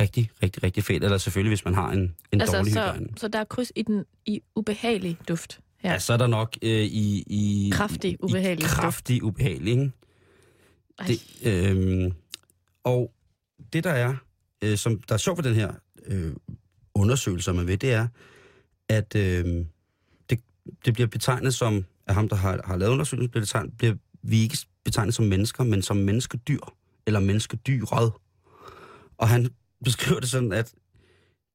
rigtig, 0.00 0.30
rigtig, 0.42 0.62
rigtig 0.62 0.84
fedt. 0.84 1.04
Eller 1.04 1.18
selvfølgelig, 1.18 1.50
hvis 1.50 1.64
man 1.64 1.74
har 1.74 1.90
en, 1.90 2.14
en 2.32 2.40
Altså, 2.40 2.56
dårlig 2.56 2.72
så, 2.72 2.80
hygiejne. 2.80 3.06
så 3.16 3.28
der 3.28 3.38
er 3.38 3.44
kryds 3.44 3.72
i 3.76 3.82
den 3.82 4.04
i 4.26 4.40
ubehagelig 4.56 5.16
duft. 5.28 5.60
Ja. 5.84 5.92
Ja. 5.92 5.98
så 5.98 6.12
er 6.12 6.16
der 6.16 6.26
nok 6.26 6.56
øh, 6.62 6.70
i, 6.70 7.24
i... 7.26 7.70
Kraftig, 7.72 8.16
ubehagelig 8.24 8.58
i 8.62 8.62
duft. 8.62 8.74
kraftig 8.74 9.22
ubehagelig, 9.22 9.70
ikke? 9.72 9.90
Det, 11.06 11.20
øh, 11.44 12.12
og 12.84 13.12
det, 13.72 13.84
der 13.84 13.90
er, 13.90 14.16
øh, 14.64 14.78
som 14.78 15.00
der 15.08 15.14
er 15.14 15.18
sjovt 15.18 15.38
ved 15.38 15.44
den 15.44 15.54
her 15.54 15.72
øh, 16.06 16.32
undersøgelse, 16.94 17.52
man 17.52 17.66
ved, 17.66 17.76
det 17.76 17.92
er, 17.92 18.08
at 18.88 19.16
øh, 19.16 19.64
det, 20.30 20.40
det 20.84 20.94
bliver 20.94 21.06
betegnet 21.06 21.54
som, 21.54 21.84
at 22.06 22.14
ham, 22.14 22.28
der 22.28 22.36
har, 22.36 22.60
har 22.64 22.76
lavet 22.76 22.92
undersøgelsen, 22.92 23.30
bliver, 23.30 23.42
betegnet, 23.42 23.76
bliver 23.76 23.94
vi 24.22 24.42
ikke 24.42 24.58
betegnet 24.84 25.14
som 25.14 25.24
mennesker, 25.24 25.64
men 25.64 25.82
som 25.82 25.96
menneskedyr, 25.96 26.60
eller 27.06 27.20
menneskedyret. 27.20 28.12
Og 29.18 29.28
han 29.28 29.50
beskriver 29.84 30.20
det 30.20 30.30
sådan, 30.30 30.52
at 30.52 30.74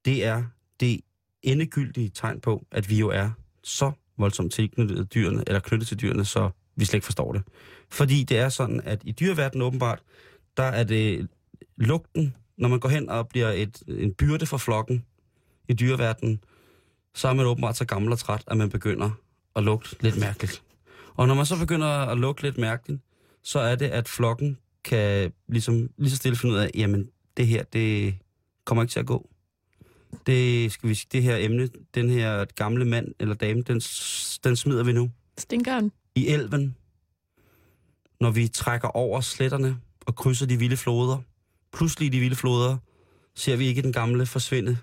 det 0.06 0.26
er 0.26 0.44
det 0.80 1.00
endegyldige 1.42 2.10
tegn 2.10 2.42
på, 2.42 2.66
at 2.72 2.90
vi 2.90 3.00
jo 3.00 3.10
er 3.10 3.32
så 3.64 3.92
voldsomt 4.18 4.54
tilknyttet 4.54 5.14
dyrene, 5.14 5.44
eller 5.48 5.60
knyttet 5.60 5.88
til 5.88 6.02
dyrene, 6.02 6.26
så 6.26 6.50
vi 6.76 6.86
slet 6.86 6.94
ikke 6.94 7.06
forstår 7.06 7.34
det. 7.34 7.44
Fordi 7.90 8.24
det 8.24 8.38
er 8.38 8.50
sådan, 8.50 8.82
at 8.84 9.02
i 9.06 9.12
dyreverdenen 9.12 9.62
åbenbart, 9.62 10.02
der 10.60 10.66
er 10.66 10.84
det 10.84 11.28
lugten, 11.78 12.36
når 12.58 12.68
man 12.68 12.80
går 12.80 12.90
hen 12.90 13.10
og 13.10 13.28
bliver 13.28 13.50
et, 13.50 13.84
en 13.88 14.14
byrde 14.14 14.46
for 14.46 14.58
flokken 14.58 15.06
i 15.68 15.74
dyreverdenen, 15.74 16.44
så 17.16 17.28
er 17.28 17.34
man 17.34 17.46
åbenbart 17.46 17.78
så 17.78 17.86
gammel 17.86 18.12
og 18.12 18.20
træt, 18.20 18.44
at 18.48 18.58
man 18.58 18.70
begynder 18.70 19.12
at 19.56 19.64
lugte 19.64 20.04
lidt 20.04 20.20
mærkeligt. 20.20 20.64
Og 21.16 21.28
når 21.28 21.36
man 21.36 21.46
så 21.46 21.60
begynder 21.60 21.88
at 21.88 22.18
lugte 22.18 22.44
lidt 22.44 22.58
mærkeligt, 22.58 23.02
så 23.44 23.60
er 23.60 23.76
det, 23.76 23.86
at 23.86 24.08
flokken 24.08 24.58
kan 24.84 25.34
ligesom, 25.48 25.90
lige 25.98 26.10
så 26.12 26.16
stille 26.16 26.38
finde 26.38 26.56
ud 26.56 26.60
af, 26.60 26.72
jamen 26.76 27.10
det 27.38 27.48
her, 27.48 27.64
det 27.64 28.16
kommer 28.66 28.84
ikke 28.84 28.92
til 28.92 29.00
at 29.00 29.06
gå. 29.06 29.30
Det, 30.26 30.72
skal 30.72 30.90
vi 30.90 30.96
sige, 30.96 31.10
det 31.12 31.24
her 31.24 31.36
emne, 31.40 31.70
den 31.96 32.10
her 32.10 32.46
gamle 32.46 32.86
mand 32.86 33.08
eller 33.20 33.36
dame, 33.36 33.62
den, 33.62 33.80
den 34.44 34.56
smider 34.56 34.84
vi 34.84 34.94
nu 34.94 35.12
Stinkeren. 35.38 35.92
i 36.16 36.28
elven, 36.28 36.76
når 38.20 38.32
vi 38.32 38.48
trækker 38.48 38.88
over 38.88 39.22
sletterne 39.22 39.80
og 40.10 40.16
krydser 40.16 40.46
de 40.46 40.60
vilde 40.60 40.78
floder. 40.78 41.18
Pludselig 41.74 42.12
de 42.14 42.20
vilde 42.20 42.36
floder 42.36 42.78
ser 43.36 43.56
vi 43.56 43.68
ikke 43.68 43.82
den 43.82 43.94
gamle 43.94 44.26
forsvinde 44.26 44.78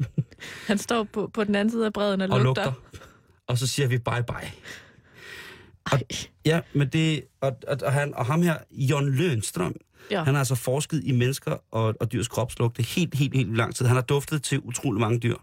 Han 0.68 0.78
står 0.78 1.04
på, 1.04 1.30
på 1.34 1.44
den 1.44 1.54
anden 1.54 1.72
side 1.72 1.86
af 1.86 1.92
bredden 1.92 2.20
og, 2.20 2.28
og 2.30 2.40
lugter. 2.40 2.64
lugter. 2.64 2.80
Og 3.46 3.58
så 3.58 3.66
siger 3.66 3.86
vi 3.86 3.98
bye 3.98 4.24
bye. 4.28 4.52
Ej. 5.92 6.02
Ja, 6.44 6.60
men 6.72 6.88
det, 6.88 7.24
og, 7.40 7.56
og, 7.68 7.78
og, 7.82 7.92
han, 7.92 8.14
og 8.14 8.26
ham 8.26 8.42
her, 8.42 8.58
Jon 8.70 9.10
Lønstrøm, 9.10 9.74
ja. 10.10 10.24
han 10.24 10.34
har 10.34 10.38
altså 10.38 10.54
forsket 10.54 11.00
i 11.04 11.12
mennesker 11.12 11.56
og, 11.70 11.94
og 12.00 12.12
dyrs 12.12 12.28
kropslugte 12.28 12.82
helt, 12.82 13.14
helt, 13.14 13.34
helt 13.34 13.56
lang 13.56 13.74
tid. 13.74 13.86
Han 13.86 13.96
har 13.96 14.02
duftet 14.02 14.42
til 14.42 14.60
utrolig 14.60 15.00
mange 15.00 15.18
dyr. 15.18 15.36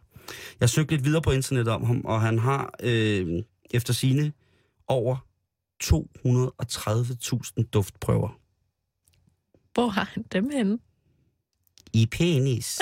Jeg 0.60 0.69
søgte 0.69 0.93
lidt 0.93 1.06
videre 1.06 1.21
på 1.21 1.32
internettet 1.32 1.73
om 1.73 1.84
ham, 1.84 2.02
og 2.06 2.21
han 2.21 2.39
har 2.39 2.73
øh, 2.84 3.43
efter 3.71 3.93
sine 3.93 4.34
over 4.88 5.17
230.000 5.84 7.69
duftprøver. 7.73 8.39
Hvor 9.80 9.89
har 9.89 10.10
han 10.13 10.26
dem 10.32 10.50
henne? 10.50 10.80
I 11.94 12.06
penis. 12.06 12.80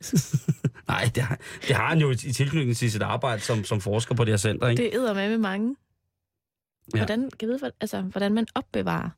Nej, 0.88 1.10
det 1.14 1.22
har, 1.22 1.38
det 1.68 1.76
har 1.76 1.88
han 1.88 1.98
jo 1.98 2.10
i, 2.10 2.16
tilknytning 2.16 2.76
til 2.76 2.90
sit 2.92 3.02
arbejde 3.02 3.42
som, 3.42 3.64
som 3.64 3.80
forsker 3.80 4.14
på 4.14 4.24
det 4.24 4.32
her 4.32 4.36
center, 4.36 4.68
ikke? 4.68 4.82
Det 4.82 4.94
æder 4.94 5.14
med 5.14 5.28
med 5.28 5.38
mange. 5.38 5.76
Ja. 6.94 6.98
hvordan, 6.98 7.30
kan 7.38 7.48
jeg 7.48 7.58
vide, 7.60 7.72
altså, 7.80 8.00
hvordan 8.00 8.34
man 8.34 8.46
opbevarer? 8.54 9.10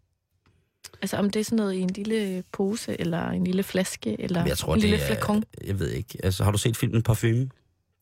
Altså 1.02 1.16
om 1.16 1.30
det 1.30 1.40
er 1.40 1.44
sådan 1.44 1.56
noget 1.56 1.74
i 1.74 1.80
en 1.80 1.90
lille 1.90 2.44
pose, 2.52 3.00
eller 3.00 3.30
en 3.30 3.44
lille 3.44 3.62
flaske, 3.62 4.20
eller 4.20 4.46
jeg 4.46 4.58
tror, 4.58 4.74
en 4.74 4.80
lille 4.80 4.96
er, 4.96 5.06
flakon. 5.06 5.44
jeg 5.64 5.78
ved 5.78 5.90
ikke. 5.90 6.18
Altså, 6.22 6.44
har 6.44 6.50
du 6.50 6.58
set 6.58 6.76
filmen 6.76 7.02
Parfume? 7.02 7.50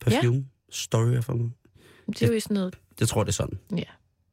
Perfume? 0.00 0.36
Ja. 0.36 0.42
Story 0.70 1.16
of 1.16 1.28
mig. 1.28 1.50
Det 2.06 2.22
er 2.22 2.26
jo 2.26 2.32
i 2.32 2.40
sådan 2.40 2.54
noget... 2.54 2.78
Jeg 3.00 3.08
tror, 3.08 3.24
det 3.24 3.28
er 3.28 3.32
sådan. 3.32 3.58
Ja. 3.76 3.82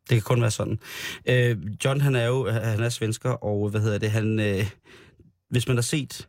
Det 0.10 0.16
kan 0.16 0.22
kun 0.22 0.42
være 0.42 0.52
sådan. 0.52 0.80
Øh, 1.26 1.58
John, 1.86 2.02
han 2.02 2.16
er 2.16 2.26
jo 2.26 2.52
han 2.52 2.84
er 2.84 2.90
svensker, 2.90 3.30
og 3.30 3.70
hvad 3.70 3.82
hedder 3.82 3.98
det, 3.98 4.12
han... 4.12 4.40
Øh, 4.40 4.70
hvis 5.50 5.68
man 5.68 5.78
har 5.78 5.82
set 5.82 6.28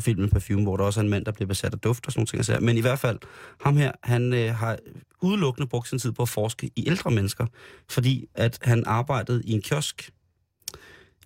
filmen 0.00 0.30
Perfume, 0.30 0.62
hvor 0.62 0.76
der 0.76 0.84
også 0.84 1.00
er 1.00 1.04
en 1.04 1.10
mand, 1.10 1.24
der 1.24 1.32
bliver 1.32 1.46
besat 1.48 1.74
af 1.74 1.80
duft 1.80 2.06
og 2.06 2.12
sådan 2.12 2.20
nogle 2.20 2.26
ting. 2.26 2.38
Altså. 2.38 2.58
Men 2.60 2.76
i 2.76 2.80
hvert 2.80 2.98
fald, 2.98 3.18
ham 3.60 3.76
her, 3.76 3.92
han 4.02 4.32
øh, 4.32 4.54
har 4.54 4.78
udelukkende 5.22 5.68
brugt 5.68 5.88
sin 5.88 5.98
tid 5.98 6.12
på 6.12 6.22
at 6.22 6.28
forske 6.28 6.70
i 6.76 6.84
ældre 6.86 7.10
mennesker, 7.10 7.46
fordi 7.90 8.26
at 8.34 8.58
han 8.62 8.84
arbejdede 8.86 9.42
i 9.44 9.52
en 9.52 9.62
kiosk 9.62 10.10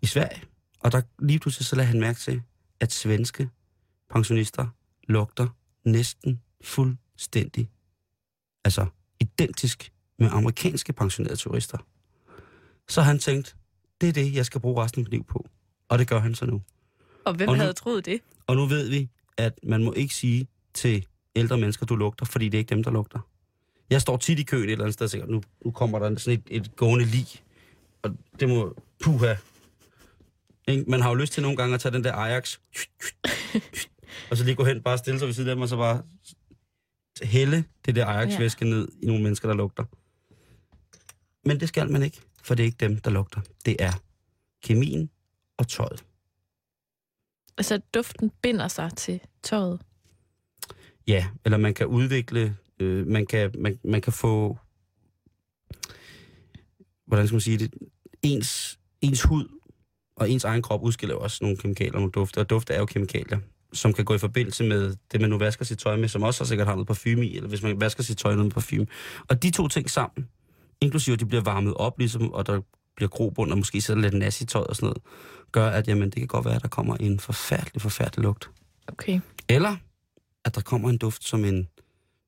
i 0.03 0.07
Sverige, 0.07 0.43
og 0.81 0.93
der 0.93 1.03
lige 1.19 1.39
pludselig 1.39 1.67
så 1.67 1.77
lader 1.77 1.89
han 1.89 2.01
mærke 2.01 2.21
til, 2.21 2.43
at 2.81 2.93
svenske 2.93 3.49
pensionister 4.11 4.67
lugter 5.09 5.49
næsten 5.85 6.41
fuldstændig, 6.65 7.69
altså 8.65 8.87
identisk 9.21 9.93
med 10.19 10.29
amerikanske 10.33 10.93
pensionerede 10.93 11.37
turister. 11.37 11.79
Så 12.89 13.03
han 13.03 13.19
tænkt, 13.19 13.57
det 14.01 14.09
er 14.09 14.13
det, 14.13 14.35
jeg 14.35 14.47
skal 14.47 14.61
bruge 14.61 14.83
resten 14.85 15.01
af 15.01 15.05
mit 15.05 15.11
liv 15.11 15.25
på. 15.25 15.47
Og 15.89 15.99
det 15.99 16.09
gør 16.09 16.19
han 16.19 16.35
så 16.35 16.47
nu. 16.47 16.63
Og 17.25 17.35
hvem 17.35 17.49
Og 17.49 17.55
nu- 17.55 17.61
havde 17.61 17.73
troet 17.73 18.07
det? 18.07 18.21
Og 18.47 18.57
nu 18.57 18.67
ved 18.67 18.89
vi, 18.89 19.09
at 19.37 19.59
man 19.63 19.85
må 19.85 19.93
ikke 19.93 20.15
sige 20.15 20.47
til 20.75 21.07
ældre 21.37 21.59
mennesker, 21.59 21.87
du 21.87 21.97
lugter, 21.97 22.27
fordi 22.27 22.49
det 22.49 22.55
er 22.55 22.59
ikke 22.59 22.75
dem, 22.75 22.83
der 22.85 22.91
lugter. 22.91 23.19
Jeg 23.91 24.01
står 24.01 24.17
tit 24.17 24.39
i 24.39 24.43
køen 24.43 24.65
et 24.65 24.71
eller 24.73 24.85
andet 24.85 24.95
sted 24.95 25.07
og 25.07 25.11
tænker, 25.11 25.27
nu, 25.29 25.43
nu 25.65 25.71
kommer 25.71 25.99
der 25.99 26.19
sådan 26.19 26.43
et, 26.51 26.57
et 26.63 26.77
gående 26.77 27.05
lig. 27.05 27.27
Og 28.03 28.17
det 28.41 28.49
må... 28.49 28.75
Puha. 29.05 29.35
Man 30.87 31.01
har 31.01 31.09
jo 31.09 31.15
lyst 31.15 31.33
til 31.33 31.43
nogle 31.43 31.57
gange 31.57 31.75
at 31.75 31.81
tage 31.81 31.93
den 31.93 32.05
der 32.05 32.13
Ajax, 32.13 32.59
og 34.31 34.37
så 34.37 34.45
lige 34.45 34.55
gå 34.55 34.65
hen, 34.65 34.83
bare 34.83 34.99
stille 34.99 35.19
sig 35.19 35.27
ved 35.27 35.35
siden 35.35 35.49
af 35.51 35.55
dem, 35.57 35.63
og 35.63 35.69
så 35.69 35.77
bare 35.77 36.03
hælde 37.23 37.65
det 37.87 37.95
der 37.95 38.07
Ajax-væske 38.07 38.65
ned 38.65 38.89
i 39.03 39.07
nogle 39.07 39.23
mennesker, 39.23 39.49
der 39.49 39.55
lugter. 39.55 39.85
Men 41.47 41.61
det 41.61 41.69
skal 41.69 41.91
man 41.91 42.03
ikke, 42.03 42.21
for 42.43 42.55
det 42.55 42.63
er 42.63 42.67
ikke 42.67 42.77
dem, 42.81 42.97
der 42.97 43.11
lugter. 43.11 43.41
Det 43.65 43.77
er 43.79 43.93
kemien 44.63 45.11
og 45.57 45.69
tøjet. 45.69 46.05
Altså 47.59 47.81
duften 47.95 48.31
binder 48.43 48.69
sig 48.69 48.91
til 48.97 49.21
tøjet. 49.43 49.81
Ja, 51.07 51.27
eller 51.45 51.59
man 51.59 51.75
kan 51.75 51.87
udvikle, 51.87 52.57
øh, 52.81 53.07
man, 53.07 53.27
kan, 53.27 53.55
man, 53.59 53.79
man 53.85 54.01
kan 54.01 54.13
få, 54.13 54.59
hvordan 57.07 57.27
skal 57.27 57.35
man 57.35 57.41
sige 57.41 57.59
det, 57.59 57.75
ens, 58.23 58.79
ens 59.01 59.23
hud 59.23 59.49
og 60.17 60.31
ens 60.31 60.45
egen 60.45 60.63
krop 60.63 60.83
udskiller 60.83 61.15
jo 61.15 61.21
også 61.21 61.39
nogle 61.45 61.57
kemikalier 61.57 61.93
og 61.93 62.01
nogle 62.01 62.13
dufte, 62.13 62.39
og 62.39 62.51
dufte 62.51 62.75
er 62.75 62.79
jo 62.79 62.87
kemikalier, 62.87 63.39
som 63.73 63.93
kan 63.93 64.05
gå 64.05 64.15
i 64.15 64.19
forbindelse 64.19 64.65
med 64.65 64.95
det, 65.13 65.21
man 65.21 65.31
nu 65.31 65.39
vasker 65.39 65.65
sit 65.65 65.79
tøj 65.79 65.97
med, 65.97 66.09
som 66.09 66.23
også 66.23 66.45
har 66.45 66.47
sikkert 66.47 66.67
har 66.67 66.75
noget 66.75 66.87
parfume 66.87 67.27
i, 67.27 67.37
eller 67.37 67.49
hvis 67.49 67.63
man 67.63 67.81
vasker 67.81 68.03
sit 68.03 68.19
tøj 68.19 68.31
med 68.31 68.37
noget 68.37 68.55
parfume. 68.55 68.87
Og 69.29 69.43
de 69.43 69.51
to 69.51 69.69
ting 69.69 69.91
sammen, 69.91 70.29
inklusive 70.87 71.15
at 71.15 71.21
de 71.21 71.27
bliver 71.27 71.43
varmet 71.43 71.75
op, 71.75 71.99
ligesom, 71.99 72.33
og 72.33 72.47
der 72.47 72.61
bliver 72.97 73.09
grobund, 73.09 73.51
og 73.53 73.59
måske 73.59 73.81
sidder 73.81 74.01
lidt 74.01 74.15
nas 74.15 74.41
i 74.41 74.47
tøjet 74.47 74.67
og 74.67 74.77
sådan 74.77 74.87
noget, 74.87 75.03
gør, 75.53 75.69
at 75.71 75.89
jamen, 75.89 76.11
det 76.11 76.15
kan 76.17 76.27
godt 76.27 76.45
være, 76.45 76.55
at 76.55 76.63
der 76.63 76.69
kommer 76.69 76.97
en 76.97 77.21
forfærdelig, 77.21 77.83
forfærdelig 77.83 78.23
lugt. 78.23 78.51
Okay. 78.89 79.21
Eller 79.49 79.77
at 80.45 80.55
der 80.55 80.61
kommer 80.61 80.91
en 80.91 80.99
duft 80.99 81.25
som 81.25 81.45
en 81.45 81.69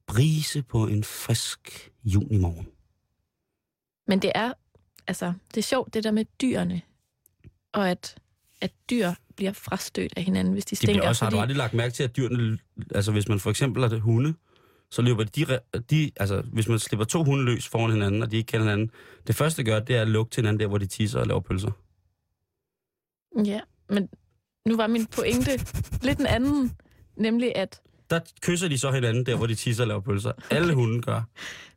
brise 0.07 0.62
på 0.62 0.87
en 0.87 1.05
frisk 1.05 1.90
junimorgen. 2.05 2.68
Men 4.07 4.23
det 4.23 4.33
er, 4.35 4.53
altså, 5.07 5.33
det 5.55 5.57
er 5.57 5.62
sjovt, 5.62 5.94
det 5.94 6.05
der 6.05 6.11
med 6.11 6.25
dyrene, 6.40 6.81
og 7.73 7.90
at, 7.90 8.16
at 8.61 8.73
dyr 8.90 9.12
bliver 9.37 9.53
frastødt 9.53 10.12
af 10.16 10.23
hinanden, 10.25 10.53
hvis 10.53 10.64
de 10.64 10.71
De 10.71 10.77
stinker. 10.77 10.94
bliver 10.94 11.09
også, 11.09 11.25
har 11.25 11.31
du 11.31 11.35
fordi- 11.35 11.42
aldrig 11.42 11.57
lagt 11.57 11.75
mærke 11.75 11.94
til, 11.94 12.03
at 12.03 12.16
dyrene, 12.16 12.59
altså 12.94 13.12
hvis 13.12 13.29
man 13.29 13.40
for 13.40 13.51
eksempel 13.51 13.83
er 13.83 13.88
det 13.88 14.01
hunde, 14.01 14.35
så 14.90 15.03
løber 15.03 15.24
de, 15.24 15.59
de, 15.90 16.11
altså 16.16 16.40
hvis 16.53 16.68
man 16.68 16.79
slipper 16.79 17.05
to 17.05 17.24
hunde 17.24 17.44
løs 17.44 17.68
foran 17.68 17.90
hinanden, 17.90 18.22
og 18.22 18.31
de 18.31 18.37
ikke 18.37 18.46
kender 18.46 18.64
hinanden, 18.64 18.90
det 19.27 19.35
første, 19.35 19.62
de 19.62 19.66
gør, 19.66 19.81
det 19.81 19.96
er 19.96 20.03
at 20.03 20.09
lugte 20.09 20.35
til 20.35 20.40
hinanden 20.40 20.61
der, 20.61 20.66
hvor 20.66 20.79
de 20.79 20.87
tisser 20.87 21.20
og 21.20 21.27
laver 21.27 21.40
pølser. 21.40 21.70
Ja, 23.44 23.61
men 23.88 24.09
nu 24.66 24.77
var 24.77 24.87
min 24.87 25.07
pointe 25.07 25.51
lidt 26.03 26.18
en 26.18 26.27
anden, 26.27 26.72
nemlig 27.16 27.57
at, 27.57 27.81
Der 28.11 28.20
kysser 28.42 28.68
de 28.68 28.79
så 28.79 28.90
hinanden 28.90 29.27
der, 29.27 29.37
hvor 29.37 29.46
de 29.46 29.55
tisser 29.55 29.85
og 29.85 29.88
laver 29.88 30.01
pølser. 30.01 30.33
Alle 30.51 30.74
hunde 30.74 31.03
gør. 31.03 31.22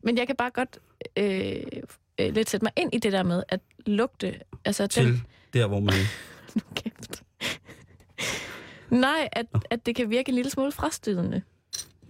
men 0.03 0.17
jeg 0.17 0.27
kan 0.27 0.35
bare 0.35 0.51
godt 0.51 0.79
øh, 1.17 1.63
øh, 2.19 2.33
lidt 2.33 2.49
sætte 2.49 2.63
mig 2.65 2.71
ind 2.77 2.93
i 2.93 2.97
det 2.97 3.11
der 3.11 3.23
med 3.23 3.43
at 3.49 3.59
lugte, 3.85 4.39
altså 4.65 4.87
Til 4.87 5.05
den, 5.05 5.23
der, 5.53 5.67
hvor 5.67 5.79
man... 5.79 5.93
nu 6.55 6.61
kæft. 6.75 7.23
Nej, 8.89 9.29
at, 9.31 9.45
at 9.69 9.85
det 9.85 9.95
kan 9.95 10.09
virke 10.09 10.29
en 10.29 10.35
lille 10.35 10.51
smule 10.51 10.71
frastødende, 10.71 11.41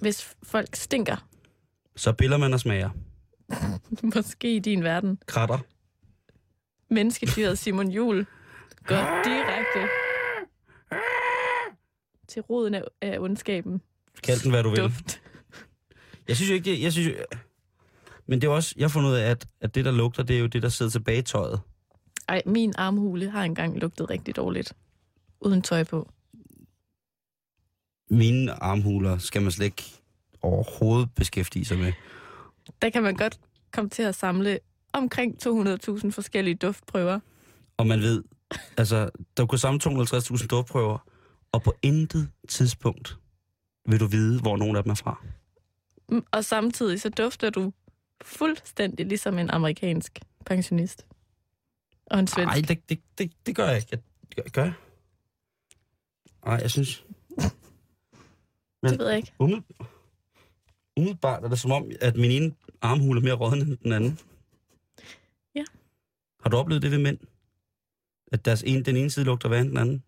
hvis 0.01 0.35
folk 0.43 0.75
stinker. 0.75 1.27
Så 1.95 2.13
biller 2.13 2.37
man 2.37 2.53
og 2.53 2.59
smager. 2.59 2.89
Måske 4.15 4.55
i 4.55 4.59
din 4.59 4.83
verden. 4.83 5.19
Kratter. 5.25 5.59
Menneskedyret 6.89 7.57
Simon 7.57 7.91
Jul 7.91 8.25
går 8.85 9.21
direkte 9.25 9.89
til 12.27 12.41
roden 12.41 12.73
af, 12.73 12.83
af 13.01 13.19
ondskaben. 13.19 13.81
Kald 14.23 14.39
den, 14.39 14.51
hvad 14.51 14.63
du 14.63 14.69
vil. 14.69 14.79
Duft. 14.79 15.21
Jeg 16.27 16.35
synes 16.35 16.49
jo 16.49 16.55
ikke, 16.55 16.71
det, 16.71 16.81
jeg 16.81 16.91
synes 16.91 17.07
jo, 17.07 17.13
men 18.27 18.41
det 18.41 18.47
er 18.47 18.51
også, 18.51 18.75
jeg 18.77 18.83
har 18.83 18.89
fundet 18.89 19.09
ud 19.09 19.15
af, 19.15 19.29
at, 19.29 19.47
at 19.61 19.75
det, 19.75 19.85
der 19.85 19.91
lugter, 19.91 20.23
det 20.23 20.35
er 20.35 20.39
jo 20.39 20.47
det, 20.47 20.63
der 20.63 20.69
sidder 20.69 20.91
tilbage 20.91 21.17
i 21.19 21.21
tøjet. 21.21 21.61
Ej, 22.27 22.41
min 22.45 22.73
armhule 22.77 23.29
har 23.29 23.43
engang 23.43 23.79
lugtet 23.79 24.09
rigtig 24.09 24.35
dårligt. 24.35 24.73
Uden 25.41 25.61
tøj 25.61 25.83
på. 25.83 26.09
Mine 28.11 28.63
armhuler 28.63 29.17
skal 29.17 29.41
man 29.41 29.51
slet 29.51 29.65
ikke 29.65 29.83
overhovedet 30.41 31.09
beskæftige 31.15 31.65
sig 31.65 31.77
med. 31.77 31.93
Der 32.81 32.89
kan 32.89 33.03
man 33.03 33.15
godt 33.15 33.39
komme 33.71 33.89
til 33.89 34.03
at 34.03 34.15
samle 34.15 34.59
omkring 34.93 35.35
200.000 35.47 36.11
forskellige 36.11 36.55
duftprøver. 36.55 37.19
Og 37.77 37.87
man 37.87 37.99
ved, 37.99 38.23
altså, 38.77 39.09
der 39.37 39.45
kunne 39.45 39.59
samle 39.59 39.79
250.000 39.85 40.47
duftprøver, 40.47 40.97
og 41.51 41.63
på 41.63 41.73
intet 41.81 42.29
tidspunkt 42.47 43.17
vil 43.85 43.99
du 43.99 44.05
vide, 44.07 44.41
hvor 44.41 44.57
nogen 44.57 44.75
af 44.75 44.83
dem 44.83 44.89
er 44.89 44.95
fra. 44.95 45.23
Mm, 46.09 46.25
Og 46.31 46.45
samtidig 46.45 47.01
så 47.01 47.09
dufter 47.09 47.49
du 47.49 47.73
fuldstændig 48.21 49.05
ligesom 49.05 49.39
en 49.39 49.49
amerikansk 49.49 50.19
pensionist. 50.45 51.05
Og 52.05 52.19
en 52.19 52.27
svensk. 52.27 52.47
Nej, 52.47 52.61
det, 52.67 52.89
det, 52.89 52.99
det, 53.17 53.31
det 53.45 53.55
gør 53.55 53.67
jeg 53.67 53.77
ikke. 53.77 53.87
Jeg, 53.91 54.43
gør, 54.43 54.49
gør 54.49 54.63
jeg? 54.63 54.73
Nej, 56.45 56.55
jeg 56.55 56.71
synes... 56.71 57.05
det 58.89 58.99
ved 58.99 59.07
jeg 59.07 59.17
ikke. 59.17 59.33
Umiddel, 59.39 59.63
umiddelbart 60.97 61.43
er 61.43 61.49
det 61.49 61.59
som 61.59 61.71
om, 61.71 61.85
at 62.01 62.15
min 62.15 62.31
ene 62.31 62.53
armhule 62.81 63.19
er 63.19 63.23
mere 63.23 63.33
rådden 63.33 63.61
end 63.67 63.77
den 63.77 63.91
anden. 63.91 64.19
Ja. 65.55 65.63
Har 66.43 66.49
du 66.49 66.57
oplevet 66.57 66.81
det 66.81 66.91
ved 66.91 66.97
mænd? 66.97 67.17
At 68.31 68.45
deres 68.45 68.63
en, 68.63 68.85
den 68.85 68.97
ene 68.97 69.09
side 69.09 69.25
lugter 69.25 69.49
værre 69.49 69.61
end 69.61 69.69
den 69.69 69.77
anden? 69.77 70.03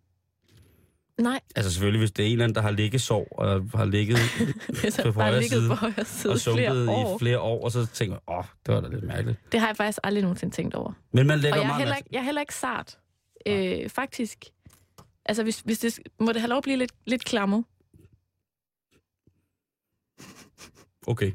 Nej, 1.21 1.39
Altså 1.55 1.71
selvfølgelig, 1.71 1.99
hvis 1.99 2.11
det 2.11 2.23
er 2.23 2.27
en 2.27 2.31
eller 2.31 2.43
anden, 2.43 2.55
der 2.55 2.61
har 2.61 2.71
ligget 2.71 3.01
sov 3.01 3.27
og 3.31 3.69
har 3.75 3.85
ligget 3.85 4.17
hvis 4.81 4.99
På 5.03 5.11
højre 5.11 5.39
ligget 5.39 5.49
side 5.49 5.67
på 5.69 5.75
højre 5.75 6.05
side 6.05 6.33
og 6.33 6.95
år. 6.95 7.15
i 7.15 7.19
flere 7.19 7.39
år, 7.39 7.63
og 7.63 7.71
så 7.71 7.85
tænker 7.85 8.17
åh, 8.27 8.43
det 8.65 8.73
var 8.75 8.81
da 8.81 8.87
lidt 8.87 9.03
mærkeligt. 9.03 9.39
Det 9.51 9.59
har 9.59 9.67
jeg 9.67 9.77
faktisk 9.77 9.99
aldrig 10.03 10.21
nogensinde 10.23 10.55
tænkt 10.55 10.75
over. 10.75 10.93
Men 11.11 11.27
man 11.27 11.39
lægger 11.39 11.59
Og 11.59 11.63
jeg 11.63 11.63
er, 11.63 11.67
meget 11.67 11.79
heller 11.81 11.95
ikke, 11.95 12.09
jeg 12.11 12.19
er 12.19 12.23
heller 12.23 12.41
ikke 12.41 12.55
sart. 12.55 12.97
Øh, 13.45 13.89
faktisk. 13.89 14.45
Altså, 15.25 15.43
hvis, 15.43 15.59
hvis 15.59 15.79
det, 15.79 15.99
må 16.19 16.31
det 16.31 16.41
have 16.41 16.49
lov 16.49 16.57
at 16.57 16.63
blive 16.63 16.77
lidt, 16.77 16.91
lidt 17.05 17.25
klammer, 17.25 17.63
Okay. 21.07 21.31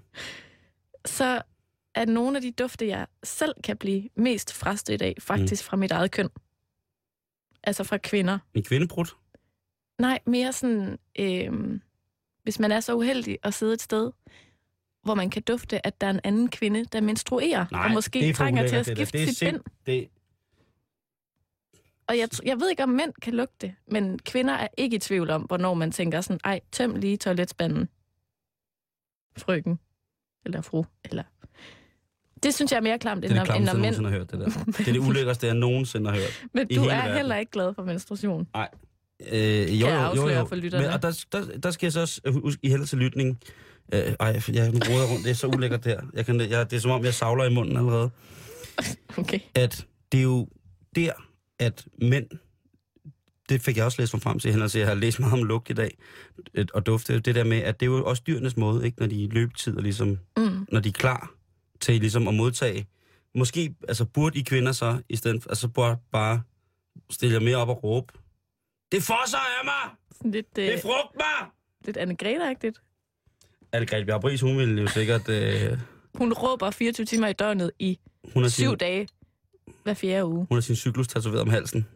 så 1.07 1.43
er 1.95 2.05
nogle 2.05 2.37
af 2.37 2.43
de 2.43 2.51
dufte, 2.53 2.87
jeg 2.89 3.07
selv 3.25 3.55
kan 3.65 3.77
blive 3.77 4.09
mest 4.17 4.55
frastødt 4.55 5.03
af, 5.03 5.15
faktisk 5.21 5.65
mm. 5.65 5.67
fra 5.69 5.77
mit 5.77 5.91
eget 5.91 6.11
køn. 6.11 6.29
Altså 7.65 7.85
fra 7.85 7.97
kvinder. 7.99 8.39
En 8.55 8.63
kvindebrud? 8.65 9.07
Nej, 9.99 10.19
mere 10.27 10.53
sådan, 10.53 10.99
øh, 11.19 11.81
hvis 12.43 12.59
man 12.59 12.73
er 12.73 12.81
så 12.81 12.95
uheldig 12.95 13.39
at 13.43 13.55
sidde 13.55 13.73
et 13.75 13.83
sted, 13.83 14.11
hvor 15.03 15.15
man 15.15 15.31
kan 15.31 15.43
dufte, 15.43 15.87
at 15.87 16.01
der 16.01 16.07
er 16.07 16.11
en 16.11 16.21
anden 16.25 16.49
kvinde, 16.51 16.85
der 16.85 17.01
menstruerer, 17.01 17.67
Nej, 17.73 17.85
og 17.85 17.91
måske 17.91 18.29
er 18.29 18.35
trænger 18.35 18.69
til 18.69 18.77
at 18.77 18.87
skifte 18.87 19.19
Det 19.19 19.29
er 19.29 19.33
sit 19.33 19.47
bind. 19.49 19.57
sim- 19.61 19.83
Det, 19.87 20.09
Og 22.07 22.19
jeg, 22.19 22.29
jeg 22.45 22.61
ved 22.61 22.71
ikke, 22.71 22.83
om 22.83 22.89
mænd 22.89 23.13
kan 23.23 23.35
lugte 23.35 23.67
det, 23.67 23.75
men 23.87 24.19
kvinder 24.19 24.55
er 24.55 24.69
ikke 24.77 24.97
i 24.97 24.99
tvivl 24.99 25.31
om, 25.31 25.43
hvornår 25.43 25.75
man 25.75 25.93
tænker 25.93 26.21
sådan, 26.21 26.41
ej, 26.45 26.61
tøm 26.73 26.95
lige 26.97 27.17
toiletspanden. 27.17 27.89
Frøken. 29.39 29.79
Eller 30.45 30.61
fru. 30.61 30.85
Eller... 31.05 31.23
Det 32.43 32.55
synes 32.55 32.73
jeg 32.73 32.77
er 32.77 32.83
mere 32.83 32.99
klamt, 32.99 33.23
det 33.23 33.33
er 33.33 33.41
end, 33.41 33.49
det 33.49 33.57
end 33.57 33.67
jeg 33.67 33.75
mænd. 33.75 33.83
nogensinde 33.83 34.11
har 34.11 34.17
hørt, 34.19 34.31
det 34.31 34.41
der. 34.41 34.47
Det 34.79 34.89
er 34.89 34.93
det 34.93 34.99
ulækkerste, 34.99 35.47
jeg 35.47 35.55
nogensinde 35.55 36.11
har 36.11 36.17
hørt. 36.17 36.45
Men 36.55 36.69
du 36.69 36.83
er 36.83 36.87
verden. 36.87 37.17
heller 37.17 37.37
ikke 37.37 37.53
glad 37.53 37.75
for 37.75 37.83
menstruation. 37.83 38.49
Øh, 39.33 39.81
jo, 39.81 39.87
jeg 39.87 40.13
jo, 40.17 40.23
jo, 40.23 40.29
jo. 40.29 40.45
for 40.45 40.57
lytterne? 40.57 40.85
Men, 40.85 40.95
og 40.95 41.03
der, 41.03 41.25
der, 41.33 41.59
der 41.59 41.71
skal 41.71 41.87
jeg 41.87 41.93
så 41.93 42.01
også 42.01 42.21
huske 42.43 42.61
i 42.63 42.69
hændelse 42.69 42.97
til 42.97 42.99
lytning. 42.99 43.41
Øh, 43.95 44.01
ej, 44.21 44.41
jeg 44.53 44.71
nu 44.73 44.79
roder 44.79 45.13
rundt. 45.13 45.25
Det 45.25 45.31
er 45.31 45.35
så 45.35 45.47
ulækkert 45.47 45.85
der. 45.85 46.01
Jeg 46.15 46.27
kan, 46.27 46.41
jeg, 46.41 46.71
det 46.71 46.77
er 46.77 46.81
som 46.81 46.91
om, 46.91 47.05
jeg 47.05 47.15
savler 47.15 47.45
i 47.45 47.55
munden 47.55 47.77
allerede. 47.77 48.11
Okay. 49.19 49.41
at 49.55 49.87
det 50.13 50.19
er 50.19 50.23
jo 50.23 50.49
der, 50.97 51.13
at 51.59 51.87
mænd, 52.03 52.27
det 53.49 53.61
fik 53.63 53.77
jeg 53.77 53.85
også 53.85 54.03
læst 54.03 54.15
mig 54.15 54.23
frem 54.23 54.39
til, 54.39 54.51
henholds, 54.51 54.77
jeg 54.77 54.87
har 54.87 54.95
læst 54.95 55.21
meget 55.21 55.33
om 55.33 55.45
lugt 55.45 55.71
i 55.71 55.73
dag, 55.73 55.99
og 56.75 56.87
dufte, 56.87 57.21
det 57.21 57.35
der 57.35 57.45
med, 57.45 57.59
at 57.59 57.81
det 57.81 57.87
er 57.87 57.91
jo 57.91 58.05
også 58.05 58.23
dyrenes 58.27 58.57
måde, 58.57 58.87
ikke, 58.87 59.01
når 59.01 59.07
de 59.07 59.25
er 59.25 59.29
og 59.77 59.83
ligesom, 59.83 60.19
Mm. 60.37 60.67
når 60.73 60.81
de 60.81 60.89
er 60.89 60.93
klar 60.93 61.31
til 61.81 62.01
ligesom 62.01 62.29
at 62.29 62.35
modtage. 62.35 62.87
Måske, 63.35 63.75
altså 63.89 64.05
burde 64.05 64.39
I 64.39 64.43
kvinder 64.43 64.73
så, 64.73 65.03
i 65.09 65.17
stedet 65.17 65.43
for, 65.43 65.51
altså 65.51 65.69
burde 65.69 65.97
bare 66.13 66.43
stille 67.11 67.35
jer 67.35 67.41
mere 67.41 67.57
op 67.57 67.69
og 67.69 67.85
råbe, 67.85 68.13
det 68.93 69.03
fosser 69.03 69.39
af 69.39 69.65
mig! 69.65 70.33
Lidt, 70.33 70.47
øh, 70.59 70.73
Befrugt 70.75 71.15
mig! 71.17 71.49
lidt 71.85 71.97
anne 71.97 72.17
agtigt 72.51 72.81
Anne-Grethe 73.77 74.05
Bjarbris, 74.05 74.41
hun 74.41 74.59
ville 74.59 74.83
jo 74.83 74.89
sikkert, 74.89 75.29
øh, 75.29 75.79
Hun 76.15 76.33
råber 76.33 76.71
24 76.71 77.05
timer 77.07 77.29
i 77.29 77.33
døgnet 77.33 77.71
i 77.79 77.99
hun 78.35 78.51
syv 78.51 78.69
sin, 78.69 78.79
dage 78.79 79.09
hver 79.83 79.95
fjerde 79.95 80.27
uge. 80.27 80.47
hun 80.51 80.57
har 80.57 80.61
sin 80.61 80.77
cyklus 80.77 81.09
tatoveret 81.09 81.41
om 81.43 81.49
halsen. 81.49 81.87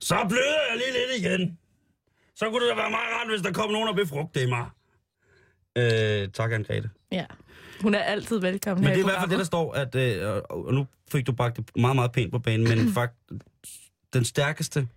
Så 0.00 0.26
bløder 0.28 0.60
jeg 0.70 0.76
lige 0.76 0.92
lidt 0.92 1.24
igen. 1.24 1.58
Så 2.34 2.50
kunne 2.50 2.60
det 2.60 2.70
da 2.70 2.82
være 2.82 2.90
meget 2.90 3.12
rart, 3.12 3.28
hvis 3.28 3.42
der 3.42 3.52
kom 3.52 3.70
nogen 3.70 3.88
og 3.88 3.94
befrugte 3.94 4.46
mig. 4.46 4.66
Øh, 5.76 6.28
tak, 6.28 6.52
Anne-Grethe. 6.52 7.08
Ja. 7.12 7.26
Hun 7.82 7.94
er 7.94 7.98
altid 7.98 8.40
velkommen 8.40 8.84
Men 8.84 8.92
det 8.92 8.98
er 8.98 9.04
i 9.04 9.06
hvert 9.06 9.20
fald 9.20 9.30
det, 9.30 9.38
der 9.38 9.44
står, 9.44 9.72
at, 9.72 9.94
øh, 9.94 10.42
og 10.50 10.74
nu 10.74 10.86
fik 11.12 11.26
du 11.26 11.32
bragt 11.32 11.56
det 11.56 11.70
meget, 11.76 11.96
meget 11.96 12.12
pænt 12.12 12.32
på 12.32 12.38
banen, 12.38 12.68
men 12.68 12.92
fakt, 12.98 13.14
den 14.12 14.24
stærkeste, 14.24 14.88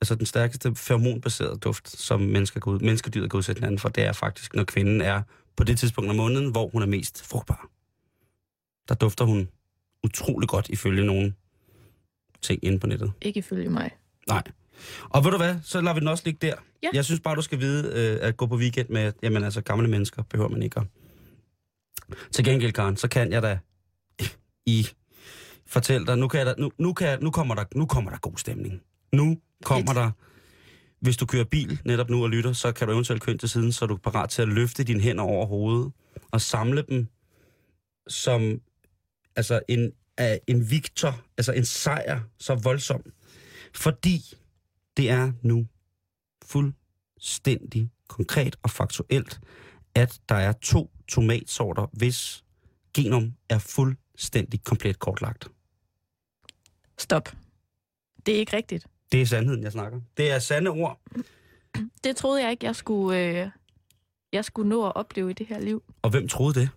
altså 0.00 0.14
den 0.14 0.26
stærkeste 0.26 0.74
feromonbaserede 0.74 1.58
duft, 1.58 1.88
som 1.88 2.20
mennesker 2.20 2.60
kan 2.60 2.72
ud, 2.72 2.78
menneskedyret 2.78 3.30
kan 3.30 3.38
udsætte 3.38 3.60
hinanden 3.60 3.78
for, 3.78 3.88
det 3.88 4.04
er 4.04 4.12
faktisk, 4.12 4.54
når 4.54 4.64
kvinden 4.64 5.00
er 5.00 5.22
på 5.56 5.64
det 5.64 5.78
tidspunkt 5.78 6.10
af 6.10 6.16
måneden, 6.16 6.50
hvor 6.50 6.68
hun 6.68 6.82
er 6.82 6.86
mest 6.86 7.26
frugtbar. 7.26 7.68
Der 8.88 8.94
dufter 8.94 9.24
hun 9.24 9.48
utrolig 10.04 10.48
godt, 10.48 10.68
ifølge 10.68 11.06
nogle 11.06 11.34
ting 12.42 12.64
inde 12.64 12.78
på 12.78 12.86
nettet. 12.86 13.12
Ikke 13.22 13.38
ifølge 13.38 13.70
mig. 13.70 13.90
Nej. 14.28 14.42
Og 15.10 15.24
ved 15.24 15.30
du 15.30 15.36
hvad, 15.36 15.56
så 15.62 15.80
lader 15.80 15.94
vi 15.94 16.00
den 16.00 16.08
også 16.08 16.22
ligge 16.26 16.46
der. 16.46 16.54
Ja. 16.82 16.88
Jeg 16.92 17.04
synes 17.04 17.20
bare, 17.20 17.36
du 17.36 17.42
skal 17.42 17.60
vide, 17.60 17.92
øh, 17.94 18.28
at 18.28 18.36
gå 18.36 18.46
på 18.46 18.56
weekend 18.56 18.88
med, 18.88 19.12
jamen 19.22 19.44
altså 19.44 19.60
gamle 19.60 19.88
mennesker, 19.88 20.22
behøver 20.22 20.50
man 20.50 20.62
ikke 20.62 20.80
at. 20.80 20.86
Til 22.32 22.44
gengæld, 22.44 22.72
Karen, 22.72 22.96
så 22.96 23.08
kan 23.08 23.32
jeg 23.32 23.42
da 23.42 23.58
i 24.66 24.88
fortælle 25.66 26.06
dig, 26.06 26.18
nu, 26.18 26.28
kan 26.28 26.38
jeg 26.38 26.46
da, 26.46 26.54
nu, 26.58 26.70
nu, 26.78 26.92
kan 26.92 27.22
nu, 27.22 27.30
kommer 27.30 27.54
der, 27.54 27.64
nu 27.74 27.86
kommer 27.86 28.10
der 28.10 28.18
god 28.18 28.36
stemning. 28.36 28.82
Nu 29.12 29.38
kommer 29.64 29.92
Fedt. 29.92 29.96
der, 29.96 30.10
hvis 31.00 31.16
du 31.16 31.26
kører 31.26 31.44
bil 31.44 31.80
netop 31.84 32.10
nu 32.10 32.22
og 32.22 32.30
lytter, 32.30 32.52
så 32.52 32.72
kan 32.72 32.86
du 32.86 32.92
eventuelt 32.92 33.22
køre 33.22 33.32
ind 33.32 33.38
til 33.38 33.48
siden, 33.48 33.72
så 33.72 33.84
er 33.84 33.86
du 33.86 33.96
parat 33.96 34.30
til 34.30 34.42
at 34.42 34.48
løfte 34.48 34.84
dine 34.84 35.00
hænder 35.00 35.24
over 35.24 35.46
hovedet 35.46 35.92
og 36.30 36.40
samle 36.40 36.84
dem 36.88 37.06
som 38.08 38.60
altså 39.36 39.60
en, 39.68 39.92
uh, 40.20 40.36
en 40.46 40.70
victor, 40.70 41.22
altså 41.38 41.52
en 41.52 41.64
sejr, 41.64 42.20
så 42.38 42.54
voldsom. 42.54 43.02
Fordi 43.74 44.34
det 44.96 45.10
er 45.10 45.32
nu 45.42 45.66
fuldstændig 46.44 47.90
konkret 48.08 48.56
og 48.62 48.70
faktuelt, 48.70 49.40
at 49.94 50.20
der 50.28 50.34
er 50.34 50.52
to 50.52 50.90
tomatsorter, 51.08 51.86
hvis 51.92 52.44
genom 52.94 53.32
er 53.48 53.58
fuldstændig 53.58 54.64
komplet 54.64 54.98
kortlagt. 54.98 55.48
Stop. 56.98 57.28
Det 58.26 58.34
er 58.34 58.38
ikke 58.38 58.56
rigtigt. 58.56 58.86
Det 59.12 59.22
er 59.22 59.26
sandheden, 59.26 59.62
jeg 59.62 59.72
snakker. 59.72 60.00
Det 60.16 60.30
er 60.30 60.38
sande 60.38 60.70
ord. 60.70 61.00
Det 62.04 62.16
troede 62.16 62.42
jeg 62.42 62.50
ikke, 62.50 62.66
jeg 62.66 62.76
skulle, 62.76 63.18
øh, 63.18 63.50
jeg 64.32 64.44
skulle 64.44 64.68
nå 64.68 64.86
at 64.86 64.96
opleve 64.96 65.30
i 65.30 65.32
det 65.32 65.46
her 65.46 65.60
liv. 65.60 65.82
Og 66.02 66.10
hvem 66.10 66.28
troede 66.28 66.60
det? 66.60 66.70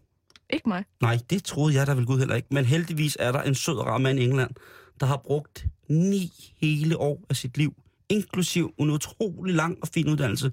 Ikke 0.54 0.70
mig. 0.70 0.86
Nej, 1.02 1.20
det 1.30 1.44
troede 1.44 1.76
jeg 1.76 1.88
da 1.88 1.94
vel 1.94 2.06
Gud 2.06 2.20
heller 2.20 2.36
ikke. 2.36 2.48
Men 2.52 2.66
heldigvis 2.66 3.18
er 3.20 3.32
der 3.32 3.42
en 3.42 3.56
sød 3.56 4.00
mand 4.00 4.20
i 4.20 4.24
England, 4.24 4.52
der 5.00 5.06
har 5.06 5.18
brugt 5.18 5.66
ni 5.90 6.32
hele 6.62 6.98
år 6.98 7.22
af 7.30 7.36
sit 7.36 7.58
liv, 7.58 7.74
inklusiv 8.10 8.74
en 8.78 8.90
utrolig 8.90 9.56
lang 9.56 9.78
og 9.82 9.88
fin 9.88 10.10
uddannelse, 10.10 10.52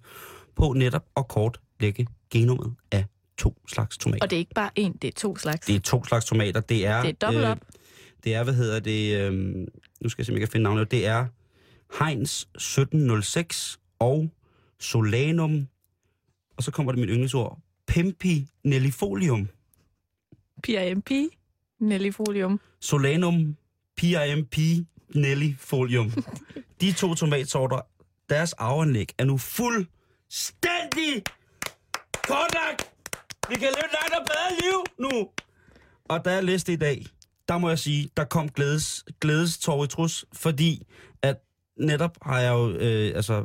på 0.57 0.73
netop 0.73 1.05
at 1.17 1.29
kortlægge 1.29 2.07
genomet 2.31 2.75
af 2.93 3.05
to 3.39 3.63
slags 3.69 3.99
tomater. 3.99 4.25
Og 4.25 4.31
det 4.31 4.37
er 4.37 4.39
ikke 4.41 4.55
bare 4.55 4.71
en, 4.77 4.93
det 4.93 5.09
er 5.09 5.13
to 5.13 5.37
slags. 5.37 5.67
Det 5.67 5.75
er 5.75 5.81
to 5.81 6.05
slags 6.05 6.25
tomater. 6.25 6.61
Det 6.61 6.87
er, 6.87 7.03
Det 7.03 7.09
er 7.09 7.27
dobbelt 7.27 7.45
op. 7.45 7.59
det 8.25 8.35
er, 8.35 8.45
hvad 8.45 8.55
hedder 8.55 8.81
det, 8.81 9.17
øh, 9.21 9.33
nu 10.01 10.09
skal 10.09 10.23
jeg 10.23 10.27
se, 10.27 10.33
om 10.33 10.35
jeg 10.35 10.41
kan 10.41 10.53
finde 10.53 10.65
navnet. 10.65 10.91
Det 10.91 11.07
er 11.07 11.27
Heinz 12.05 12.43
1706 12.43 13.79
og 13.99 14.31
Solanum, 14.81 15.69
og 16.57 16.63
så 16.63 16.71
kommer 16.71 16.93
det 16.93 16.99
mit 17.01 17.09
yndlingsord, 17.11 17.59
Pempi 17.87 18.47
nellifolium. 18.65 19.49
PIMP, 20.63 21.11
Nellifolium. 21.81 22.61
Solanum 22.81 23.57
PIMP 23.97 24.57
nellifolium. 25.15 26.13
De 26.81 26.93
to 26.93 27.15
tomatsorter, 27.15 27.81
deres 28.29 28.53
arveanlæg 28.53 29.09
er 29.19 29.25
nu 29.25 29.39
fuldstændig 29.39 31.25
kortlagt. 32.13 32.91
Vi 33.49 33.55
kan 33.55 33.63
leve 33.63 33.85
et 33.85 33.93
langt 34.01 34.15
og 34.15 34.27
bedre 34.27 34.51
liv 34.61 35.09
nu. 35.09 35.29
Og 36.05 36.25
da 36.25 36.33
jeg 36.33 36.45
læste 36.45 36.73
i 36.73 36.77
dag, 36.77 37.07
der 37.49 37.59
må 37.59 37.69
jeg 37.69 37.79
sige, 37.79 38.11
der 38.17 38.25
kom 38.25 38.49
glædes, 38.49 39.05
glædes 39.21 39.57
i 39.57 39.61
trus, 39.61 40.25
fordi 40.33 40.87
at 41.23 41.37
netop 41.77 42.19
har 42.23 42.41
jeg 42.41 42.53
jo, 42.53 42.71
øh, 42.71 43.13
altså 43.17 43.45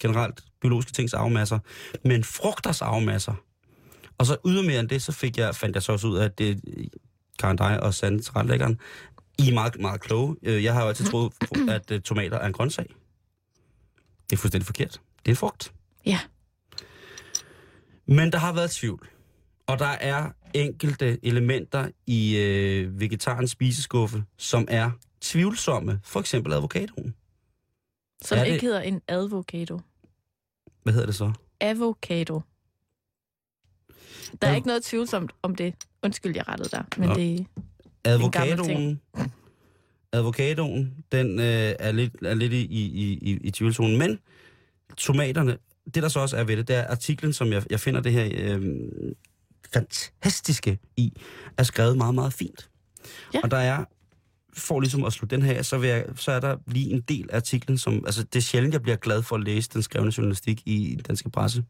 generelt 0.00 0.44
biologiske 0.60 0.92
tings 0.92 1.14
arvemasser, 1.14 1.58
men 2.04 2.24
frugters 2.24 2.82
arvemasser. 2.82 3.34
Og 4.18 4.26
så 4.26 4.36
ydermere 4.46 4.80
end 4.80 4.88
det, 4.88 5.02
så 5.02 5.12
fik 5.12 5.38
jeg, 5.38 5.54
fandt 5.54 5.74
jeg 5.74 5.82
så 5.82 5.92
også 5.92 6.06
ud 6.06 6.16
af, 6.16 6.24
at 6.24 6.38
det, 6.38 6.60
Karen 7.38 7.56
dig 7.56 7.82
og 7.82 7.94
Sande 7.94 8.22
tilrettelæggeren, 8.22 8.78
I 9.38 9.48
er 9.50 9.54
meget, 9.54 9.80
meget 9.80 10.00
kloge. 10.00 10.36
Øh, 10.42 10.64
Jeg 10.64 10.74
har 10.74 10.82
jo 10.82 10.88
altid 10.88 11.04
troet, 11.06 11.32
at 11.68 11.90
øh, 11.90 12.00
tomater 12.00 12.38
er 12.38 12.46
en 12.46 12.52
grøntsag. 12.52 12.86
Det 14.30 14.36
er 14.36 14.40
fuldstændig 14.40 14.66
forkert. 14.66 15.00
Det 15.18 15.26
er 15.26 15.30
en 15.32 15.36
frugt. 15.36 15.72
Ja. 16.06 16.20
Men 18.06 18.32
der 18.32 18.38
har 18.38 18.52
været 18.52 18.70
tvivl. 18.70 19.08
Og 19.66 19.78
der 19.78 19.86
er 19.86 20.30
enkelte 20.54 21.18
elementer 21.26 21.88
i 22.06 22.36
øh, 22.36 23.00
vegetarens 23.00 23.50
spiseskuffe, 23.50 24.24
som 24.38 24.64
er 24.70 24.90
tvivlsomme. 25.20 26.00
For 26.04 26.20
eksempel 26.20 26.52
avocadoen. 26.52 27.14
Som 28.22 28.38
Er 28.38 28.44
det- 28.44 28.52
ikke 28.52 28.66
hedder 28.66 28.80
en 28.80 29.00
advocado. 29.08 29.80
Hvad 30.82 30.92
hedder 30.92 31.06
det 31.06 31.14
så? 31.14 31.32
Avocado. 31.60 32.40
Der 34.42 34.48
er 34.48 34.54
ikke 34.54 34.66
noget 34.66 34.84
tvivlsomt 34.84 35.32
om 35.42 35.56
det. 35.56 35.74
Undskyld, 36.02 36.36
jeg 36.36 36.48
rettede 36.48 36.68
dig. 36.68 36.84
Men 36.96 37.08
Nå. 37.08 37.14
det, 37.14 37.46
gammel 38.04 38.52
Avocadoen, 38.52 39.00
avocadoen 40.12 40.94
den 41.12 41.38
øh, 41.38 41.74
er 41.78 41.92
lidt, 41.92 42.12
er 42.22 42.34
lidt 42.34 42.52
i, 42.52 42.64
i, 42.64 42.82
i, 43.22 43.38
i 43.44 43.50
tvivlzonen. 43.50 43.98
Men 43.98 44.18
tomaterne, 44.96 45.58
det 45.94 46.02
der 46.02 46.08
så 46.08 46.20
også 46.20 46.36
er 46.36 46.44
ved 46.44 46.56
det, 46.56 46.68
det 46.68 46.76
er 46.76 46.86
artiklen, 46.86 47.32
som 47.32 47.52
jeg, 47.52 47.62
jeg 47.70 47.80
finder 47.80 48.00
det 48.00 48.12
her 48.12 48.30
øh, 48.32 48.62
fantastiske 49.72 50.78
i, 50.96 51.12
er 51.58 51.62
skrevet 51.62 51.96
meget, 51.96 52.14
meget 52.14 52.32
fint. 52.32 52.70
Ja. 53.34 53.40
Og 53.42 53.50
der 53.50 53.56
er, 53.56 53.84
for 54.56 54.80
ligesom 54.80 55.04
at 55.04 55.12
slutte 55.12 55.36
den 55.36 55.44
her, 55.44 55.62
så, 55.62 55.78
vil 55.78 55.88
jeg, 55.88 56.04
så 56.16 56.32
er 56.32 56.40
der 56.40 56.56
lige 56.66 56.90
en 56.90 57.00
del 57.00 57.28
af 57.30 57.36
artiklen, 57.36 57.78
som, 57.78 57.94
altså 58.06 58.22
det 58.22 58.36
er 58.36 58.42
sjældent, 58.42 58.74
jeg 58.74 58.82
bliver 58.82 58.96
glad 58.96 59.22
for 59.22 59.36
at 59.36 59.44
læse 59.44 59.70
den 59.72 59.82
skrevne 59.82 60.12
journalistik 60.16 60.62
i 60.66 60.94
den 60.94 61.02
danske 61.02 61.30
presse. 61.30 61.64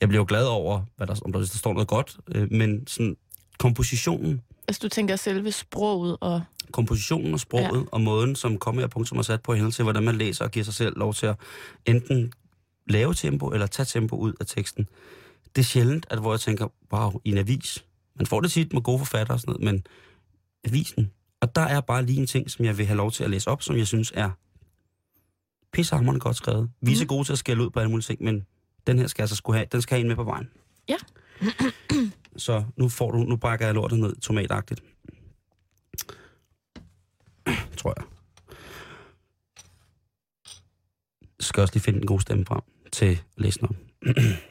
Jeg 0.00 0.08
bliver 0.08 0.20
jo 0.20 0.26
glad 0.28 0.44
over, 0.44 0.82
hvad 0.96 1.06
der, 1.06 1.20
om 1.24 1.32
der, 1.32 1.38
der 1.38 1.46
står 1.46 1.72
noget 1.72 1.88
godt, 1.88 2.16
øh, 2.34 2.52
men 2.52 2.86
sådan 2.86 3.16
kompositionen, 3.58 4.40
altså, 4.68 4.80
du 4.82 4.88
tænker 4.88 5.16
selve 5.16 5.52
sproget 5.52 6.16
og... 6.20 6.42
kompositionen 6.72 7.34
og 7.34 7.40
sproget 7.40 7.80
ja. 7.80 7.86
og 7.92 8.00
måden, 8.00 8.36
som 8.36 8.58
kommer 8.58 8.82
og 8.82 8.90
punktum 8.90 9.18
er 9.18 9.22
sat 9.22 9.42
på 9.42 9.54
henhold 9.54 9.72
til, 9.72 9.82
hvordan 9.82 10.02
man 10.02 10.16
læser 10.16 10.44
og 10.44 10.50
giver 10.50 10.64
sig 10.64 10.74
selv 10.74 10.98
lov 10.98 11.14
til 11.14 11.26
at 11.26 11.36
enten 11.86 12.32
lave 12.88 13.14
tempo 13.14 13.48
eller 13.48 13.66
tage 13.66 13.86
tempo 13.86 14.16
ud 14.16 14.32
af 14.40 14.46
teksten. 14.46 14.88
Det 15.56 15.62
er 15.62 15.66
sjældent, 15.66 16.06
at 16.10 16.18
hvor 16.18 16.32
jeg 16.32 16.40
tænker, 16.40 16.68
wow, 16.92 17.20
i 17.24 17.30
en 17.30 17.38
avis. 17.38 17.84
Man 18.16 18.26
får 18.26 18.40
det 18.40 18.52
tit 18.52 18.72
med 18.72 18.82
gode 18.82 18.98
forfattere 18.98 19.36
og 19.36 19.40
sådan 19.40 19.52
noget, 19.52 19.64
men 19.64 19.86
avisen. 20.64 21.10
Og 21.40 21.54
der 21.54 21.60
er 21.62 21.80
bare 21.80 22.04
lige 22.06 22.20
en 22.20 22.26
ting, 22.26 22.50
som 22.50 22.64
jeg 22.64 22.78
vil 22.78 22.86
have 22.86 22.96
lov 22.96 23.10
til 23.12 23.24
at 23.24 23.30
læse 23.30 23.50
op, 23.50 23.62
som 23.62 23.76
jeg 23.76 23.86
synes 23.86 24.12
er 24.14 24.30
pissehammerende 25.72 26.20
godt 26.20 26.36
skrevet. 26.36 26.70
Vi 26.80 26.92
er 26.92 26.96
så 26.96 27.02
Mhm. 27.02 27.08
gode 27.08 27.24
til 27.24 27.32
at 27.32 27.38
skælde 27.38 27.62
ud 27.64 27.70
på 27.70 27.80
alle 27.80 27.90
mulige 27.90 28.04
ting, 28.04 28.22
men 28.22 28.46
den 28.86 28.98
her 28.98 29.06
skal 29.06 29.22
altså 29.22 29.36
skulle 29.36 29.56
have, 29.56 29.66
den 29.72 29.82
skal 29.82 29.94
have 29.96 30.00
en 30.00 30.08
med 30.08 30.16
på 30.16 30.24
vejen. 30.24 30.48
Ja. 30.88 30.96
så 32.36 32.64
nu 32.76 32.88
får 32.88 33.10
du, 33.10 33.18
nu 33.18 33.36
brækker 33.36 33.66
jeg 33.66 33.74
lortet 33.74 33.98
ned 33.98 34.16
tomatagtigt. 34.16 34.82
Tror 37.76 37.94
jeg. 37.96 38.04
Skal 41.40 41.60
også 41.60 41.74
lige 41.74 41.82
finde 41.82 42.00
en 42.00 42.06
god 42.06 42.20
stemme 42.20 42.44
frem 42.46 42.60
til 42.92 43.06
at 43.06 43.24
læse 43.36 43.60
den 43.60 43.68
op. 43.68 43.76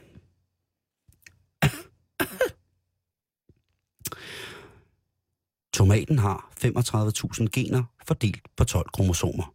Tomaten 5.80 6.20
har 6.20 6.52
35.000 6.66 7.48
gener 7.54 7.84
fordelt 8.08 8.42
på 8.58 8.64
12 8.64 8.90
kromosomer. 8.94 9.54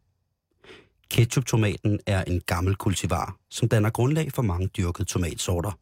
Ketchup-tomaten 1.11 2.01
er 2.07 2.25
en 2.25 2.41
gammel 2.41 2.77
kultivar, 2.77 3.37
som 3.51 3.69
danner 3.69 3.91
grundlag 3.91 4.33
for 4.33 4.43
mange 4.43 4.67
dyrkede 4.67 5.09
tomatsorter. 5.09 5.79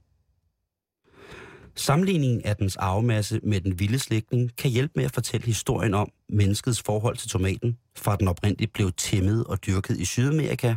Sammenligningen 1.75 2.43
af 2.45 2.57
dens 2.57 2.77
arvemasse 2.77 3.41
med 3.43 3.61
den 3.61 3.79
vilde 3.79 3.99
slægtning 3.99 4.57
kan 4.57 4.71
hjælpe 4.71 4.93
med 4.97 5.05
at 5.05 5.15
fortælle 5.15 5.47
historien 5.47 5.95
om 5.95 6.11
menneskets 6.29 6.83
forhold 6.83 7.17
til 7.17 7.31
tomaten, 7.31 7.79
fra 7.97 8.17
den 8.17 8.29
oprindeligt 8.29 8.73
blev 8.73 8.93
tæmmet 8.93 9.45
og 9.45 9.67
dyrket 9.67 9.99
i 9.99 10.05
Sydamerika, 10.05 10.75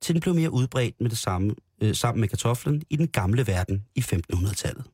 til 0.00 0.14
den 0.14 0.20
blev 0.20 0.34
mere 0.34 0.50
udbredt 0.50 1.00
med 1.00 1.10
det 1.10 1.18
samme, 1.18 1.54
øh, 1.82 1.94
sammen 1.94 2.20
med 2.20 2.28
kartoflen 2.28 2.82
i 2.90 2.96
den 2.96 3.08
gamle 3.08 3.46
verden 3.46 3.84
i 3.94 4.00
1500-tallet. 4.00 4.84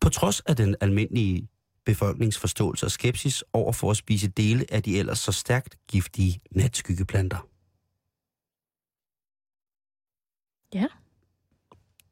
På 0.00 0.08
trods 0.08 0.40
af 0.40 0.56
den 0.56 0.76
almindelige 0.80 1.48
befolkningsforståelse 1.84 2.86
og 2.86 2.90
skepsis 2.90 3.44
over 3.52 3.72
for 3.72 3.90
at 3.90 3.96
spise 3.96 4.28
dele 4.28 4.66
af 4.70 4.82
de 4.82 4.98
ellers 4.98 5.18
så 5.18 5.32
stærkt 5.32 5.78
giftige 5.88 6.40
natskyggeplanter. 6.50 7.48
Ja. 10.74 10.86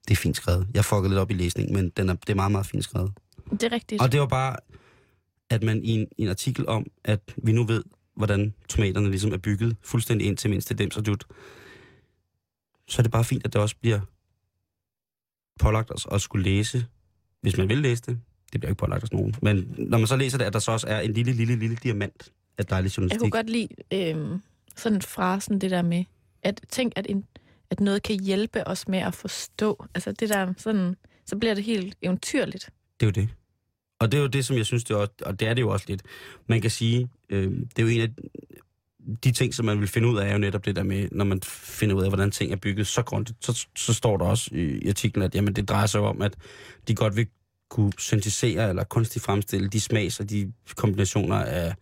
Det 0.09 0.15
er 0.15 0.21
fint 0.21 0.37
skrevet. 0.37 0.69
Jeg 0.75 0.85
fuckede 0.85 1.09
lidt 1.09 1.19
op 1.19 1.31
i 1.31 1.35
læsningen, 1.35 1.75
men 1.75 1.91
den 1.91 2.09
er, 2.09 2.15
det 2.15 2.31
er 2.31 2.35
meget, 2.35 2.53
meget 2.53 2.67
fint 2.67 2.85
skrevet. 2.85 3.13
Det 3.51 3.63
er 3.63 3.73
rigtigt. 3.73 4.03
Og 4.03 4.13
det 4.13 4.21
var 4.21 4.27
bare, 4.27 4.57
at 5.51 5.63
man 5.63 5.85
i 5.85 5.91
en, 5.91 6.09
en 6.19 6.29
artikel 6.29 6.69
om, 6.69 6.87
at 7.05 7.35
vi 7.37 7.53
nu 7.53 7.65
ved, 7.65 7.85
hvordan 8.17 8.55
tomaterne 8.69 9.11
ligesom 9.11 9.33
er 9.33 9.39
bygget 9.39 9.77
fuldstændig 9.83 10.27
ind 10.27 10.37
til 10.37 10.51
mindste 10.51 10.75
dem 10.75 10.91
så 10.91 11.01
dut, 11.01 11.25
så 12.89 13.01
er 13.01 13.03
det 13.03 13.13
bare 13.13 13.25
fint, 13.25 13.45
at 13.45 13.53
det 13.53 13.61
også 13.61 13.77
bliver 13.81 14.01
pålagt 15.61 15.91
os 15.91 16.07
at 16.13 16.21
skulle 16.21 16.45
læse, 16.45 16.87
hvis 17.41 17.57
man 17.57 17.69
vil 17.69 17.79
læse 17.79 18.03
det. 18.03 18.21
Det 18.53 18.61
bliver 18.61 18.71
ikke 18.71 18.79
pålagt 18.79 19.03
os 19.05 19.13
nogen. 19.13 19.35
Men 19.43 19.75
når 19.79 19.99
man 19.99 20.07
så 20.07 20.17
læser 20.17 20.39
det, 20.39 20.45
at 20.45 20.53
der 20.53 20.59
så 20.59 20.73
også 20.73 20.87
er 20.87 21.01
en 21.01 21.13
lille, 21.13 21.33
lille, 21.33 21.57
lille 21.57 21.77
diamant 21.77 22.33
af 22.59 22.67
dejlig 22.67 22.89
Jeg 22.89 22.99
journalistik. 22.99 23.21
kunne 23.21 23.31
godt 23.31 23.51
lide 23.51 23.69
øh, 23.93 24.39
sådan 24.77 25.03
frasen, 25.03 25.61
det 25.61 25.71
der 25.71 25.83
med, 25.83 26.05
at 26.43 26.61
tænk, 26.69 26.93
at, 26.97 27.07
en, 27.09 27.25
at 27.71 27.81
noget 27.81 28.03
kan 28.03 28.21
hjælpe 28.21 28.67
os 28.67 28.89
med 28.89 28.99
at 28.99 29.15
forstå. 29.15 29.87
Altså 29.95 30.13
det 30.13 30.29
der 30.29 30.53
sådan, 30.57 30.97
så 31.27 31.37
bliver 31.37 31.55
det 31.55 31.65
helt 31.65 31.97
eventyrligt. 32.03 32.71
Det 33.01 33.07
er 33.07 33.11
jo 33.11 33.23
det. 33.23 33.29
Og 33.99 34.13
det 34.13 34.19
er 34.19 34.23
jo 34.23 34.29
det, 34.29 34.45
som 34.45 34.57
jeg 34.57 34.67
synes, 34.67 34.85
det 34.85 34.95
er, 34.95 34.99
også, 34.99 35.13
og 35.23 35.41
det 35.41 35.49
er 35.49 35.55
det 35.55 35.63
jo 35.63 35.71
også 35.71 35.85
lidt. 35.89 36.03
Man 36.47 36.61
kan 36.61 36.71
sige, 36.71 37.09
øh, 37.31 37.51
det 37.51 37.79
er 37.79 37.83
jo 37.83 37.89
en 37.89 38.01
af 38.01 38.09
de 39.25 39.33
ting, 39.33 39.55
som 39.55 39.67
man 39.67 39.81
vil 39.81 39.89
finde 39.89 40.09
ud 40.09 40.19
af, 40.19 40.29
er 40.29 40.33
jo 40.33 40.39
netop 40.39 40.65
det 40.65 40.77
der 40.77 40.83
med, 40.83 41.09
når 41.13 41.25
man 41.25 41.41
finder 41.45 41.97
ud 41.97 42.03
af, 42.03 42.11
hvordan 42.11 42.31
ting 42.31 42.53
er 42.53 42.57
bygget 42.57 42.87
så 42.87 43.03
grundigt, 43.03 43.45
så, 43.45 43.67
så 43.77 43.95
står 43.95 44.17
der 44.17 44.25
også 44.25 44.51
i, 44.55 44.79
i 44.79 44.89
artiklen, 44.89 45.23
at 45.23 45.35
jamen, 45.35 45.55
det 45.57 45.69
drejer 45.69 45.87
sig 45.87 46.01
om, 46.01 46.23
at 46.23 46.37
de 46.89 46.95
godt 46.95 47.17
vil 47.17 47.27
kunne 47.71 47.93
syntetisere 47.99 48.69
eller 48.69 48.85
kunstigt 48.85 49.25
fremstille 49.25 49.69
de 49.69 49.81
smags 49.81 50.21
og 50.21 50.31
de 50.31 50.53
kombinationer 50.77 51.37
af, 51.37 51.75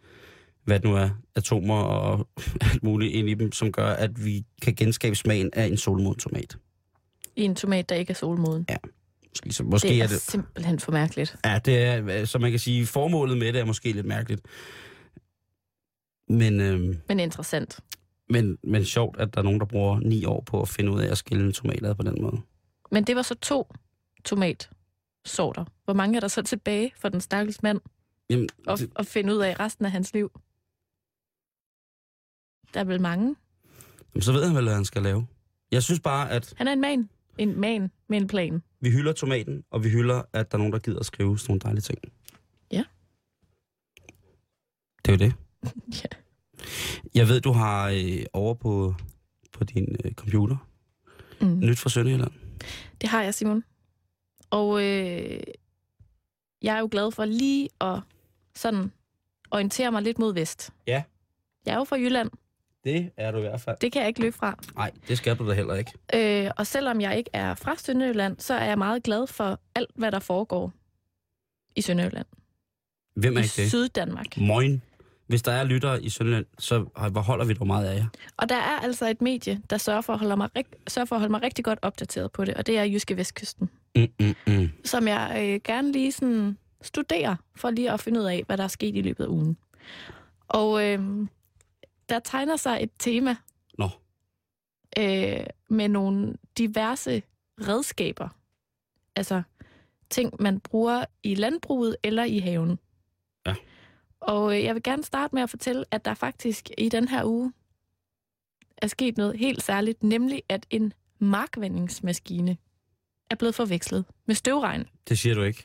hvad 0.64 0.80
det 0.80 0.90
nu 0.90 0.96
er, 0.96 1.10
atomer 1.36 1.82
og 1.82 2.28
alt 2.72 2.82
muligt 2.82 3.12
ind 3.12 3.28
i 3.28 3.34
dem, 3.34 3.52
som 3.52 3.72
gør, 3.72 3.86
at 3.86 4.24
vi 4.24 4.44
kan 4.62 4.74
genskabe 4.74 5.16
smagen 5.16 5.50
af 5.52 5.66
en 5.66 5.76
solmoden 5.76 6.18
tomat. 6.18 6.56
I 7.36 7.42
en 7.42 7.54
tomat, 7.54 7.88
der 7.88 7.94
ikke 7.94 8.10
er 8.10 8.14
solmoden. 8.14 8.66
Måske, 9.30 9.52
så, 9.52 9.62
måske 9.62 9.88
det 9.88 9.98
er, 9.98 10.04
er 10.04 10.08
det, 10.08 10.20
simpelthen 10.20 10.80
for 10.80 10.92
mærkeligt. 10.92 11.36
Ja, 11.44 11.58
det 11.64 11.84
er, 11.84 12.24
så 12.24 12.38
man 12.38 12.50
kan 12.50 12.60
sige, 12.60 12.86
formålet 12.86 13.38
med 13.38 13.52
det 13.52 13.60
er 13.60 13.64
måske 13.64 13.92
lidt 13.92 14.06
mærkeligt. 14.06 14.40
Men, 16.28 16.60
øh, 16.60 16.96
Men 17.08 17.20
interessant. 17.20 17.80
men, 18.30 18.58
men 18.64 18.84
sjovt, 18.84 19.20
at 19.20 19.34
der 19.34 19.40
er 19.40 19.44
nogen, 19.44 19.60
der 19.60 19.66
bruger 19.66 20.00
ni 20.00 20.24
år 20.24 20.42
på 20.46 20.62
at 20.62 20.68
finde 20.68 20.92
ud 20.92 21.00
af 21.00 21.10
at 21.10 21.18
skille 21.18 21.46
en 21.46 21.52
tomat 21.52 21.86
ad 21.86 21.94
på 21.94 22.02
den 22.02 22.22
måde. 22.22 22.40
Men 22.90 23.04
det 23.04 23.16
var 23.16 23.22
så 23.22 23.34
to 23.34 23.72
tomatsorter. 25.28 25.64
Hvor 25.84 25.94
mange 25.94 26.16
er 26.16 26.20
der 26.20 26.28
så 26.28 26.42
tilbage 26.42 26.92
for 26.96 27.08
den 27.08 27.20
stakkels 27.20 27.62
mand 27.62 27.80
Jamen, 28.30 28.48
at, 28.68 28.78
det, 28.78 28.92
at 28.96 29.06
finde 29.06 29.34
ud 29.34 29.38
af 29.38 29.60
resten 29.60 29.84
af 29.84 29.90
hans 29.90 30.12
liv? 30.14 30.40
Der 32.74 32.80
er 32.80 32.84
vel 32.84 33.00
mange. 33.00 33.36
jamen, 34.14 34.22
så 34.22 34.32
ved 34.32 34.44
han 34.46 34.56
vel, 34.56 34.64
hvad 34.64 34.74
han 34.74 34.84
skal 34.84 35.02
lave. 35.02 35.26
Jeg 35.72 35.82
synes 35.82 36.00
bare, 36.00 36.30
at 36.30 36.54
Han 36.56 36.68
er 36.68 36.72
en 36.72 36.80
man. 36.80 37.08
En 37.38 37.60
man 37.60 37.90
med 38.08 38.18
en 38.18 38.26
plan. 38.26 38.62
vi 38.80 38.90
hylder 38.90 39.12
tomaten, 39.12 39.64
og 39.70 39.84
vi 39.84 39.88
hylder, 39.90 40.22
at 40.32 40.50
der 40.52 40.56
er 40.56 40.58
nogen, 40.58 40.72
der 40.72 40.78
gider 40.78 40.98
at 41.00 41.06
skrive 41.06 41.38
sådan 41.38 41.50
nogle 41.50 41.60
dejlige 41.60 41.82
ting. 41.82 41.98
Ja. 42.72 42.84
Det 45.04 45.12
er 45.12 45.12
jo 45.12 45.18
det. 45.18 45.34
Ja. 46.04 46.08
Jeg 47.14 47.28
ved, 47.28 47.40
du 47.40 47.52
har 47.52 47.88
øh, 47.90 48.24
over 48.32 48.54
på, 48.54 48.94
på 49.52 49.64
din 49.64 49.96
øh, 50.04 50.12
computer 50.12 50.56
Mm. 51.40 51.58
nyt 51.58 51.78
fra 51.78 51.90
Sønderjylland. 51.90 52.30
Det 53.00 53.08
har 53.08 53.22
jeg, 53.22 53.34
Simon. 53.34 53.64
Og 54.50 54.82
øh, 54.82 55.40
jeg 56.62 56.76
er 56.76 56.80
jo 56.80 56.88
glad 56.90 57.12
for 57.12 57.24
lige 57.24 57.68
at 57.80 58.00
sådan 58.54 58.92
orientere 59.50 59.92
mig 59.92 60.02
lidt 60.02 60.18
mod 60.18 60.34
vest. 60.34 60.70
Ja. 60.86 61.02
Jeg 61.66 61.72
er 61.74 61.78
jo 61.78 61.84
fra 61.84 61.96
Jylland. 61.96 62.30
Det 62.84 63.10
er 63.16 63.30
du 63.30 63.38
i 63.38 63.40
hvert 63.40 63.60
fald. 63.60 63.76
Det 63.80 63.92
kan 63.92 64.00
jeg 64.00 64.08
ikke 64.08 64.20
løbe 64.20 64.36
fra. 64.36 64.58
Nej, 64.74 64.90
det 65.08 65.18
skal 65.18 65.36
du 65.36 65.48
da 65.48 65.54
heller 65.54 65.74
ikke. 65.74 65.92
Øh, 66.14 66.50
og 66.56 66.66
selvom 66.66 67.00
jeg 67.00 67.18
ikke 67.18 67.30
er 67.32 67.54
fra 67.54 67.76
Sønderjylland, 67.76 68.38
så 68.38 68.54
er 68.54 68.64
jeg 68.64 68.78
meget 68.78 69.02
glad 69.02 69.26
for 69.26 69.60
alt, 69.74 69.90
hvad 69.94 70.12
der 70.12 70.18
foregår 70.18 70.72
i 71.76 71.82
Sønderjylland. 71.82 72.26
Hvem 73.16 73.36
er 73.36 73.40
I 73.40 73.42
ikke 73.42 73.52
det? 73.56 73.68
Syddanmark. 73.68 74.36
Moin. 74.36 74.82
Hvis 75.26 75.42
der 75.42 75.52
er 75.52 75.64
lyttere 75.64 76.02
i 76.02 76.08
Sønderjylland, 76.08 76.46
så 76.58 76.78
hvor 77.10 77.20
holder 77.20 77.44
vi 77.44 77.54
dog 77.54 77.66
meget 77.66 77.86
af 77.86 77.96
jer. 77.96 78.06
Og 78.36 78.48
der 78.48 78.56
er 78.56 78.78
altså 78.80 79.08
et 79.08 79.22
medie, 79.22 79.60
der 79.70 79.76
sørger 79.78 80.00
for 80.00 80.12
at 80.12 80.18
holde 80.18 80.36
mig, 80.36 80.50
sørger 80.88 81.06
for 81.06 81.16
at 81.16 81.20
holde 81.20 81.30
mig 81.30 81.42
rigtig 81.42 81.64
godt 81.64 81.78
opdateret 81.82 82.32
på 82.32 82.44
det, 82.44 82.54
og 82.54 82.66
det 82.66 82.78
er 82.78 82.82
Jyske 82.84 83.16
Vestkysten. 83.16 83.70
Mm, 83.98 84.26
mm, 84.26 84.34
mm. 84.54 84.70
som 84.84 85.08
jeg 85.08 85.32
øh, 85.36 85.60
gerne 85.64 85.92
lige 85.92 86.12
sådan 86.12 86.58
studerer, 86.82 87.36
for 87.56 87.70
lige 87.70 87.92
at 87.92 88.00
finde 88.00 88.20
ud 88.20 88.24
af, 88.24 88.42
hvad 88.46 88.56
der 88.56 88.64
er 88.64 88.68
sket 88.68 88.96
i 88.96 89.02
løbet 89.02 89.24
af 89.24 89.28
ugen. 89.28 89.56
Og 90.48 90.84
øh, 90.84 91.26
der 92.08 92.18
tegner 92.18 92.56
sig 92.56 92.78
et 92.82 92.90
tema 92.98 93.36
Nå, 93.78 93.88
øh, 94.98 95.46
med 95.68 95.88
nogle 95.88 96.34
diverse 96.58 97.22
redskaber. 97.60 98.28
Altså 99.16 99.42
ting, 100.10 100.34
man 100.40 100.60
bruger 100.60 101.04
i 101.22 101.34
landbruget 101.34 101.96
eller 102.02 102.24
i 102.24 102.38
haven. 102.38 102.78
Ja. 103.46 103.54
Og 104.20 104.56
øh, 104.56 104.64
jeg 104.64 104.74
vil 104.74 104.82
gerne 104.82 105.02
starte 105.04 105.34
med 105.34 105.42
at 105.42 105.50
fortælle, 105.50 105.84
at 105.90 106.04
der 106.04 106.14
faktisk 106.14 106.70
i 106.78 106.88
den 106.88 107.08
her 107.08 107.24
uge 107.24 107.52
er 108.76 108.86
sket 108.86 109.16
noget 109.16 109.38
helt 109.38 109.62
særligt, 109.62 110.02
nemlig 110.02 110.42
at 110.48 110.66
en 110.70 110.92
markvandingsmaskine 111.18 112.56
er 113.30 113.34
blevet 113.34 113.54
forvekslet 113.54 114.04
med 114.26 114.34
støvregn. 114.34 114.86
det 115.08 115.18
siger 115.18 115.34
du 115.34 115.42
ikke. 115.42 115.64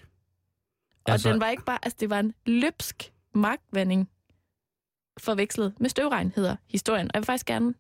Og 1.06 1.12
Altså- 1.12 1.32
den 1.32 1.40
var 1.42 1.50
ikke 1.50 1.64
bare, 1.66 1.80
altså 1.84 1.98
det 2.00 2.10
var 2.10 2.20
en 2.20 2.34
løbsk 2.46 3.12
markvanding 3.34 4.10
forvekslet 5.20 5.74
med 5.80 5.90
støvregn, 5.90 6.32
hedder 6.36 6.56
historien. 6.70 7.08
Og 7.08 7.12
jeg 7.14 7.22
vil 7.22 7.26
faktisk 7.26 7.46
gerne 7.46 7.74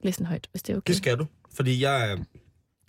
læse 0.00 0.18
den 0.18 0.26
højt, 0.26 0.48
hvis 0.50 0.62
det 0.62 0.72
er 0.72 0.76
okay. 0.76 0.88
Det 0.90 0.96
skal 0.96 1.18
du. 1.18 1.26
Fordi 1.54 1.80
jeg, 1.82 2.24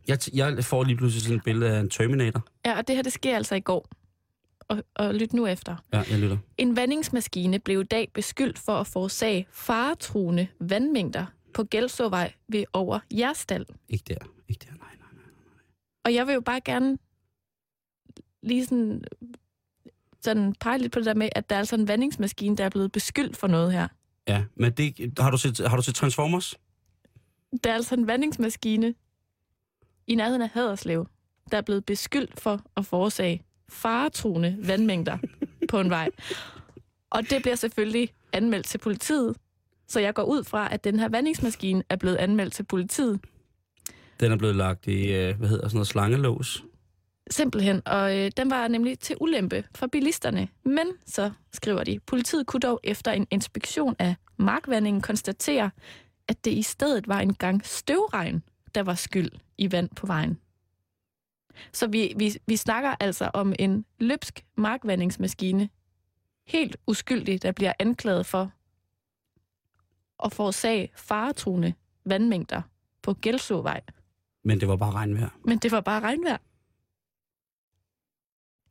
jeg, 0.07 0.19
jeg 0.33 0.65
får 0.65 0.83
lige 0.83 0.97
pludselig 0.97 1.23
sådan 1.23 1.37
et 1.37 1.43
billede 1.43 1.71
af 1.71 1.79
en 1.79 1.89
Terminator. 1.89 2.47
Ja, 2.65 2.77
og 2.77 2.87
det 2.87 2.95
her, 2.95 3.03
det 3.03 3.13
sker 3.13 3.35
altså 3.35 3.55
i 3.55 3.59
går. 3.59 3.87
Og, 4.67 4.83
og 4.95 5.15
lyt 5.15 5.33
nu 5.33 5.47
efter. 5.47 5.75
Ja, 5.93 6.03
jeg 6.09 6.19
lytter. 6.19 6.37
En 6.57 6.75
vandingsmaskine 6.75 7.59
blev 7.59 7.81
i 7.81 7.83
dag 7.83 8.11
beskyldt 8.13 8.59
for 8.59 8.75
at 8.75 8.87
forårsage 8.87 9.47
faretruende 9.51 10.47
vandmængder 10.59 11.25
på 11.53 11.63
Gældsåvej 11.63 12.33
ved 12.47 12.65
over 12.73 12.99
Jerstal. 13.11 13.65
Ikke 13.89 14.03
der. 14.07 14.27
Ikke 14.47 14.65
der. 14.69 14.82
Og 16.05 16.13
jeg 16.13 16.27
vil 16.27 16.33
jo 16.33 16.41
bare 16.41 16.61
gerne 16.61 16.97
lige 18.43 18.65
sådan, 18.65 19.03
sådan 20.21 20.55
pege 20.59 20.77
lidt 20.77 20.91
på 20.91 20.99
det 20.99 21.05
der 21.05 21.13
med, 21.13 21.29
at 21.35 21.49
der 21.49 21.55
er 21.55 21.59
altså 21.59 21.75
en 21.75 21.87
vandingsmaskine, 21.87 22.57
der 22.57 22.65
er 22.65 22.69
blevet 22.69 22.91
beskyldt 22.91 23.37
for 23.37 23.47
noget 23.47 23.73
her. 23.73 23.87
Ja, 24.27 24.43
men 24.55 24.71
det, 24.71 25.13
har, 25.19 25.31
du 25.31 25.37
set, 25.37 25.59
har 25.59 25.75
du 25.75 25.81
set 25.81 25.95
Transformers? 25.95 26.55
Der 27.63 27.69
er 27.69 27.75
altså 27.75 27.95
en 27.95 28.07
vandingsmaskine 28.07 28.93
i 30.07 30.15
nærheden 30.15 30.41
af 30.41 30.49
Haderslev, 30.49 31.07
der 31.51 31.57
er 31.57 31.61
blevet 31.61 31.85
beskyldt 31.85 32.41
for 32.41 32.61
at 32.77 32.85
forårsage 32.85 33.43
faretruende 33.69 34.57
vandmængder 34.59 35.17
på 35.69 35.79
en 35.79 35.89
vej. 35.89 36.09
Og 37.09 37.29
det 37.29 37.41
bliver 37.41 37.55
selvfølgelig 37.55 38.13
anmeldt 38.33 38.65
til 38.65 38.77
politiet. 38.77 39.37
Så 39.87 39.99
jeg 39.99 40.13
går 40.13 40.23
ud 40.23 40.43
fra, 40.43 40.73
at 40.73 40.83
den 40.83 40.99
her 40.99 41.09
vandingsmaskine 41.09 41.83
er 41.89 41.95
blevet 41.95 42.15
anmeldt 42.15 42.53
til 42.53 42.63
politiet. 42.63 43.19
Den 44.19 44.31
er 44.31 44.37
blevet 44.37 44.55
lagt 44.55 44.87
i, 44.87 45.13
øh, 45.13 45.37
hvad 45.37 45.49
hedder 45.49 45.67
sådan 45.67 45.75
noget, 45.75 45.87
slangelås. 45.87 46.63
Simpelthen. 47.29 47.81
Og 47.85 48.17
øh, 48.17 48.31
den 48.37 48.49
var 48.49 48.67
nemlig 48.67 48.99
til 48.99 49.15
ulempe 49.21 49.63
for 49.75 49.87
bilisterne. 49.87 50.47
Men 50.65 50.87
så 51.05 51.31
skriver 51.53 51.83
de, 51.83 51.99
politiet 51.99 52.47
kunne 52.47 52.59
dog 52.59 52.79
efter 52.83 53.11
en 53.11 53.27
inspektion 53.31 53.95
af 53.99 54.15
markvandingen 54.37 55.01
konstatere, 55.01 55.71
at 56.27 56.45
det 56.45 56.51
i 56.51 56.61
stedet 56.61 57.07
var 57.07 57.19
en 57.19 57.33
gang 57.33 57.65
støvregn, 57.65 58.43
der 58.75 58.83
var 58.83 58.95
skyld 58.95 59.29
i 59.57 59.71
vand 59.71 59.89
på 59.95 60.07
vejen. 60.07 60.39
Så 61.71 61.87
vi, 61.87 62.13
vi, 62.17 62.35
vi 62.47 62.55
snakker 62.55 62.95
altså 62.99 63.31
om 63.33 63.53
en 63.59 63.85
løbsk 63.99 64.45
markvandingsmaskine, 64.57 65.69
helt 66.47 66.77
uskyldig, 66.87 67.41
der 67.41 67.51
bliver 67.51 67.73
anklaget 67.79 68.25
for 68.25 68.51
at 70.25 70.33
forårsage 70.33 70.91
faretruende 70.95 71.73
vandmængder 72.05 72.61
på 73.01 73.13
Gældsåvej. 73.13 73.81
Men 74.45 74.59
det 74.59 74.67
var 74.67 74.75
bare 74.75 74.91
regnvejr. 74.91 75.29
Men 75.45 75.57
det 75.57 75.71
var 75.71 75.81
bare 75.81 76.01
regnvejr. 76.01 76.37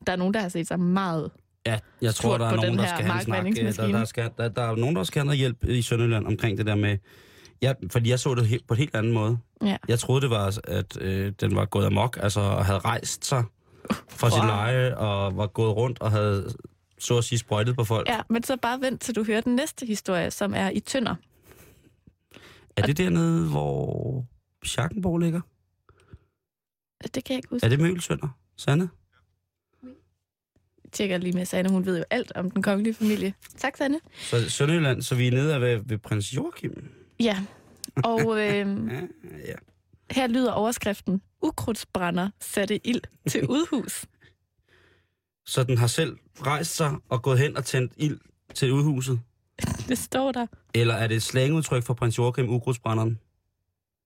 Der 0.06 0.12
er 0.12 0.16
nogen, 0.16 0.34
der 0.34 0.40
har 0.40 0.48
set 0.48 0.66
sig 0.68 0.80
meget. 0.80 1.30
Ja, 1.66 1.78
jeg 2.00 2.14
tror, 2.14 2.38
der 2.38 2.46
er 2.46 2.56
nogen, 2.56 2.78
der 2.78 2.86
skal 2.86 3.04
have 3.04 3.14
en 3.14 3.54
snak. 3.54 3.76
Der, 3.76 3.98
der, 3.98 4.04
skal, 4.04 4.30
der, 4.38 4.48
der 4.48 4.62
er 4.62 4.76
nogen, 4.76 4.96
der 4.96 5.04
skal 5.04 5.20
have 5.20 5.26
noget 5.26 5.38
hjælp 5.38 5.64
i 5.64 5.82
Sønderjylland 5.82 6.26
omkring 6.26 6.58
det 6.58 6.66
der 6.66 6.74
med 6.74 6.98
Ja, 7.62 7.72
fordi 7.90 8.10
jeg 8.10 8.18
så 8.18 8.34
det 8.34 8.42
he- 8.46 8.64
på 8.68 8.74
en 8.74 8.78
helt 8.78 8.94
anden 8.96 9.12
måde. 9.12 9.38
Ja. 9.64 9.76
Jeg 9.88 9.98
troede, 9.98 10.20
det 10.20 10.30
var, 10.30 10.58
at 10.68 10.96
øh, 11.00 11.32
den 11.40 11.56
var 11.56 11.64
gået 11.64 11.86
amok, 11.86 12.18
altså 12.22 12.40
og 12.40 12.64
havde 12.66 12.78
rejst 12.78 13.24
sig 13.24 13.44
fra 14.08 14.26
wow. 14.26 14.30
sit 14.30 14.44
leje, 14.46 14.96
og 14.96 15.36
var 15.36 15.46
gået 15.46 15.76
rundt 15.76 16.00
og 16.00 16.10
havde, 16.10 16.48
så 16.98 17.18
at 17.18 17.24
sige, 17.24 17.38
sprøjtet 17.38 17.76
på 17.76 17.84
folk. 17.84 18.08
Ja, 18.08 18.20
men 18.28 18.42
så 18.42 18.56
bare 18.56 18.80
vent 18.80 19.00
til 19.00 19.14
du 19.16 19.24
hører 19.24 19.40
den 19.40 19.56
næste 19.56 19.86
historie, 19.86 20.30
som 20.30 20.54
er 20.54 20.70
i 20.70 20.80
Tønder. 20.80 21.14
Er 22.76 22.82
det 22.82 22.98
dernede, 22.98 23.48
hvor 23.50 24.24
Schackenborg 24.64 25.18
ligger? 25.18 25.40
Det 27.03 27.24
kan 27.24 27.34
jeg 27.34 27.36
ikke 27.38 27.48
huske. 27.50 27.64
Er 27.64 27.68
det 27.68 27.80
Mølsønder? 27.80 28.28
Sande? 28.57 28.88
Jeg 30.84 30.92
tjekker 30.92 31.18
lige 31.18 31.32
med 31.32 31.44
Sanne, 31.44 31.70
hun 31.70 31.86
ved 31.86 31.98
jo 31.98 32.05
alt 32.11 32.32
om 32.34 32.50
den 32.50 32.62
kongelige 32.62 32.94
familie. 32.94 33.34
Tak, 33.57 33.76
Sanne. 33.76 34.00
Så 34.18 34.50
Sønderjylland, 34.50 35.03
så 35.03 35.14
vi 35.14 35.26
er 35.26 35.30
nede 35.32 35.61
ved, 35.61 35.80
ved 35.84 35.98
prins 35.98 36.36
Joachim. 36.36 36.90
Ja, 37.20 37.44
og 38.05 38.20
øh, 38.40 38.46
Ja, 38.46 39.00
ja. 39.46 39.55
her 40.11 40.26
lyder 40.26 40.53
overskriften, 40.53 41.22
ukrudtsbrænder 41.42 42.30
satte 42.40 42.86
ild 42.86 43.00
til 43.28 43.46
udhus. 43.57 44.05
Så 45.46 45.64
den 45.64 45.78
har 45.78 45.86
selv 45.86 46.16
rejst 46.40 46.76
sig 46.76 46.94
og 47.09 47.22
gået 47.22 47.38
hen 47.38 47.57
og 47.57 47.64
tændt 47.64 47.92
ild 47.96 48.18
til 48.55 48.72
udhuset? 48.72 49.20
Det 49.88 49.98
står 49.98 50.32
der. 50.32 50.46
Eller 50.74 50.94
er 50.94 51.07
det 51.07 51.16
et 51.16 51.22
slangudtryk 51.22 51.82
for 51.84 51.94
prins 51.94 52.18
Joachim, 52.18 52.48
ukrudtsbrænderen? 52.48 53.18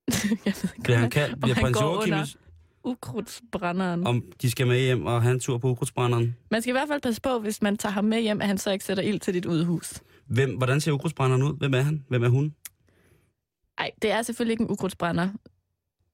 Jeg 0.08 0.16
ved 0.44 0.52
ikke, 0.64 0.82
Bliver 0.82 0.98
han 0.98 1.10
kaldt, 1.10 1.40
bliver 1.40 1.54
prins 1.54 1.80
Joachim, 1.80 2.12
under 2.12 2.26
ukrudtsbrænderen. 2.86 4.06
om 4.06 4.22
de 4.42 4.50
skal 4.50 4.66
med 4.66 4.80
hjem 4.80 5.06
og 5.06 5.22
have 5.22 5.34
en 5.34 5.40
tur 5.40 5.58
på 5.58 5.68
ukrudtsbrænderen? 5.70 6.36
Man 6.50 6.62
skal 6.62 6.70
i 6.70 6.72
hvert 6.72 6.88
fald 6.88 7.00
passe 7.00 7.20
på, 7.20 7.38
hvis 7.38 7.62
man 7.62 7.76
tager 7.76 7.92
ham 7.92 8.04
med 8.04 8.20
hjem, 8.20 8.40
at 8.40 8.46
han 8.46 8.58
så 8.58 8.70
ikke 8.70 8.84
sætter 8.84 9.02
ild 9.02 9.20
til 9.20 9.34
dit 9.34 9.46
udhus. 9.46 10.02
Hvem, 10.26 10.56
hvordan 10.56 10.80
ser 10.80 10.92
ukrudtsbrænderen 10.92 11.42
ud? 11.42 11.58
Hvem 11.58 11.74
er 11.74 11.80
han? 11.80 12.04
Hvem 12.08 12.22
er 12.24 12.28
hun? 12.28 12.54
Nej, 13.80 13.90
det 14.02 14.10
er 14.10 14.22
selvfølgelig 14.22 14.52
ikke 14.52 14.62
en 14.64 14.70
ukrudtsbrænder, 14.70 15.28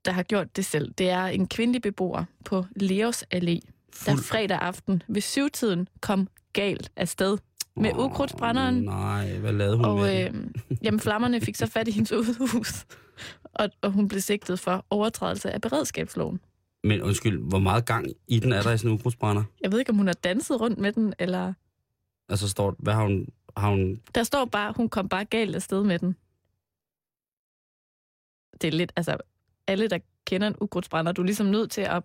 der 0.05 0.13
har 0.13 0.23
gjort 0.23 0.57
det 0.57 0.65
selv. 0.65 0.93
Det 0.99 1.11
er 1.11 1.25
en 1.27 1.47
kvindelig 1.49 1.83
beboer 1.83 2.25
på 2.45 2.65
Leos 2.77 3.25
Allé, 3.35 3.59
der 4.07 4.13
Fuld- 4.15 4.23
fredag 4.25 4.59
aften 4.61 5.03
ved 5.09 5.21
syvtiden 5.21 5.89
kom 6.01 6.29
galt 6.53 6.91
afsted 6.97 7.39
med 7.77 7.91
ukrudtsbrænderen. 7.95 8.75
Nej, 8.83 9.37
hvad 9.39 9.53
lavede 9.53 9.77
hun 9.77 9.85
Og 9.85 9.97
med 9.99 10.27
øh, 10.27 10.35
jamen, 10.83 11.01
flammerne 11.01 11.41
fik 11.47 11.57
så 11.57 11.67
fat 11.67 11.89
i 11.89 11.91
hendes 11.91 12.13
udhus, 12.13 12.85
og, 13.45 13.69
og 13.83 13.91
hun 13.91 14.09
blev 14.09 14.21
sigtet 14.21 14.61
for 14.61 14.87
overtrædelse 14.91 15.51
af 15.51 15.61
beredskabsloven. 15.61 16.41
Men 16.85 17.03
undskyld, 17.03 17.39
hvor 17.39 17.59
meget 17.59 17.87
gang 17.87 18.07
i 18.29 18.39
den 18.39 18.53
er 18.53 18.63
der 18.63 18.73
i 18.73 18.79
sådan 18.79 18.91
en 18.91 18.95
ukrudtsbrænder? 18.95 19.45
Jeg 19.61 19.73
ved 19.73 19.79
ikke, 19.79 19.91
om 19.91 19.97
hun 19.97 20.07
har 20.07 20.15
danset 20.15 20.61
rundt 20.61 20.79
med 20.79 20.93
den, 20.93 21.15
eller... 21.19 21.53
Altså 22.29 22.49
står, 22.49 22.77
hvad 22.79 22.95
har 22.95 23.03
hun, 23.03 23.27
har 23.57 23.71
hun 23.71 24.01
Der 24.15 24.23
står 24.23 24.45
bare, 24.45 24.73
hun 24.77 24.89
kom 24.89 25.09
bare 25.09 25.25
galt 25.25 25.55
afsted 25.55 25.85
med 25.85 25.99
den. 25.99 26.17
Det 28.61 28.69
er 28.69 28.73
lidt, 28.73 28.93
altså, 28.97 29.17
alle, 29.67 29.89
der 29.89 29.99
kender 30.27 30.47
en 30.47 30.55
ukrudtsbrænder, 30.61 31.13
du 31.13 31.23
er 31.23 31.27
ligesom 31.27 31.47
nødt 31.47 31.71
til 31.71 31.81
at 31.81 32.03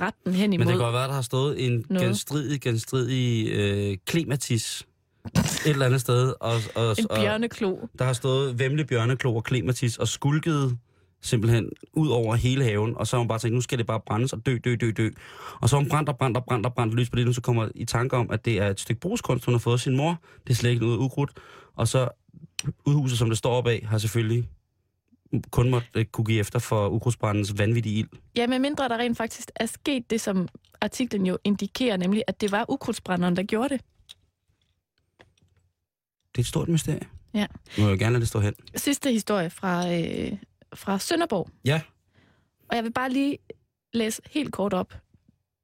rette 0.00 0.18
den 0.24 0.32
hen 0.32 0.52
imod. 0.52 0.64
Men 0.64 0.68
det 0.68 0.78
kan 0.78 0.84
godt 0.84 0.94
være, 0.94 1.08
der 1.08 1.14
har 1.14 1.22
stået 1.22 1.66
en 1.66 1.86
Noget. 1.88 2.06
genstridig, 2.06 2.60
genstridig 2.60 3.52
øh, 3.52 3.98
klimatis 4.04 4.86
et 5.34 5.70
eller 5.70 5.86
andet 5.86 6.00
sted. 6.00 6.34
Og, 6.40 6.54
og, 6.74 6.94
en 6.98 7.10
og, 7.10 7.16
bjørneklo. 7.16 7.76
der 7.98 8.04
har 8.04 8.12
stået 8.12 8.58
vemle 8.58 8.84
bjørneklo 8.84 9.36
og 9.36 9.44
klimatis 9.44 9.96
og 9.96 10.08
skulket 10.08 10.78
simpelthen 11.26 11.70
ud 11.92 12.08
over 12.08 12.34
hele 12.34 12.64
haven, 12.64 12.96
og 12.96 13.06
så 13.06 13.16
har 13.16 13.18
hun 13.18 13.28
bare 13.28 13.38
tænkt, 13.38 13.54
nu 13.54 13.60
skal 13.60 13.78
det 13.78 13.86
bare 13.86 14.00
brændes 14.06 14.32
og 14.32 14.46
dø, 14.46 14.58
dø, 14.64 14.76
dø, 14.80 14.90
dø. 14.96 15.10
Og 15.60 15.68
så 15.68 15.76
har 15.76 15.80
hun 15.80 15.88
brændt 15.90 16.08
og 16.08 16.18
brændt 16.18 16.36
og 16.36 16.44
brændt 16.44 16.66
og 16.66 16.74
brændt 16.74 16.94
lys 16.94 17.10
på 17.10 17.16
det, 17.16 17.28
og 17.28 17.34
så 17.34 17.40
kommer 17.40 17.68
i 17.74 17.84
tanke 17.84 18.16
om, 18.16 18.30
at 18.30 18.44
det 18.44 18.58
er 18.58 18.68
et 18.68 18.80
stykke 18.80 19.00
brugskunst, 19.00 19.44
hun 19.44 19.54
har 19.54 19.58
fået 19.58 19.80
sin 19.80 19.96
mor. 19.96 20.20
Det 20.46 20.50
er 20.50 20.54
slet 20.54 20.70
ikke 20.70 20.84
noget 20.84 20.98
ukrudt. 20.98 21.30
Og 21.74 21.88
så 21.88 22.08
udhuset, 22.84 23.18
som 23.18 23.28
det 23.28 23.38
står 23.38 23.52
op 23.52 23.66
af, 23.66 23.84
har 23.88 23.98
selvfølgelig 23.98 24.48
kun 25.50 25.70
måtte 25.70 25.88
øh, 25.94 26.04
kunne 26.04 26.24
give 26.24 26.40
efter 26.40 26.58
for 26.58 26.88
ukrudtsbrændens 26.88 27.58
vanvittige 27.58 27.98
ild. 27.98 28.08
Ja, 28.36 28.46
med 28.46 28.58
mindre 28.58 28.88
der 28.88 28.98
rent 28.98 29.16
faktisk 29.16 29.50
er 29.56 29.66
sket 29.66 30.10
det, 30.10 30.20
som 30.20 30.48
artiklen 30.80 31.26
jo 31.26 31.38
indikerer, 31.44 31.96
nemlig 31.96 32.22
at 32.26 32.40
det 32.40 32.52
var 32.52 32.64
ukrudtsbrænderen, 32.68 33.36
der 33.36 33.42
gjorde 33.42 33.68
det. 33.68 33.80
Det 36.32 36.38
er 36.38 36.42
et 36.42 36.46
stort 36.46 36.68
mysterie. 36.68 37.00
Ja. 37.34 37.46
Nu 37.78 37.84
vil 37.84 37.90
jeg 37.90 37.98
gerne 37.98 38.12
lade 38.12 38.20
det 38.20 38.28
stå 38.28 38.40
hen. 38.40 38.54
Sidste 38.76 39.12
historie 39.12 39.50
fra, 39.50 39.94
øh, 39.94 40.32
fra 40.76 40.98
Sønderborg. 40.98 41.50
Ja. 41.64 41.80
Og 42.68 42.76
jeg 42.76 42.84
vil 42.84 42.92
bare 42.92 43.10
lige 43.10 43.38
læse 43.92 44.22
helt 44.30 44.52
kort 44.52 44.74
op. 44.74 44.94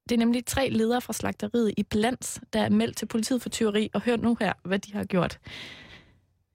Det 0.08 0.14
er 0.14 0.18
nemlig 0.18 0.46
tre 0.46 0.68
ledere 0.70 1.00
fra 1.00 1.12
slagteriet 1.12 1.74
i 1.76 1.82
Blands, 1.82 2.40
der 2.52 2.62
er 2.62 2.68
meldt 2.70 2.96
til 2.96 3.06
politiet 3.06 3.42
for 3.42 3.48
tyveri, 3.48 3.90
og 3.94 4.00
hør 4.00 4.16
nu 4.16 4.36
her, 4.40 4.52
hvad 4.64 4.78
de 4.78 4.92
har 4.92 5.04
gjort. 5.04 5.38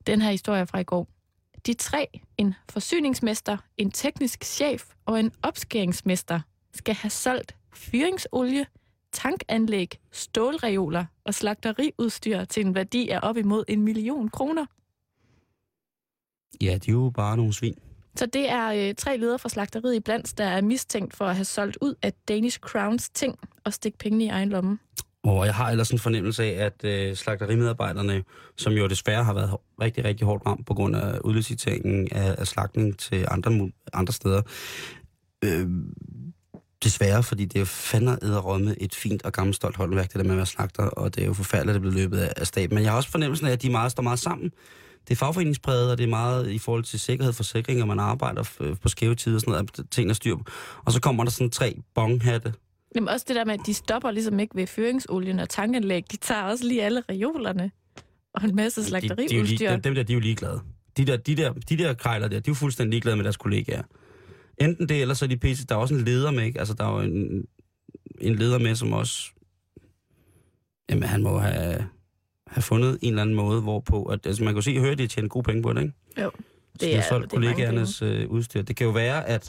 Den 0.07 0.21
her 0.21 0.31
historie 0.31 0.61
er 0.61 0.65
fra 0.65 0.79
i 0.79 0.83
går. 0.83 1.07
De 1.65 1.73
tre, 1.73 2.07
en 2.37 2.53
forsyningsmester, 2.69 3.57
en 3.77 3.91
teknisk 3.91 4.43
chef 4.43 4.85
og 5.05 5.19
en 5.19 5.31
opskæringsmester, 5.41 6.39
skal 6.73 6.95
have 6.95 7.09
solgt 7.09 7.55
fyringsolie, 7.73 8.65
tankanlæg, 9.11 9.99
stålreoler 10.11 11.05
og 11.23 11.33
slagteriudstyr 11.33 12.45
til 12.45 12.65
en 12.65 12.75
værdi 12.75 13.09
af 13.09 13.19
op 13.23 13.37
imod 13.37 13.63
en 13.67 13.81
million 13.81 14.29
kroner. 14.29 14.65
Ja, 16.61 16.77
de 16.77 16.91
er 16.91 16.93
jo 16.93 17.11
bare 17.15 17.37
nogle 17.37 17.53
svin. 17.53 17.77
Så 18.17 18.25
det 18.25 18.49
er 18.49 18.89
øh, 18.89 18.95
tre 18.95 19.17
ledere 19.17 19.39
fra 19.39 19.49
slagteriet 19.49 19.95
i 19.95 19.99
Blands, 19.99 20.33
der 20.33 20.43
er 20.43 20.61
mistænkt 20.61 21.15
for 21.15 21.25
at 21.25 21.35
have 21.35 21.45
solgt 21.45 21.77
ud 21.81 21.95
af 22.01 22.13
Danish 22.27 22.59
Crowns 22.59 23.09
ting 23.09 23.39
og 23.63 23.73
stikke 23.73 23.97
pengene 23.97 24.23
i 24.23 24.27
egen 24.27 24.49
lomme. 24.49 24.79
Og 25.23 25.45
jeg 25.45 25.55
har 25.55 25.69
ellers 25.71 25.91
en 25.91 25.99
fornemmelse 25.99 26.43
af, 26.43 26.65
at 26.65 26.83
øh, 26.83 27.15
slagterimedarbejderne, 27.15 28.23
som 28.57 28.73
jo 28.73 28.87
desværre 28.87 29.23
har 29.23 29.33
været 29.33 29.55
rigtig, 29.81 30.05
rigtig 30.05 30.27
hårdt 30.27 30.45
ramt 30.45 30.65
på 30.65 30.73
grund 30.73 30.95
af 30.95 31.19
udliciteringen 31.23 32.07
af, 32.11 32.35
af 32.37 32.47
slagtning 32.47 32.99
til 32.99 33.25
andre, 33.31 33.71
andre 33.93 34.13
steder, 34.13 34.41
øh, 35.43 35.67
desværre, 36.83 37.23
fordi 37.23 37.45
det 37.45 37.61
er 37.61 37.65
fandme 37.65 38.17
med 38.59 38.75
et 38.79 38.95
fint 38.95 39.25
og 39.25 39.33
gammelt 39.33 39.55
stolt 39.55 39.75
håndværk, 39.75 40.13
det 40.13 40.15
der 40.15 40.23
med 40.23 40.31
at 40.31 40.37
være 40.37 40.45
slagter, 40.45 40.83
og 40.83 41.15
det 41.15 41.23
er 41.23 41.27
jo 41.27 41.33
forfærdeligt, 41.33 41.75
at 41.75 41.81
det 41.81 41.81
bliver 41.81 42.03
løbet 42.03 42.17
af, 42.17 42.33
af 42.37 42.47
staten. 42.47 42.75
Men 42.75 42.83
jeg 42.83 42.91
har 42.91 42.97
også 42.97 43.09
fornemmelsen 43.09 43.47
af, 43.47 43.51
at 43.51 43.61
de 43.61 43.69
meget, 43.69 43.91
står 43.91 44.03
meget 44.03 44.19
sammen. 44.19 44.51
Det 45.07 45.11
er 45.13 45.15
fagforeningspræget, 45.15 45.91
og 45.91 45.97
det 45.97 46.03
er 46.03 46.07
meget 46.07 46.49
i 46.51 46.57
forhold 46.57 46.83
til 46.83 46.99
sikkerhed, 46.99 47.33
forsikring, 47.33 47.81
og 47.81 47.87
man 47.87 47.99
arbejder 47.99 48.43
f- 48.43 48.75
på 48.75 48.89
skæve 48.89 49.15
tider 49.15 49.35
og 49.35 49.41
sådan 49.41 49.51
noget, 49.51 49.79
at 49.79 49.85
tingene 49.91 50.11
er 50.11 50.13
styr 50.15 50.35
på. 50.35 50.43
Og 50.85 50.91
så 50.91 51.01
kommer 51.01 51.23
der 51.23 51.31
sådan 51.31 51.49
tre 51.51 51.75
bonghatte, 51.95 52.53
Jamen 52.95 53.09
også 53.09 53.25
det 53.27 53.35
der 53.35 53.45
med, 53.45 53.53
at 53.53 53.59
de 53.65 53.73
stopper 53.73 54.11
ligesom 54.11 54.39
ikke 54.39 54.55
ved 54.55 54.67
fyringsolien 54.67 55.39
og 55.39 55.49
tankanlæg. 55.49 56.11
De 56.11 56.17
tager 56.17 56.43
også 56.43 56.65
lige 56.67 56.83
alle 56.83 57.03
reolerne 57.09 57.71
og 58.33 58.43
en 58.43 58.55
masse 58.55 58.81
de, 58.81 58.85
de 58.85 58.91
lige, 58.91 59.07
slagteriudstyr. 59.07 59.69
dem, 59.69 59.81
dem 59.81 59.95
der, 59.95 60.03
de 60.03 60.13
er 60.13 60.15
jo 60.15 60.19
ligeglade. 60.19 60.61
De 60.97 61.05
der, 61.05 61.17
de 61.17 61.35
der, 61.35 61.53
de 61.53 61.77
der 61.77 61.93
krejler 61.93 62.27
der, 62.27 62.39
de 62.39 62.49
er 62.49 62.51
jo 62.51 62.53
fuldstændig 62.53 62.91
ligeglade 62.91 63.15
med 63.15 63.23
deres 63.23 63.37
kollegaer. 63.37 63.83
Enten 64.61 64.89
det, 64.89 65.01
eller 65.01 65.13
så 65.13 65.25
er 65.25 65.29
de 65.29 65.37
pisse. 65.37 65.65
Der 65.65 65.75
er 65.75 65.79
også 65.79 65.93
en 65.93 66.01
leder 66.05 66.31
med, 66.31 66.43
ikke? 66.43 66.59
Altså, 66.59 66.73
der 66.73 66.85
er 66.85 66.91
jo 66.91 66.99
en, 66.99 67.45
en 68.21 68.35
leder 68.35 68.57
med, 68.59 68.75
som 68.75 68.93
også... 68.93 69.31
Jamen, 70.89 71.03
han 71.03 71.23
må 71.23 71.37
have, 71.37 71.87
have 72.47 72.61
fundet 72.63 72.97
en 73.01 73.09
eller 73.09 73.21
anden 73.21 73.35
måde, 73.35 73.61
hvorpå... 73.61 74.03
At, 74.03 74.25
altså, 74.25 74.43
man 74.43 74.53
kan 74.53 74.57
jo 74.57 74.61
se 74.61 74.71
og 74.75 74.81
høre, 74.81 74.91
at 74.91 74.97
de 74.97 75.07
tjent 75.07 75.29
gode 75.31 75.43
penge 75.43 75.63
på 75.63 75.73
det, 75.73 75.81
ikke? 75.81 75.93
Jo, 76.21 76.31
Så 76.79 76.79
solgt 76.79 76.91
det 76.91 77.09
er 77.09 77.11
mange 77.11 77.29
kollegaernes 77.29 78.01
øh, 78.01 78.29
udstyr. 78.29 78.61
Det 78.61 78.75
kan 78.75 78.85
jo 78.85 78.91
være, 78.91 79.27
at 79.27 79.43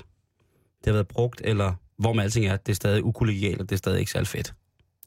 det 0.79 0.87
har 0.87 0.93
været 0.93 1.09
brugt, 1.09 1.41
eller 1.45 1.75
hvor 1.99 2.13
med 2.13 2.23
alting 2.25 2.47
er, 2.47 2.57
det 2.57 2.73
er 2.73 2.77
stadig 2.77 3.05
ukollegialt, 3.05 3.61
og 3.61 3.69
det 3.69 3.75
er 3.75 3.79
stadig 3.79 3.99
ikke 4.01 4.11
særlig 4.11 4.27
fedt. 4.29 4.55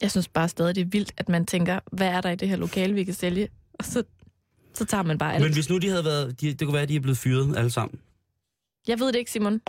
Jeg 0.02 0.12
synes 0.12 0.28
bare 0.28 0.50
stadig, 0.50 0.76
det 0.76 0.82
er 0.82 0.86
vildt, 0.86 1.12
at 1.18 1.30
man 1.30 1.46
tænker, 1.46 1.80
hvad 1.92 2.08
er 2.08 2.22
der 2.22 2.30
i 2.30 2.36
det 2.36 2.50
her 2.50 2.56
lokale, 2.56 2.94
vi 2.94 3.04
kan 3.04 3.14
sælge? 3.14 3.48
Og 3.74 3.86
så, 3.86 4.04
så 4.74 4.86
tager 4.86 5.04
man 5.04 5.18
bare 5.18 5.34
alt. 5.34 5.44
Men 5.44 5.54
hvis 5.54 5.70
nu 5.70 5.78
de 5.78 5.90
havde 5.90 6.06
været... 6.06 6.42
De, 6.42 6.48
det 6.54 6.60
kunne 6.68 6.74
være, 6.74 6.82
at 6.84 6.90
de 6.90 6.96
er 6.96 7.00
blevet 7.00 7.18
fyret 7.18 7.58
alle 7.58 7.70
sammen. 7.72 8.00
Jeg 8.88 9.00
ved 9.00 9.08
det 9.08 9.16
ikke, 9.20 9.32
Simon. 9.32 9.62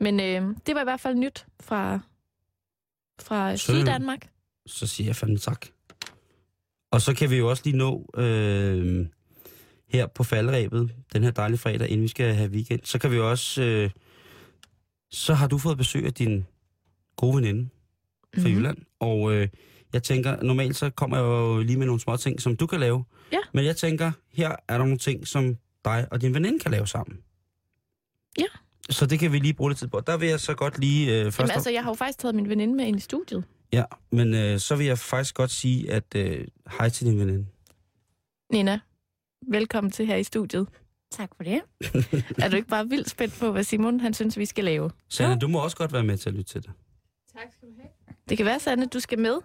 Men 0.00 0.20
øh, 0.20 0.56
det 0.66 0.74
var 0.74 0.80
i 0.80 0.84
hvert 0.84 1.00
fald 1.00 1.14
nyt 1.14 1.46
fra, 1.60 2.00
fra 3.22 3.56
Så- 3.56 3.62
Syddanmark. 3.72 4.28
så 4.66 4.86
siger 4.86 5.08
jeg 5.08 5.16
fandme 5.16 5.38
tak. 5.38 5.66
Og 6.92 7.00
så 7.02 7.14
kan 7.14 7.30
vi 7.30 7.36
jo 7.36 7.50
også 7.50 7.62
lige 7.64 7.76
nå 7.76 8.10
øh, 8.16 9.06
her 9.88 10.06
på 10.06 10.24
faldrebet, 10.24 10.92
den 11.12 11.22
her 11.22 11.30
dejlige 11.30 11.58
fredag, 11.58 11.88
inden 11.88 12.02
vi 12.02 12.08
skal 12.08 12.34
have 12.34 12.50
weekend, 12.50 12.80
så 12.84 12.98
kan 12.98 13.10
vi 13.10 13.16
jo 13.16 13.30
også... 13.30 13.62
Øh, 13.62 13.90
så 15.10 15.34
har 15.34 15.46
du 15.48 15.58
fået 15.58 15.76
besøg 15.78 16.04
af 16.06 16.14
din 16.14 16.44
gode 17.16 17.36
veninde 17.36 17.68
fra 18.34 18.40
Mhm. 18.40 18.44
mm-hmm. 18.44 18.58
Jylland, 18.58 18.78
og 19.00 19.32
øh, 19.34 19.48
jeg 19.92 20.02
tænker, 20.02 20.42
normalt 20.42 20.76
så 20.76 20.90
kommer 20.90 21.16
jeg 21.16 21.24
jo 21.24 21.58
lige 21.62 21.76
med 21.78 21.86
nogle 21.86 22.00
små 22.00 22.16
ting, 22.16 22.40
som 22.40 22.56
du 22.56 22.66
kan 22.66 22.80
lave. 22.80 23.04
Ja. 23.32 23.38
Men 23.54 23.64
jeg 23.64 23.76
tænker, 23.76 24.12
her 24.32 24.48
er 24.68 24.78
der 24.78 24.84
nogle 24.84 24.98
ting, 24.98 25.26
som 25.28 25.56
dig 25.84 26.06
og 26.10 26.20
din 26.20 26.34
veninde 26.34 26.58
kan 26.58 26.70
lave 26.70 26.86
sammen. 26.86 27.18
Ja. 28.38 28.44
Så 28.90 29.06
det 29.06 29.18
kan 29.18 29.32
vi 29.32 29.38
lige 29.38 29.54
bruge 29.54 29.70
lidt 29.70 29.78
tid 29.78 29.88
på. 29.88 30.00
Der 30.06 30.16
vil 30.16 30.28
jeg 30.28 30.40
så 30.40 30.54
godt 30.54 30.78
lige 30.78 31.18
øh, 31.18 31.24
først... 31.24 31.38
Jamen, 31.38 31.50
altså, 31.50 31.70
jeg 31.70 31.82
har 31.82 31.90
jo 31.90 31.94
faktisk 31.94 32.18
taget 32.18 32.34
min 32.34 32.48
veninde 32.48 32.74
med 32.74 32.84
ind 32.86 32.96
i 32.96 33.00
studiet. 33.00 33.44
Ja, 33.72 33.84
men 34.10 34.34
øh, 34.34 34.58
så 34.58 34.76
vil 34.76 34.86
jeg 34.86 34.98
faktisk 34.98 35.34
godt 35.34 35.50
sige, 35.50 35.92
at 35.92 36.14
øh, 36.16 36.46
hej 36.78 36.88
til 36.88 37.06
din 37.06 37.18
veninde. 37.20 37.46
Nina, 38.52 38.80
velkommen 39.48 39.90
til 39.90 40.06
her 40.06 40.16
i 40.16 40.24
studiet. 40.24 40.68
Tak 41.10 41.30
for 41.36 41.44
det. 41.44 41.60
er 42.44 42.48
du 42.48 42.56
ikke 42.56 42.68
bare 42.68 42.88
vildt 42.88 43.10
spændt 43.10 43.34
på, 43.40 43.52
hvad 43.52 43.64
Simon 43.64 44.00
han 44.00 44.14
synes, 44.14 44.38
vi 44.38 44.46
skal 44.46 44.64
lave? 44.64 44.90
Sanne, 45.08 45.38
du 45.38 45.48
må 45.48 45.58
også 45.58 45.76
godt 45.76 45.92
være 45.92 46.02
med 46.04 46.18
til 46.18 46.28
at 46.28 46.34
lytte 46.34 46.52
til 46.52 46.62
det. 46.62 46.70
Tak 47.36 47.52
skal 47.52 47.68
du 47.68 47.74
have. 47.76 47.88
Det 48.28 48.36
kan 48.36 48.46
være, 48.46 48.60
Sanne, 48.60 48.86
du 48.86 49.00
skal 49.00 49.18
med. 49.18 49.38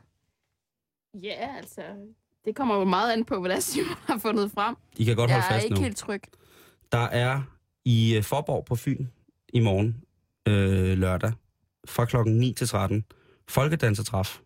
Ja, 1.24 1.58
altså, 1.58 1.82
det 2.46 2.56
kommer 2.56 2.76
jo 2.76 2.84
meget 2.84 3.14
an 3.14 3.26
på, 3.26 3.40
hvad 3.40 3.50
der 3.50 3.60
Simon 3.60 3.96
har 4.08 4.18
fundet 4.18 4.52
frem. 4.52 4.76
I 4.98 5.04
kan 5.04 5.16
godt 5.16 5.30
jeg 5.30 5.42
holde 5.42 5.48
er 5.48 5.54
fast 5.54 5.64
ikke 5.66 5.76
nu. 5.76 5.82
helt 5.82 5.98
tryg. 5.98 6.22
Der 6.92 6.98
er 6.98 7.42
i 7.86 8.16
øh, 8.16 8.24
Forborg 8.24 8.66
på 8.66 8.76
Fyn 8.76 9.06
i 9.54 9.60
morgen, 9.60 10.04
øh, 10.48 10.98
lørdag, 10.98 11.32
fra 11.88 12.06
klokken 12.06 12.38
9 12.38 12.54
til 12.54 12.68
13. 12.68 13.06
Folkedansertræf. 13.50 14.40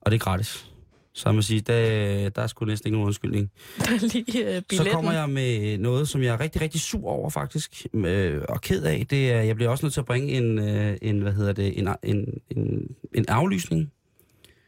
Og 0.00 0.10
det 0.10 0.20
er 0.20 0.24
gratis. 0.24 0.70
Så 1.12 1.32
man 1.32 1.42
sige, 1.42 1.60
der, 1.60 2.28
der 2.28 2.42
er 2.42 2.46
sgu 2.46 2.64
næsten 2.64 2.88
ikke 2.88 2.96
nogen 2.96 3.06
undskyldning. 3.06 3.50
Der 3.78 3.84
er 3.84 3.98
lige 4.00 4.24
billetten. 4.24 4.76
Så 4.76 4.90
kommer 4.90 5.12
jeg 5.12 5.30
med 5.30 5.78
noget, 5.78 6.08
som 6.08 6.22
jeg 6.22 6.34
er 6.34 6.40
rigtig, 6.40 6.62
rigtig 6.62 6.80
sur 6.80 7.08
over 7.08 7.30
faktisk, 7.30 7.86
øh, 7.94 8.42
og 8.48 8.60
ked 8.60 8.82
af. 8.82 9.06
Det 9.10 9.32
er, 9.32 9.40
jeg 9.40 9.56
bliver 9.56 9.70
også 9.70 9.84
nødt 9.84 9.92
til 9.92 10.00
at 10.00 10.06
bringe 10.06 10.32
en, 10.32 10.58
øh, 10.58 10.96
en 11.02 11.20
hvad 11.20 11.32
hedder 11.32 11.52
det, 11.52 11.78
en, 11.78 11.88
en, 12.02 12.40
en, 12.50 12.94
en 13.14 13.24
aflysning. 13.28 13.92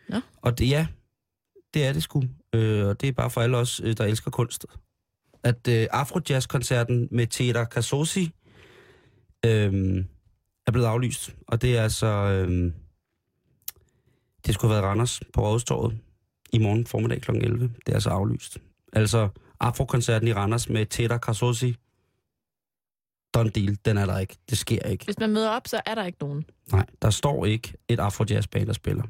Nå. 0.08 0.20
Og 0.42 0.58
det, 0.58 0.68
ja, 0.68 0.86
det 1.74 1.86
er 1.86 1.92
det 1.92 2.02
sgu. 2.02 2.22
Øh, 2.54 2.86
og 2.86 3.00
det 3.00 3.08
er 3.08 3.12
bare 3.12 3.30
for 3.30 3.40
alle 3.40 3.56
os, 3.56 3.80
øh, 3.84 3.96
der 3.96 4.04
elsker 4.04 4.30
kunst. 4.30 4.66
At 5.42 5.68
øh, 5.68 5.86
Afrojazz-koncerten 5.90 7.08
med 7.10 7.26
Teda 7.26 7.64
Kasosi 7.64 8.30
øh, 9.46 10.04
er 10.66 10.72
blevet 10.72 10.86
aflyst. 10.86 11.34
Og 11.48 11.62
det 11.62 11.78
er 11.78 11.82
altså... 11.82 12.06
Øh, 12.06 12.72
det 14.46 14.54
skulle 14.54 14.74
have 14.74 14.82
været 14.82 14.90
Randers 14.90 15.20
på 15.32 15.40
Rådhustorvet 15.40 15.98
i 16.52 16.58
morgen 16.58 16.86
formiddag 16.86 17.20
kl. 17.20 17.30
11. 17.30 17.70
Det 17.86 17.88
er 17.88 17.94
altså 17.94 18.10
aflyst. 18.10 18.58
Altså, 18.92 19.28
Afro-koncerten 19.60 20.28
i 20.28 20.32
Randers 20.32 20.68
med 20.68 20.86
Teda 20.86 21.18
Kasosi. 21.18 21.76
Done 23.34 23.50
deal, 23.50 23.78
den 23.84 23.98
er 23.98 24.06
der 24.06 24.18
ikke. 24.18 24.36
Det 24.50 24.58
sker 24.58 24.82
ikke. 24.82 25.04
Hvis 25.04 25.18
man 25.18 25.32
møder 25.32 25.50
op, 25.50 25.68
så 25.68 25.80
er 25.86 25.94
der 25.94 26.04
ikke 26.04 26.18
nogen. 26.20 26.44
Nej, 26.72 26.86
der 27.02 27.10
står 27.10 27.46
ikke 27.46 27.74
et 27.88 28.00
afro 28.00 28.24
jazz 28.30 28.46
band, 28.46 28.66
der 28.66 28.72
spiller. 28.72 29.02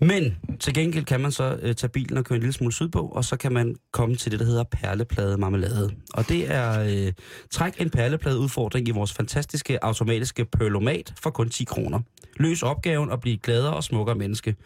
Men 0.00 0.36
til 0.60 0.74
gengæld 0.74 1.04
kan 1.04 1.20
man 1.20 1.32
så 1.32 1.58
øh, 1.62 1.74
tage 1.74 1.90
bilen 1.90 2.18
og 2.18 2.24
køre 2.24 2.36
en 2.36 2.40
lille 2.40 2.52
smule 2.52 2.72
sydpå, 2.72 3.00
og 3.00 3.24
så 3.24 3.36
kan 3.36 3.52
man 3.52 3.76
komme 3.92 4.16
til 4.16 4.32
det, 4.32 4.40
der 4.40 4.46
hedder 4.46 4.64
perleplade 4.64 5.38
marmelade. 5.38 5.90
Og 6.14 6.28
det 6.28 6.50
er 6.50 6.80
øh, 6.80 7.12
træk 7.50 7.80
en 7.80 7.90
perleplade 7.90 8.38
udfordring 8.38 8.88
i 8.88 8.90
vores 8.90 9.12
fantastiske 9.12 9.84
automatiske 9.84 10.44
perlomat 10.44 11.14
for 11.22 11.30
kun 11.30 11.48
10 11.48 11.64
kroner. 11.64 12.00
Løs 12.36 12.62
opgaven 12.62 13.10
og 13.10 13.20
blive 13.20 13.38
gladere 13.38 13.74
og 13.74 13.84
smukkere 13.84 14.16
menneske. 14.16 14.56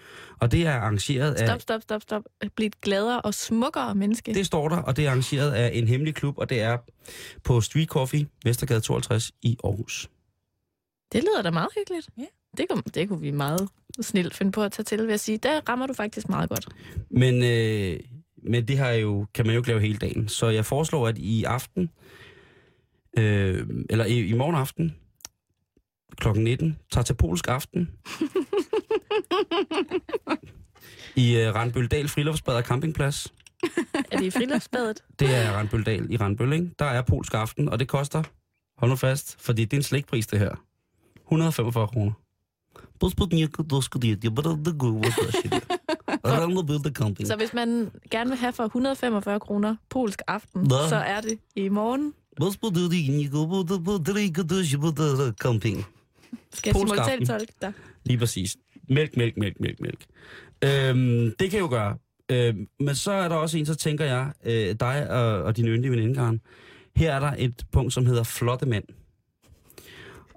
Og 0.41 0.53
det 0.53 0.67
er 0.67 0.73
arrangeret 0.73 1.35
af... 1.35 1.49
Stop, 1.49 1.61
stop, 1.61 1.83
stop, 1.83 2.03
stop. 2.03 2.23
Bliv 2.57 2.67
et 2.67 2.81
gladere 2.81 3.21
og 3.21 3.35
smukkere 3.35 3.95
menneske. 3.95 4.35
Det 4.35 4.47
står 4.47 4.69
der, 4.69 4.77
og 4.77 4.97
det 4.97 5.05
er 5.05 5.09
arrangeret 5.09 5.53
af 5.53 5.71
en 5.75 5.89
hemmelig 5.89 6.15
klub, 6.15 6.39
og 6.39 6.51
det 6.51 6.61
er 6.61 6.79
på 7.45 7.61
Street 7.61 7.89
Coffee, 7.89 8.27
Vestergade 8.45 8.81
52 8.81 9.33
i 9.43 9.57
Aarhus. 9.65 10.11
Det 11.13 11.23
lyder 11.23 11.43
da 11.43 11.51
meget 11.51 11.69
hyggeligt. 11.79 12.09
Ja. 12.19 12.25
Det, 12.57 12.67
kunne, 12.71 12.83
det 12.95 13.09
kunne 13.09 13.21
vi 13.21 13.31
meget 13.31 13.69
snilt 14.03 14.35
finde 14.35 14.53
på 14.53 14.63
at 14.63 14.73
tage 14.73 14.85
til, 14.85 14.99
vil 15.03 15.09
jeg 15.09 15.21
sige. 15.21 15.39
Der 15.39 15.61
rammer 15.69 15.87
du 15.87 15.93
faktisk 15.93 16.29
meget 16.29 16.49
godt. 16.49 16.69
Men, 17.11 17.43
øh, 17.45 18.01
men 18.43 18.69
det 18.69 18.79
har 18.79 18.91
jo, 18.91 19.27
kan 19.35 19.47
man 19.47 19.55
jo 19.55 19.61
ikke 19.61 19.69
lave 19.69 19.81
hele 19.81 19.99
dagen. 19.99 20.29
Så 20.29 20.49
jeg 20.49 20.65
foreslår, 20.65 21.09
at 21.09 21.19
i 21.19 21.45
aften, 21.45 21.91
øh, 23.19 23.67
eller 23.91 24.05
i, 24.05 24.27
i 24.27 24.33
morgen 24.33 24.57
aften, 24.57 24.97
klokken 26.17 26.45
19, 26.45 26.79
tager 26.93 27.05
til 27.05 27.15
polsk 27.15 27.49
aften. 27.49 27.91
I 31.17 31.37
øh, 31.37 31.55
Randbøldal 31.55 32.09
Friluftsbad 32.09 32.55
og 32.55 32.63
Campingplads. 32.63 33.35
Er 34.11 34.19
det 34.19 34.25
i 34.25 34.31
friluftsbadet? 34.31 35.05
Det 35.19 35.37
er 35.37 35.53
Randbøldal 35.53 36.13
i 36.13 36.17
Randbøl, 36.17 36.53
ikke? 36.53 36.71
Der 36.79 36.85
er 36.85 37.03
polsk 37.03 37.35
aften, 37.35 37.69
og 37.69 37.79
det 37.79 37.89
koster, 37.89 38.23
hold 38.79 38.91
nu 38.91 38.97
fast, 38.97 39.37
fordi 39.41 39.65
det 39.65 39.73
er 39.73 39.77
en 39.77 39.83
slægtpris, 39.83 40.27
det 40.27 40.39
her. 40.39 40.55
145 41.17 41.89
kroner. 41.89 42.13
Camping. 46.91 47.27
Så 47.33 47.37
hvis 47.37 47.55
man 47.55 47.91
gerne 48.11 48.31
vil 48.31 48.39
have 48.39 48.53
for 48.53 48.65
145 48.65 49.41
kroner 49.41 49.77
polsk 49.91 50.23
aften, 50.27 50.63
Nå. 50.63 50.77
så 50.89 50.97
er 50.97 51.21
det 51.21 51.39
i 51.57 51.69
morgen. 51.69 52.13
Camping. 55.33 55.87
Skal 56.53 56.71
jeg 56.71 56.77
aften. 56.77 56.89
simultantolke 56.89 57.53
dig? 57.63 57.73
Lige 58.05 58.19
præcis. 58.19 58.57
Mælk, 58.89 59.17
mælk, 59.17 59.37
mælk, 59.37 59.61
mælk, 59.61 59.81
mælk. 59.81 60.05
Øhm, 60.65 61.35
det 61.39 61.51
kan 61.51 61.53
jeg 61.53 61.61
jo 61.61 61.69
gøre. 61.69 61.97
Øhm, 62.31 62.69
men 62.81 62.95
så 62.95 63.13
er 63.13 63.29
der 63.29 63.37
også 63.37 63.59
en, 63.59 63.67
så 63.67 63.75
tænker 63.75 64.05
jeg, 64.05 64.33
øh, 64.45 64.75
dig 64.81 65.11
og, 65.11 65.43
og 65.43 65.57
din 65.57 65.67
yndige 65.67 65.91
veninde, 65.91 66.15
Karen. 66.15 66.41
Her 66.97 67.13
er 67.15 67.21
der 67.21 67.33
et 67.39 67.65
punkt, 67.73 67.93
som 67.93 68.07
hedder 68.07 68.23
flotte 68.23 68.67
mænd. 68.67 68.85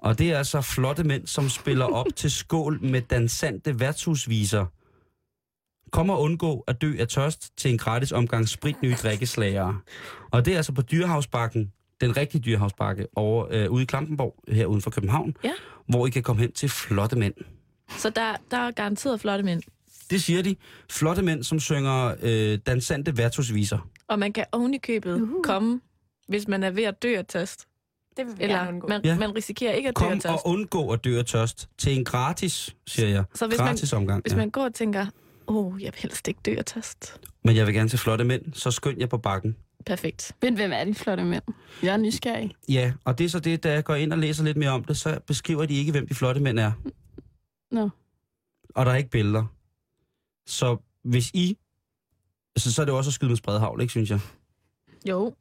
Og 0.04 0.18
det 0.18 0.30
er 0.32 0.38
altså 0.38 0.60
flotte 0.60 1.04
mænd, 1.04 1.26
som 1.26 1.48
spiller 1.48 1.84
op 1.84 2.06
til 2.16 2.30
skål 2.30 2.78
med 2.82 3.00
dansante 3.00 3.80
værtshusviser. 3.80 4.66
Kom 5.92 6.10
og 6.10 6.20
undgå 6.20 6.64
at 6.66 6.80
dø 6.82 6.96
af 6.98 7.08
tørst 7.08 7.56
til 7.56 7.70
en 7.70 7.78
gratis 7.78 8.12
omgang 8.12 8.48
spritnye 8.48 8.94
drikkeslagere. 9.02 9.78
Og 10.30 10.44
det 10.44 10.52
er 10.52 10.56
altså 10.56 10.72
på 10.72 10.82
Dyrehavsbakken, 10.82 11.72
den 12.00 12.16
rigtige 12.16 12.40
Dyrehavsbakke, 12.42 13.06
over, 13.16 13.46
øh, 13.50 13.70
ude 13.70 13.82
i 13.82 13.86
Klampenborg, 13.86 14.34
her 14.48 14.66
uden 14.66 14.82
for 14.82 14.90
København, 14.90 15.36
Ja. 15.44 15.52
hvor 15.88 16.06
I 16.06 16.10
kan 16.10 16.22
komme 16.22 16.42
hen 16.42 16.52
til 16.52 16.68
flotte 16.68 17.16
mænd. 17.16 17.34
Så 17.98 18.10
der, 18.10 18.36
der 18.50 18.56
er 18.56 18.70
garanteret 18.70 19.20
flotte 19.20 19.44
mænd. 19.44 19.62
Det 20.10 20.22
siger 20.22 20.42
de. 20.42 20.56
Flotte 20.90 21.22
mænd, 21.22 21.42
som 21.44 21.60
synger 21.60 22.14
øh, 22.22 22.58
dansante 22.66 23.16
værtshusviser. 23.16 23.88
Og 24.08 24.18
man 24.18 24.32
kan 24.32 24.44
oven 24.52 24.74
i 24.74 24.78
købet 24.78 25.20
Uhu. 25.20 25.42
komme, 25.42 25.80
hvis 26.28 26.48
man 26.48 26.62
er 26.62 26.70
ved 26.70 26.84
at 26.84 27.02
dø 27.02 27.16
af 27.18 27.26
tørst. 27.26 27.66
Det 28.16 28.26
vil 28.26 28.38
vi 28.38 28.42
Eller 28.42 28.56
gerne 28.56 28.68
undgå. 28.70 28.88
man, 28.88 29.00
Ja. 29.04 29.18
man 29.18 29.34
risikerer 29.36 29.72
ikke 29.72 29.88
at 29.88 29.94
dø 30.00 30.04
af 30.04 30.10
Kom 30.10 30.20
tørst. 30.20 30.44
og 30.44 30.50
undgå 30.50 30.90
at 30.90 31.04
dø 31.04 31.18
af 31.18 31.24
tørst 31.24 31.68
til 31.78 31.98
en 31.98 32.04
gratis, 32.04 32.76
siger 32.86 33.08
jeg. 33.08 33.24
Så 33.34 33.46
hvis 33.46 33.58
man- 33.58 33.66
gratis 33.68 33.92
omgang. 33.92 34.22
Hvis 34.22 34.32
ja. 34.32 34.36
man 34.36 34.50
går 34.50 34.64
og 34.64 34.74
tænker, 34.74 35.06
åh, 35.46 35.56
oh, 35.66 35.82
jeg 35.82 35.92
vil 35.92 36.00
helst 36.00 36.28
ikke 36.28 36.40
dø 36.46 36.54
af 36.58 36.64
tørst. 36.64 37.20
Men 37.44 37.56
jeg 37.56 37.66
vil 37.66 37.74
gerne 37.74 37.88
til 37.88 37.98
flotte 37.98 38.24
mænd, 38.24 38.52
så 38.52 38.70
skynd 38.70 39.00
jeg 39.00 39.08
på 39.08 39.18
bakken. 39.18 39.56
Perfekt. 39.86 40.32
Men 40.42 40.54
hvem 40.54 40.72
er 40.72 40.84
de 40.84 40.94
flotte 40.94 41.24
mænd? 41.24 41.42
Jeg 41.82 41.92
er 41.92 41.96
nysgerrig. 41.96 42.54
Ja, 42.68 42.92
og 43.04 43.18
det 43.18 43.24
er 43.24 43.28
så 43.28 43.40
det, 43.40 43.62
da 43.64 43.72
jeg 43.72 43.84
går 43.84 43.94
ind 43.94 44.12
og 44.12 44.18
læser 44.18 44.44
lidt 44.44 44.56
mere 44.56 44.70
om 44.70 44.84
det, 44.84 44.96
så 44.96 45.20
beskriver 45.26 45.66
de 45.66 45.74
ikke, 45.74 45.92
hvem 45.92 46.08
de 46.08 46.14
flotte 46.14 46.40
mænd 46.40 46.58
er. 46.58 46.72
Nå. 47.70 47.88
Og 48.74 48.86
der 48.86 48.92
er 48.92 48.96
ikke 48.96 49.10
billeder. 49.10 49.44
Så 50.46 50.76
hvis 51.04 51.30
I... 51.34 51.58
Så, 52.56 52.72
så 52.72 52.82
er 52.82 52.84
det 52.86 52.92
jo 52.92 52.96
også 52.96 53.08
at 53.10 53.14
skyde 53.14 53.28
med 53.30 53.36
spredhavl, 53.36 53.80
ikke, 53.80 53.90
synes 53.90 54.10
jeg? 54.10 54.20
Jo. 55.08 55.34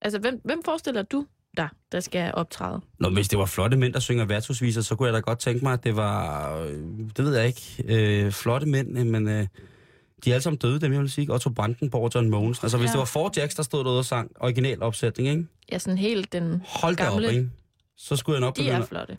Altså, 0.00 0.18
hvem, 0.18 0.40
hvem 0.44 0.62
forestiller 0.64 1.02
du 1.02 1.26
dig, 1.56 1.68
der 1.92 2.00
skal 2.00 2.30
optræde? 2.34 2.80
Nå, 2.98 3.10
hvis 3.10 3.28
det 3.28 3.38
var 3.38 3.46
flotte 3.46 3.76
mænd, 3.76 3.92
der 3.92 4.00
synger 4.00 4.24
værtshusviser, 4.24 4.80
så 4.82 4.96
kunne 4.96 5.06
jeg 5.06 5.14
da 5.14 5.18
godt 5.20 5.38
tænke 5.38 5.64
mig, 5.64 5.72
at 5.72 5.84
det 5.84 5.96
var... 5.96 6.56
øh, 6.58 6.78
Det 7.16 7.24
ved 7.24 7.36
jeg 7.36 7.46
ikke. 7.46 7.84
Øh, 8.24 8.32
flotte 8.32 8.66
mænd, 8.66 8.98
øh, 8.98 9.06
men... 9.06 9.28
Øh, 9.28 9.46
de 10.24 10.30
er 10.30 10.34
alle 10.34 10.42
sammen 10.42 10.58
døde, 10.58 10.80
dem 10.80 10.92
jeg 10.92 11.00
vil 11.00 11.10
sige. 11.10 11.32
Otto 11.32 11.50
Brandenborg 11.50 12.02
og 12.04 12.10
John 12.14 12.30
Mogens. 12.30 12.62
Altså, 12.62 12.78
hvis 12.78 12.88
Ja. 12.88 12.92
det 12.92 12.98
var 12.98 13.04
Four 13.04 13.32
Jacks, 13.36 13.54
der 13.54 13.62
stod 13.62 13.84
derude 13.84 13.98
og 13.98 14.04
sang 14.04 14.30
original 14.40 14.82
opsætning, 14.82 15.28
ikke? 15.28 15.46
Ja, 15.72 15.78
sådan 15.78 15.98
helt 15.98 16.32
den... 16.32 16.62
Hold 16.66 16.96
Gamle. 16.96 17.28
op, 17.28 17.32
ikke? 17.34 17.50
Så 17.96 18.16
skulle 18.16 18.34
jeg 18.34 18.40
nok 18.40 18.56
De 18.56 18.60
er 18.60 18.64
begynde 18.72 18.86
flotte. 18.86 19.18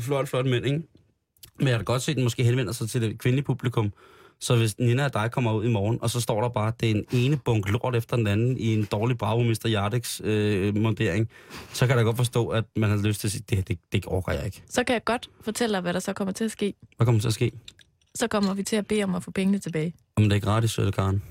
flot, 0.00 0.28
flot 0.28 0.46
mænd, 0.46 0.66
ikke? 0.66 0.82
Men 1.58 1.66
jeg 1.68 1.74
har 1.74 1.78
da 1.78 1.84
godt 1.84 2.02
set, 2.02 2.12
at 2.12 2.16
den 2.16 2.24
måske 2.24 2.44
henvender 2.44 2.72
sig 2.72 2.88
til 2.90 3.02
det 3.02 3.18
kvindelige 3.18 3.44
publikum. 3.44 3.92
Så 4.40 4.56
hvis 4.56 4.78
Nina 4.78 5.04
og 5.04 5.12
dig 5.14 5.30
kommer 5.32 5.52
ud 5.52 5.64
i 5.64 5.68
morgen, 5.68 5.98
og 6.02 6.10
så 6.10 6.20
står 6.20 6.40
der 6.40 6.48
bare, 6.48 6.72
det 6.80 6.90
er 6.90 6.94
en 6.94 7.04
ene 7.12 7.36
bunk 7.36 7.68
lort 7.70 7.96
efter 7.96 8.16
den 8.16 8.26
anden 8.26 8.58
i 8.58 8.74
en 8.74 8.84
dårlig 8.84 9.18
Bravo 9.18 9.42
Mr. 9.42 9.66
Yardex 9.66 10.20
øh, 10.24 10.76
montering, 10.76 11.28
så 11.72 11.86
kan 11.86 11.88
jeg 11.88 11.98
da 11.98 12.02
godt 12.02 12.16
forstå, 12.16 12.48
at 12.48 12.64
man 12.76 12.90
har 12.90 12.96
lyst 13.06 13.20
til 13.20 13.28
at 13.28 13.32
sige, 13.32 13.44
det, 13.50 13.68
det, 13.68 13.78
det 13.92 14.04
orker 14.06 14.32
jeg 14.32 14.44
ikke. 14.46 14.62
Så 14.68 14.84
kan 14.84 14.92
jeg 14.94 15.04
godt 15.04 15.30
fortælle 15.40 15.72
dig, 15.74 15.80
hvad 15.82 15.92
der 15.94 16.00
så 16.00 16.12
kommer 16.12 16.32
til 16.32 16.44
at 16.44 16.50
ske. 16.50 16.74
Hvad 16.96 17.04
kommer 17.06 17.20
til 17.20 17.28
at 17.28 17.34
ske? 17.34 17.52
Så 18.14 18.26
kommer 18.28 18.54
vi 18.54 18.62
til 18.62 18.76
at 18.76 18.86
bede 18.86 19.04
om 19.04 19.14
at 19.14 19.22
få 19.22 19.30
pengene 19.30 19.58
tilbage. 19.58 19.94
Om 20.16 20.28
det 20.28 20.36
er 20.36 20.40
gratis, 20.40 20.74
det 20.74 20.94
Karen. 20.94 21.22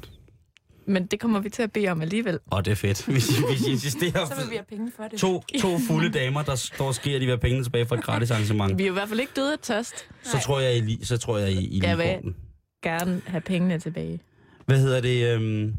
Men 0.86 1.06
det 1.06 1.20
kommer 1.20 1.40
vi 1.40 1.50
til 1.50 1.64
at 1.64 1.72
bede 1.72 1.88
om 1.88 2.02
alligevel. 2.02 2.40
Og 2.52 2.66
det 2.66 2.72
er 2.72 2.76
fedt. 2.76 3.06
Hvis, 3.06 3.30
I- 3.40 3.44
hvis 3.50 3.62
I 3.68 3.72
insisterer, 3.72 4.26
Så 4.26 4.36
vil 4.42 4.50
vi 4.50 4.56
have 4.56 4.66
penge 4.70 4.92
for 4.98 5.04
det. 5.04 5.20
to, 5.20 5.44
to 5.62 5.78
fulde 5.88 6.10
damer, 6.10 6.42
der 6.44 6.56
står 6.56 6.88
og 6.88 6.96
sker, 6.96 7.16
at 7.16 7.22
de 7.22 7.26
vil 7.26 7.32
have 7.32 7.38
pengene 7.40 7.64
tilbage 7.66 7.86
for 7.86 7.96
et 7.96 8.04
gratis 8.04 8.32
arrangement, 8.32 8.78
Vi 8.78 8.84
er 8.84 8.90
i 8.90 8.94
hvert 8.94 9.10
fald 9.10 9.20
ikke 9.20 9.32
døde 9.36 9.54
af 9.54 9.60
tørst. 9.60 9.94
så 10.24 10.40
tror 10.44 10.60
jeg, 10.60 10.78
I, 10.78 11.00
så 11.06 11.18
tror 11.18 11.38
jeg, 11.38 11.52
I, 11.52 11.66
I 11.68 11.80
Ja, 11.80 11.86
lige 11.88 11.96
hvad? 11.96 12.14
får 12.16 12.22
den. 12.22 12.36
Gerne 12.84 13.22
have 13.28 13.42
pengene 13.42 13.80
tilbage. 13.80 14.20
Hvad 14.66 14.80
hedder 14.82 15.02
det? 15.02 15.36
Øhm, 15.36 15.74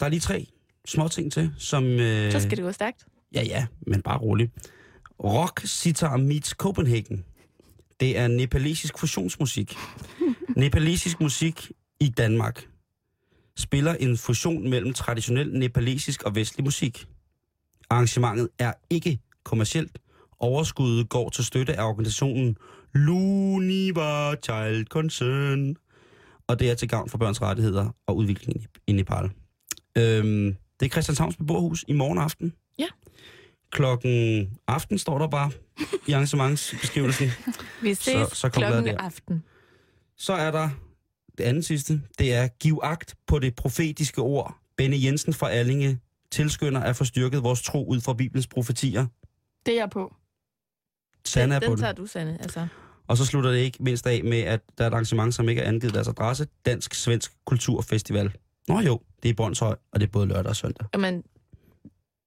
der 0.00 0.04
er 0.06 0.08
lige 0.10 0.20
tre 0.20 0.46
små 0.86 1.08
ting 1.08 1.32
til, 1.32 1.52
som... 1.58 1.84
Øh, 1.84 2.32
Så 2.32 2.40
skal 2.40 2.56
det 2.56 2.64
gå 2.64 2.72
stærkt. 2.72 3.04
Ja, 3.34 3.42
ja, 3.42 3.66
men 3.86 4.02
bare 4.02 4.18
rolig. 4.18 4.50
Rock 5.24 5.60
Sitar 5.64 6.16
Meets 6.16 6.48
Copenhagen. 6.50 7.24
Det 8.00 8.18
er 8.18 8.28
nepalesisk 8.28 8.98
fusionsmusik. 8.98 9.74
nepalesisk 10.56 11.20
musik 11.20 11.70
i 12.00 12.08
Danmark 12.08 12.66
spiller 13.56 13.94
en 13.94 14.16
fusion 14.16 14.70
mellem 14.70 14.92
traditionel 14.92 15.58
nepalesisk 15.58 16.22
og 16.22 16.34
vestlig 16.34 16.64
musik. 16.64 17.06
Arrangementet 17.90 18.48
er 18.58 18.72
ikke 18.90 19.18
kommercielt. 19.44 19.98
Overskuddet 20.38 21.08
går 21.08 21.28
til 21.28 21.44
støtte 21.44 21.74
af 21.76 21.88
organisationen 21.88 22.56
Luniva 22.94 24.34
Child 24.34 24.86
Concern. 24.86 25.76
Og 26.48 26.58
det 26.58 26.70
er 26.70 26.74
til 26.74 26.88
gavn 26.88 27.08
for 27.08 27.18
børns 27.18 27.42
rettigheder 27.42 27.90
og 28.06 28.16
udvikling 28.16 28.66
i- 28.86 28.92
Nepal. 28.92 29.24
Øhm, 29.98 30.56
det 30.80 30.86
er 30.86 30.90
Christianshavns 30.90 31.36
beboerhus 31.36 31.84
i 31.88 31.92
morgen 31.92 32.18
aften. 32.18 32.52
Ja. 32.78 32.86
Klokken 33.70 34.50
aften 34.68 34.98
står 34.98 35.18
der 35.18 35.28
bare 35.28 35.50
i 36.06 36.12
arrangementsbeskrivelsen. 36.12 37.28
Vi 37.82 37.94
ses 37.94 38.04
Så- 38.28 38.30
så 38.34 38.48
klokken 38.48 38.86
der. 38.86 38.98
aften. 38.98 39.44
Så 40.16 40.32
er 40.32 40.50
der 40.50 40.70
det 41.38 41.44
andet 41.44 41.64
sidste. 41.64 42.02
Det 42.18 42.34
er 42.34 42.48
Giv 42.48 42.80
agt 42.82 43.14
på 43.26 43.38
det 43.38 43.54
profetiske 43.54 44.20
ord. 44.20 44.56
Benny 44.76 45.04
Jensen 45.04 45.34
fra 45.34 45.50
Allinge 45.50 45.98
tilskynder 46.30 46.80
at 46.80 46.96
få 46.96 47.04
styrket 47.04 47.42
vores 47.42 47.62
tro 47.62 47.86
ud 47.86 48.00
fra 48.00 48.14
Bibelens 48.14 48.46
profetier. 48.46 49.06
Det 49.66 49.74
er 49.74 49.78
jeg 49.78 49.90
på. 49.90 50.14
Sande 51.24 51.54
er 51.54 51.58
den, 51.60 51.66
på 51.66 51.70
den 51.70 51.76
det. 51.76 51.80
tager 51.80 51.92
du, 51.92 52.06
Sande. 52.06 52.38
Altså, 52.40 52.66
og 53.08 53.16
så 53.16 53.26
slutter 53.26 53.50
det 53.50 53.58
ikke 53.58 53.78
mindst 53.80 54.06
af 54.06 54.24
med, 54.24 54.40
at 54.40 54.60
der 54.78 54.84
er 54.84 54.88
et 54.88 54.92
arrangement, 54.92 55.34
som 55.34 55.48
ikke 55.48 55.62
er 55.62 55.68
angivet 55.68 55.94
deres 55.94 56.08
adresse. 56.08 56.46
Dansk-Svensk 56.64 57.32
Kulturfestival. 57.46 58.32
Nå 58.68 58.80
jo, 58.80 59.00
det 59.22 59.28
er 59.28 59.32
i 59.32 59.36
Brøndshøj, 59.36 59.76
og 59.92 60.00
det 60.00 60.06
er 60.06 60.10
både 60.10 60.26
lørdag 60.26 60.46
og 60.46 60.56
søndag. 60.56 60.86
Jamen, 60.94 61.22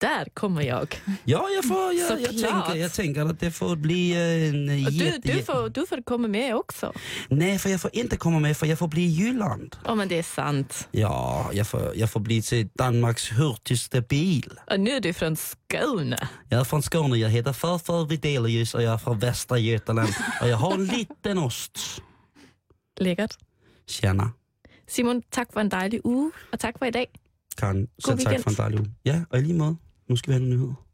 der 0.01 0.23
kommer 0.33 0.73
også. 0.73 0.97
Jo, 1.27 1.37
jeg 1.55 1.63
får, 1.67 1.91
jeg, 1.91 2.19
jeg, 2.21 2.27
Såklart. 2.27 2.65
tænker, 2.65 2.81
jeg 2.81 2.91
tænker, 2.91 3.25
at 3.29 3.41
det 3.41 3.53
får 3.53 3.75
bli 3.75 4.13
øh, 4.13 4.47
en 4.49 4.69
jätte- 4.69 5.21
du, 5.21 5.33
du, 5.39 5.43
får, 5.45 5.67
du 5.67 5.85
får 5.89 5.97
komma 6.05 6.27
med 6.27 6.53
också. 6.53 6.91
Nej, 7.29 7.57
for 7.57 7.69
jeg 7.69 7.79
får 7.79 7.89
inte 7.93 8.17
komma 8.17 8.39
med, 8.39 8.53
for 8.53 8.65
jeg 8.65 8.77
får 8.77 8.87
bli 8.87 9.01
i 9.01 9.15
Jylland. 9.21 9.69
Ja, 9.85 9.95
men 9.95 10.09
det 10.09 10.19
är 10.19 10.23
sant. 10.23 10.89
Ja, 10.93 11.49
jeg 11.53 11.65
får, 11.65 11.93
jeg 11.95 12.09
får 12.09 12.19
bli 12.19 12.41
til 12.41 12.69
Danmarks 12.79 13.29
hurtigste 13.29 14.01
bil. 14.01 14.51
Och 14.71 14.79
nu 14.79 14.89
är 14.91 14.99
du 14.99 15.13
från 15.13 15.35
Skåne. 15.35 16.17
Jeg 16.51 16.59
er 16.59 16.63
fra 16.63 16.81
Skåne, 16.81 17.19
jeg 17.19 17.29
hedder 17.29 17.51
Farfar 17.51 18.05
Videlius, 18.05 18.73
og 18.73 18.81
jeg 18.83 18.93
er 18.93 18.97
fra 18.97 19.13
Västra 19.13 19.57
Götaland. 19.57 20.13
og 20.41 20.47
jeg 20.47 20.57
har 20.57 20.71
en 20.73 20.85
liten 20.85 21.37
ost. 21.37 22.01
Lækkert. 22.99 23.37
Tjena. 23.87 24.23
Simon, 24.87 25.21
tak 25.31 25.47
for 25.53 25.59
en 25.59 25.71
dejlig 25.71 26.05
uge, 26.05 26.31
og 26.51 26.59
tak 26.59 26.73
for 26.77 26.85
i 26.85 26.91
dag. 26.91 27.07
Karen, 27.57 27.87
selv 28.05 28.19
tak 28.19 28.39
for 28.43 28.49
en 28.49 28.55
dejlig 28.55 28.79
uge. 28.79 28.89
Ja, 29.05 29.21
og 29.29 29.41
lige 29.41 29.53
måde. 29.53 29.77
Nu 30.09 30.15
skal 30.15 30.29
vi 30.29 30.33
have 30.33 30.43
en 30.43 30.49
nyheder. 30.49 30.87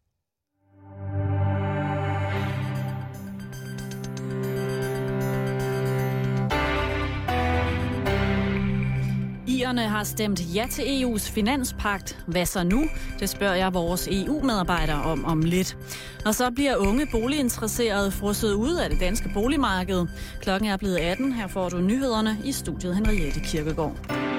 Irerne 9.48 9.82
har 9.82 10.04
stemt 10.04 10.56
ja 10.56 10.68
til 10.72 10.84
EU's 10.84 11.32
finanspagt. 11.32 12.24
Hvad 12.28 12.46
så 12.46 12.64
nu? 12.64 12.84
Det 13.20 13.30
spørger 13.30 13.56
jeg 13.56 13.74
vores 13.74 14.08
EU-medarbejdere 14.12 15.04
om 15.04 15.26
om 15.26 15.42
lidt. 15.42 15.78
Og 16.26 16.36
så 16.36 16.52
bliver 16.52 16.76
unge 16.76 17.08
boliginteresserede 17.12 18.12
frosset 18.12 18.54
ud 18.54 18.76
af 18.76 18.90
det 18.90 19.00
danske 19.00 19.30
boligmarked. 19.34 20.06
Klokken 20.42 20.70
er 20.70 20.78
blevet 20.78 20.98
18. 20.98 21.34
Her 21.34 21.48
får 21.48 21.70
du 21.70 21.82
nyhederne 21.82 22.38
i 22.46 22.52
studiet 22.52 22.96
Henriette 22.96 23.40
Kirkegaard. 23.40 24.33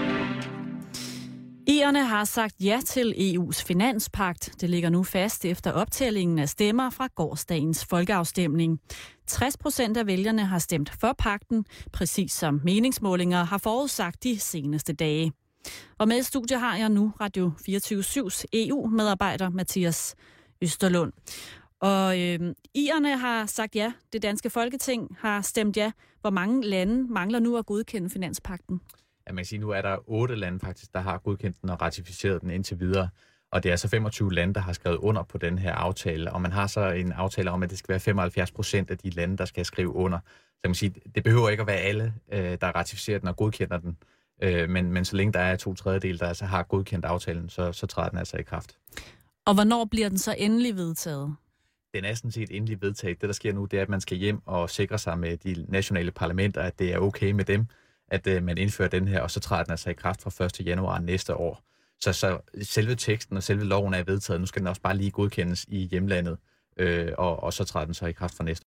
Irerne 1.67 2.05
har 2.05 2.25
sagt 2.25 2.55
ja 2.61 2.81
til 2.87 3.15
EU's 3.17 3.65
finanspagt. 3.67 4.55
Det 4.61 4.71
ligger 4.71 4.91
nu 4.91 5.03
fast 5.03 5.45
efter 5.45 5.73
optællingen 5.73 6.39
af 6.39 6.49
stemmer 6.49 6.91
fra 6.91 7.09
gårdsdagens 7.15 7.85
folkeafstemning. 7.85 8.81
60 9.27 9.57
procent 9.57 9.97
af 9.97 10.07
vælgerne 10.07 10.45
har 10.45 10.59
stemt 10.59 10.91
for 11.01 11.15
pakten, 11.19 11.65
præcis 11.93 12.33
som 12.33 12.61
meningsmålinger 12.65 13.45
har 13.45 13.59
forudsagt 13.59 14.23
de 14.25 14.39
seneste 14.39 14.93
dage. 14.93 15.33
Og 15.99 16.09
med 16.09 16.19
i 16.19 16.23
studiet 16.23 16.61
har 16.61 16.77
jeg 16.77 16.89
nu 16.89 17.13
Radio 17.21 17.53
24-7's 17.69 18.45
EU-medarbejder 18.53 19.51
Mathias 19.51 20.15
Østerlund. 20.63 21.13
Og 21.81 22.21
øh, 22.21 22.55
irerne 22.75 23.19
har 23.19 23.47
sagt 23.47 23.77
ja, 23.77 23.93
det 24.13 24.23
danske 24.23 24.51
folketing 24.51 25.17
har 25.19 25.41
stemt 25.41 25.77
ja. 25.77 25.93
Hvor 26.21 26.31
mange 26.31 26.67
lande 26.67 27.13
mangler 27.13 27.39
nu 27.39 27.57
at 27.57 27.67
godkende 27.67 28.11
finanspakten? 28.11 28.81
Ja, 29.27 29.33
man 29.33 29.37
kan 29.37 29.47
sige, 29.47 29.59
nu 29.59 29.71
er 29.71 29.83
der 29.83 29.97
otte 30.07 30.35
lande 30.35 30.61
faktisk, 30.61 30.93
der 30.93 31.01
har 31.01 31.19
godkendt 31.19 31.63
den 31.63 31.71
og 31.71 31.83
ratificeret 31.83 32.43
den 32.43 32.51
indtil 32.51 32.81
videre. 32.81 33.09
Og 33.53 33.63
det 33.63 33.73
er 33.73 33.77
så 33.77 33.89
25 33.89 34.33
lande, 34.33 34.55
der 34.55 34.61
har 34.61 34.73
skrevet 34.73 34.97
under 34.97 35.23
på 35.23 35.39
den 35.39 35.59
her 35.59 35.73
aftale. 35.73 36.33
Og 36.33 36.43
man 36.43 36.53
har 36.53 36.67
så 36.67 36.91
en 36.91 37.13
aftale 37.13 37.51
om, 37.51 37.63
at 37.63 37.71
det 37.71 37.79
skal 37.79 37.89
være 37.89 38.01
75 38.01 38.51
procent 38.51 38.91
af 38.91 38.99
de 38.99 39.11
lande, 39.11 39.37
der 39.37 39.45
skal 39.45 39.65
skrive 39.65 39.95
under. 39.95 40.19
Så 40.49 40.61
man 40.65 40.71
kan 40.71 40.75
sige, 40.75 40.95
det 41.15 41.25
behøver 41.25 41.49
ikke 41.49 41.61
at 41.61 41.67
være 41.67 41.77
alle, 41.77 42.15
øh, 42.33 42.59
der 42.61 42.67
ratificerer 42.67 43.19
den 43.19 43.29
og 43.29 43.37
godkender 43.37 43.79
den. 43.79 43.97
Øh, 44.43 44.71
men, 44.71 44.93
men 44.93 45.05
så 45.05 45.17
længe 45.17 45.33
der 45.33 45.41
er 45.41 45.57
to 45.57 45.75
tredjedel, 45.75 46.19
der 46.21 46.29
altså 46.29 46.45
har 46.45 46.63
godkendt 46.63 47.05
aftalen, 47.05 47.49
så, 47.49 47.73
så 47.73 47.87
træder 47.87 48.09
den 48.09 48.19
altså 48.19 48.37
i 48.37 48.43
kraft. 48.43 48.79
Og 49.47 49.55
hvornår 49.55 49.85
bliver 49.85 50.09
den 50.09 50.19
så 50.19 50.35
endelig 50.39 50.77
vedtaget? 50.77 51.35
Den 51.95 52.05
er 52.05 52.15
sådan 52.15 52.31
set 52.31 52.57
endelig 52.57 52.83
vedtaget. 52.83 53.21
Det, 53.21 53.29
der 53.29 53.33
sker 53.33 53.53
nu, 53.53 53.65
det 53.65 53.79
er, 53.79 53.83
at 53.83 53.89
man 53.89 54.01
skal 54.01 54.17
hjem 54.17 54.41
og 54.47 54.71
sikre 54.71 54.99
sig 54.99 55.19
med 55.19 55.37
de 55.37 55.67
nationale 55.69 56.11
parlamenter, 56.11 56.63
at 56.63 56.79
det 56.79 56.95
er 56.95 56.99
okay 56.99 57.31
med 57.31 57.45
dem, 57.45 57.67
at 58.09 58.27
øh, 58.27 58.43
man 58.43 58.59
indfører 58.59 58.89
den 58.89 59.09
her, 59.09 59.21
og 59.21 59.31
så 59.31 59.41
træder 59.41 59.63
den 59.63 59.71
altså 59.71 59.91
i 59.91 59.93
kraft 59.93 60.23
fra 60.23 60.45
1. 60.45 60.67
januar 60.67 60.99
næste 60.99 61.37
år. 61.37 61.65
Så, 62.01 62.13
så 62.13 62.39
selve 62.63 62.95
teksten 62.95 63.37
og 63.37 63.43
selve 63.43 63.65
loven 63.65 63.95
er 63.95 64.03
vedtaget. 64.03 64.41
Nu 64.41 64.47
skal 64.47 64.61
den 64.61 64.67
også 64.67 64.83
bare 64.83 64.97
lige 64.97 65.11
godkendes 65.11 65.65
i 65.69 65.79
hjemlandet, 65.79 66.39
øh, 66.77 67.13
og, 67.19 67.43
og 67.43 67.53
så 67.53 67.65
træder 67.65 67.85
den 67.85 67.95
så 67.95 68.07
i 68.07 68.13
kraft 68.13 68.37
fra 68.37 68.45
næste 68.45 68.63